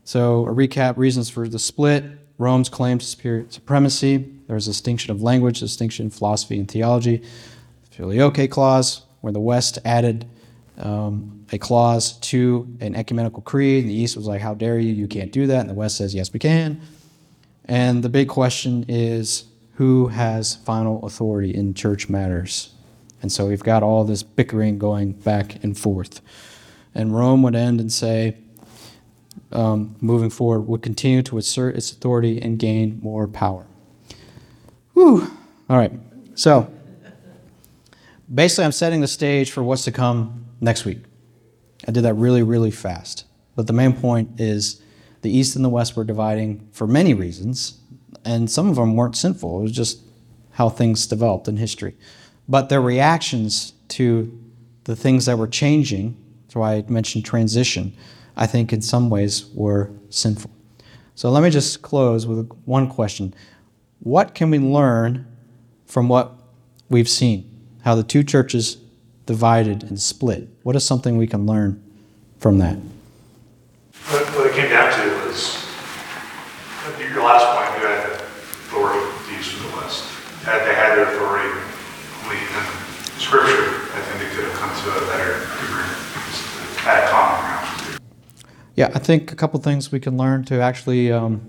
So, 0.04 0.46
a 0.46 0.54
recap 0.54 0.96
reasons 0.96 1.28
for 1.28 1.46
the 1.46 1.58
split 1.58 2.04
Rome's 2.38 2.70
claim 2.70 3.00
to 3.00 3.04
supremacy. 3.50 4.24
There's 4.46 4.66
a 4.66 4.70
distinction 4.70 5.10
of 5.10 5.20
language, 5.20 5.60
distinction 5.60 6.06
in 6.06 6.10
philosophy 6.10 6.58
and 6.58 6.66
theology. 6.66 7.18
The 7.18 7.94
Filioque 7.94 8.50
clause, 8.50 9.02
where 9.20 9.34
the 9.34 9.40
West 9.40 9.80
added 9.84 10.26
um, 10.78 11.43
a 11.54 11.58
clause 11.58 12.18
to 12.18 12.68
an 12.80 12.96
ecumenical 12.96 13.40
creed. 13.40 13.86
The 13.86 13.94
East 13.94 14.16
was 14.16 14.26
like, 14.26 14.40
How 14.40 14.54
dare 14.54 14.78
you? 14.78 14.92
You 14.92 15.06
can't 15.06 15.32
do 15.32 15.46
that. 15.46 15.60
And 15.60 15.70
the 15.70 15.74
West 15.74 15.96
says, 15.96 16.14
Yes, 16.14 16.32
we 16.32 16.40
can. 16.40 16.80
And 17.64 18.02
the 18.02 18.08
big 18.08 18.28
question 18.28 18.84
is 18.88 19.44
who 19.76 20.08
has 20.08 20.56
final 20.56 21.04
authority 21.06 21.54
in 21.54 21.74
church 21.74 22.08
matters? 22.08 22.74
And 23.22 23.32
so 23.32 23.46
we've 23.46 23.62
got 23.62 23.82
all 23.82 24.04
this 24.04 24.22
bickering 24.22 24.78
going 24.78 25.12
back 25.12 25.62
and 25.64 25.78
forth. 25.78 26.20
And 26.94 27.16
Rome 27.16 27.42
would 27.42 27.56
end 27.56 27.80
and 27.80 27.90
say, 27.90 28.36
um, 29.50 29.96
moving 30.00 30.30
forward, 30.30 30.62
would 30.62 30.82
continue 30.82 31.22
to 31.22 31.38
assert 31.38 31.76
its 31.76 31.90
authority 31.90 32.40
and 32.40 32.58
gain 32.58 33.00
more 33.02 33.26
power. 33.26 33.66
Whew. 34.92 35.30
All 35.70 35.78
right. 35.78 35.92
So 36.34 36.70
basically, 38.32 38.64
I'm 38.64 38.72
setting 38.72 39.00
the 39.00 39.08
stage 39.08 39.50
for 39.50 39.62
what's 39.62 39.84
to 39.84 39.92
come 39.92 40.44
next 40.60 40.84
week. 40.84 40.98
I 41.86 41.92
did 41.92 42.04
that 42.04 42.14
really, 42.14 42.42
really 42.42 42.70
fast. 42.70 43.24
But 43.56 43.66
the 43.66 43.72
main 43.72 43.92
point 43.92 44.40
is 44.40 44.80
the 45.22 45.30
East 45.30 45.56
and 45.56 45.64
the 45.64 45.68
West 45.68 45.96
were 45.96 46.04
dividing 46.04 46.68
for 46.72 46.86
many 46.86 47.14
reasons, 47.14 47.78
and 48.24 48.50
some 48.50 48.68
of 48.68 48.76
them 48.76 48.96
weren't 48.96 49.16
sinful. 49.16 49.60
It 49.60 49.62
was 49.62 49.72
just 49.72 50.00
how 50.52 50.68
things 50.68 51.06
developed 51.06 51.48
in 51.48 51.56
history. 51.56 51.96
But 52.48 52.68
their 52.68 52.80
reactions 52.80 53.72
to 53.88 54.38
the 54.84 54.96
things 54.96 55.26
that 55.26 55.38
were 55.38 55.48
changing, 55.48 56.16
that's 56.42 56.56
why 56.56 56.74
I 56.74 56.84
mentioned 56.88 57.24
transition, 57.24 57.94
I 58.36 58.46
think 58.46 58.72
in 58.72 58.82
some 58.82 59.10
ways 59.10 59.46
were 59.54 59.90
sinful. 60.10 60.50
So 61.14 61.30
let 61.30 61.42
me 61.42 61.50
just 61.50 61.82
close 61.82 62.26
with 62.26 62.50
one 62.64 62.88
question 62.88 63.34
What 64.00 64.34
can 64.34 64.50
we 64.50 64.58
learn 64.58 65.26
from 65.86 66.08
what 66.08 66.32
we've 66.88 67.08
seen? 67.08 67.50
How 67.82 67.94
the 67.94 68.02
two 68.02 68.22
churches 68.22 68.78
divided 69.26 69.82
and 69.84 70.00
split? 70.00 70.48
What 70.62 70.76
is 70.76 70.84
something 70.84 71.16
we 71.16 71.26
can 71.26 71.46
learn 71.46 71.82
from 72.38 72.58
that? 72.58 72.76
What, 74.08 74.26
what 74.36 74.46
it 74.46 74.54
came 74.54 74.70
down 74.70 74.92
to 74.92 75.26
was 75.26 75.64
your 77.14 77.22
last 77.22 77.46
point, 77.46 77.80
who 77.80 77.86
had 77.86 78.10
authority, 78.10 78.98
the 79.30 79.38
East 79.38 79.56
and 79.56 79.70
the 79.70 79.76
West. 79.76 80.04
Had 80.42 80.66
they 80.66 80.74
had 80.74 80.96
their 80.96 81.14
authority, 81.14 81.60
in 82.30 83.20
Scripture, 83.20 83.88
I 83.94 84.00
think 84.00 84.18
they 84.18 84.34
could 84.34 84.44
have 84.44 84.54
come 84.54 84.70
to 84.82 84.90
a 84.90 85.06
better 85.06 85.34
agreement, 85.62 85.96
had 86.78 87.04
a 87.04 87.08
common 87.08 87.40
ground. 87.40 88.00
Yeah, 88.74 88.90
I 88.92 88.98
think 88.98 89.30
a 89.30 89.36
couple 89.36 89.60
things 89.60 89.92
we 89.92 90.00
can 90.00 90.16
learn 90.16 90.44
to 90.46 90.60
actually, 90.60 91.12
um, 91.12 91.40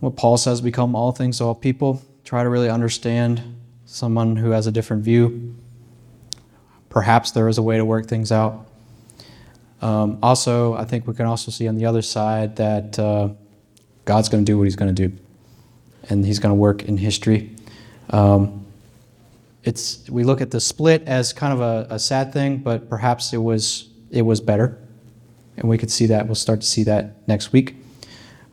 what 0.00 0.16
Paul 0.16 0.36
says, 0.36 0.60
become 0.60 0.94
all 0.94 1.12
things 1.12 1.38
to 1.38 1.44
all 1.44 1.54
people. 1.54 2.02
Try 2.24 2.42
to 2.42 2.50
really 2.50 2.68
understand 2.68 3.42
someone 3.86 4.36
who 4.36 4.50
has 4.50 4.66
a 4.66 4.72
different 4.72 5.02
view. 5.02 5.56
Perhaps 6.96 7.32
there 7.32 7.46
is 7.46 7.58
a 7.58 7.62
way 7.62 7.76
to 7.76 7.84
work 7.84 8.06
things 8.06 8.32
out. 8.32 8.66
Um, 9.82 10.18
also, 10.22 10.72
I 10.72 10.86
think 10.86 11.06
we 11.06 11.12
can 11.12 11.26
also 11.26 11.50
see 11.50 11.68
on 11.68 11.76
the 11.76 11.84
other 11.84 12.00
side 12.00 12.56
that 12.56 12.98
uh, 12.98 13.28
God's 14.06 14.30
going 14.30 14.42
to 14.42 14.50
do 14.50 14.56
what 14.56 14.64
He's 14.64 14.76
going 14.76 14.94
to 14.94 15.08
do, 15.08 15.14
and 16.08 16.24
He's 16.24 16.38
going 16.38 16.52
to 16.52 16.58
work 16.58 16.84
in 16.84 16.96
history. 16.96 17.54
Um, 18.08 18.64
it's 19.62 20.08
we 20.08 20.24
look 20.24 20.40
at 20.40 20.52
the 20.52 20.58
split 20.58 21.02
as 21.02 21.34
kind 21.34 21.52
of 21.52 21.60
a, 21.60 21.86
a 21.96 21.98
sad 21.98 22.32
thing, 22.32 22.60
but 22.60 22.88
perhaps 22.88 23.34
it 23.34 23.42
was 23.42 23.90
it 24.10 24.22
was 24.22 24.40
better 24.40 24.78
and 25.58 25.68
we 25.68 25.76
could 25.76 25.90
see 25.90 26.06
that. 26.06 26.24
We'll 26.24 26.34
start 26.34 26.62
to 26.62 26.66
see 26.66 26.84
that 26.84 27.28
next 27.28 27.52
week. 27.52 27.76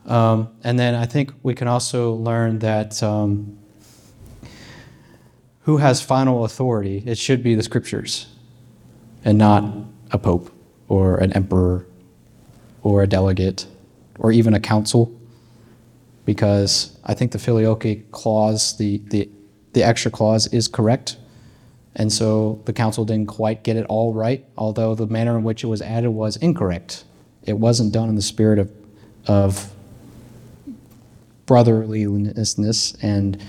Um, 0.04 0.50
and 0.62 0.78
then 0.78 0.94
I 0.94 1.06
think 1.06 1.32
we 1.42 1.54
can 1.54 1.66
also 1.66 2.12
learn 2.12 2.58
that 2.58 3.02
um, 3.02 3.56
who 5.62 5.78
has 5.78 6.02
final 6.02 6.44
authority? 6.44 7.02
It 7.06 7.16
should 7.16 7.42
be 7.42 7.54
the 7.54 7.62
scriptures 7.62 8.26
and 9.24 9.38
not 9.38 9.64
a 10.10 10.18
pope 10.18 10.52
or 10.88 11.16
an 11.16 11.32
emperor 11.32 11.86
or 12.82 13.02
a 13.02 13.06
delegate 13.06 13.66
or 14.18 14.30
even 14.30 14.54
a 14.54 14.60
council. 14.60 15.12
Because 16.24 16.96
I 17.04 17.14
think 17.14 17.32
the 17.32 17.38
filioque 17.38 18.10
clause, 18.10 18.76
the, 18.76 19.02
the, 19.06 19.28
the 19.72 19.82
extra 19.82 20.10
clause, 20.10 20.46
is 20.48 20.68
correct. 20.68 21.16
And 21.96 22.12
so 22.12 22.60
the 22.64 22.72
council 22.72 23.04
didn't 23.04 23.26
quite 23.26 23.62
get 23.62 23.76
it 23.76 23.86
all 23.86 24.12
right, 24.12 24.44
although 24.56 24.94
the 24.94 25.06
manner 25.06 25.36
in 25.36 25.44
which 25.44 25.62
it 25.62 25.68
was 25.68 25.82
added 25.82 26.10
was 26.10 26.36
incorrect. 26.36 27.04
It 27.42 27.58
wasn't 27.58 27.92
done 27.92 28.08
in 28.08 28.14
the 28.14 28.22
spirit 28.22 28.58
of, 28.58 28.72
of 29.26 29.70
brotherliness 31.46 32.94
and 33.02 33.42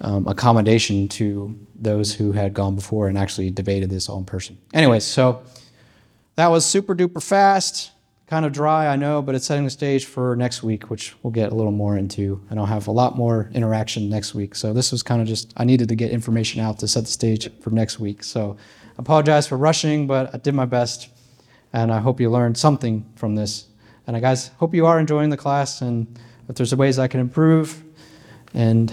um, 0.00 0.26
accommodation 0.26 1.08
to 1.08 1.58
those 1.74 2.14
who 2.14 2.32
had 2.32 2.54
gone 2.54 2.74
before 2.74 3.08
and 3.08 3.18
actually 3.18 3.50
debated 3.50 3.90
this 3.90 4.08
all 4.08 4.18
in 4.18 4.24
person. 4.24 4.58
Anyways, 4.72 5.04
so 5.04 5.42
that 6.36 6.48
was 6.48 6.64
super 6.64 6.94
duper 6.94 7.22
fast, 7.22 7.92
kind 8.26 8.44
of 8.44 8.52
dry, 8.52 8.86
I 8.86 8.96
know, 8.96 9.22
but 9.22 9.34
it's 9.34 9.46
setting 9.46 9.64
the 9.64 9.70
stage 9.70 10.04
for 10.04 10.36
next 10.36 10.62
week, 10.62 10.90
which 10.90 11.14
we'll 11.22 11.32
get 11.32 11.50
a 11.50 11.54
little 11.54 11.72
more 11.72 11.96
into. 11.96 12.40
And 12.50 12.60
I'll 12.60 12.66
have 12.66 12.86
a 12.86 12.92
lot 12.92 13.16
more 13.16 13.50
interaction 13.54 14.08
next 14.08 14.34
week. 14.34 14.54
So 14.54 14.72
this 14.72 14.92
was 14.92 15.02
kind 15.02 15.22
of 15.22 15.26
just, 15.26 15.52
I 15.56 15.64
needed 15.64 15.88
to 15.88 15.96
get 15.96 16.10
information 16.10 16.60
out 16.60 16.78
to 16.80 16.88
set 16.88 17.04
the 17.04 17.10
stage 17.10 17.50
for 17.60 17.70
next 17.70 17.98
week. 17.98 18.22
So 18.22 18.56
I 18.90 19.00
apologize 19.00 19.46
for 19.46 19.56
rushing, 19.56 20.06
but 20.06 20.34
I 20.34 20.38
did 20.38 20.54
my 20.54 20.66
best. 20.66 21.08
And 21.72 21.92
I 21.92 21.98
hope 21.98 22.20
you 22.20 22.30
learned 22.30 22.56
something 22.56 23.04
from 23.16 23.34
this. 23.34 23.66
And 24.06 24.16
I 24.16 24.20
guys 24.20 24.48
hope 24.58 24.74
you 24.74 24.86
are 24.86 24.98
enjoying 24.98 25.30
the 25.30 25.36
class. 25.36 25.82
And 25.82 26.18
if 26.48 26.56
there's 26.56 26.74
ways 26.74 26.98
I 26.98 27.08
can 27.08 27.20
improve 27.20 27.82
and 28.54 28.92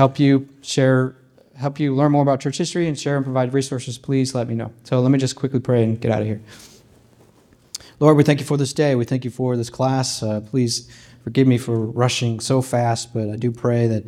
help 0.00 0.18
you 0.18 0.48
share, 0.62 1.14
help 1.54 1.78
you 1.78 1.94
learn 1.94 2.10
more 2.10 2.22
about 2.22 2.40
church 2.40 2.56
history 2.56 2.88
and 2.88 2.98
share 2.98 3.16
and 3.18 3.24
provide 3.26 3.52
resources, 3.52 3.98
please 3.98 4.34
let 4.34 4.48
me 4.48 4.54
know. 4.54 4.72
So 4.84 4.98
let 4.98 5.10
me 5.10 5.18
just 5.18 5.36
quickly 5.36 5.60
pray 5.60 5.84
and 5.84 6.00
get 6.00 6.10
out 6.10 6.22
of 6.22 6.26
here. 6.26 6.40
Lord, 7.98 8.16
we 8.16 8.24
thank 8.24 8.40
you 8.40 8.46
for 8.46 8.56
this 8.56 8.72
day. 8.72 8.94
We 8.94 9.04
thank 9.04 9.26
you 9.26 9.30
for 9.30 9.58
this 9.58 9.68
class. 9.68 10.22
Uh, 10.22 10.40
please 10.40 10.90
forgive 11.22 11.46
me 11.46 11.58
for 11.58 11.78
rushing 11.78 12.40
so 12.40 12.62
fast, 12.62 13.12
but 13.12 13.28
I 13.28 13.36
do 13.36 13.52
pray 13.52 13.88
that 13.88 14.04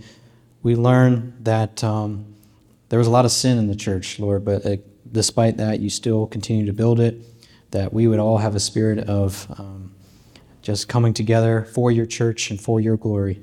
we 0.63 0.77
learn 0.77 1.35
that 1.41 1.85
um, 1.85 2.37
there 2.89 2.99
was 2.99 3.07
a 3.07 3.11
lot 3.11 3.27
of 3.27 3.31
sin 3.31 3.59
in 3.59 3.67
the 3.67 3.77
church, 3.77 4.19
Lord, 4.19 4.47
but 4.47 4.65
uh, 4.65 4.77
despite 5.21 5.59
that, 5.59 5.81
you 5.81 5.91
still 5.91 6.27
continue 6.27 6.65
to 6.65 6.73
build 6.73 7.01
it, 7.01 7.21
that 7.71 7.93
we 7.93 8.09
would 8.09 8.19
all 8.19 8.39
have 8.39 8.55
a 8.55 8.61
spirit 8.61 9.01
of 9.11 9.47
um, 9.59 9.95
just 10.63 10.89
coming 10.89 11.13
together 11.13 11.67
for 11.75 11.91
your 11.91 12.07
church 12.07 12.51
and 12.51 12.59
for 12.59 12.81
your 12.81 12.97
glory. 12.97 13.43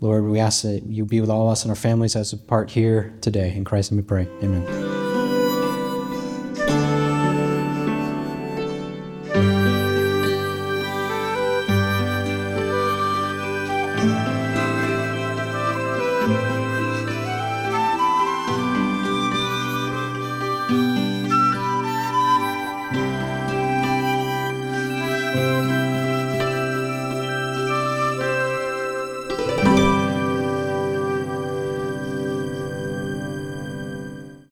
Lord, 0.00 0.24
we 0.24 0.40
ask 0.40 0.62
that 0.62 0.84
you 0.84 1.04
be 1.04 1.20
with 1.20 1.30
all 1.30 1.46
of 1.46 1.52
us 1.52 1.62
and 1.62 1.70
our 1.70 1.76
families 1.76 2.16
as 2.16 2.32
a 2.32 2.36
part 2.36 2.70
here 2.70 3.12
today. 3.20 3.54
In 3.54 3.64
Christ, 3.64 3.90
and 3.90 4.00
we 4.00 4.06
pray. 4.06 4.26
Amen. 4.42 4.99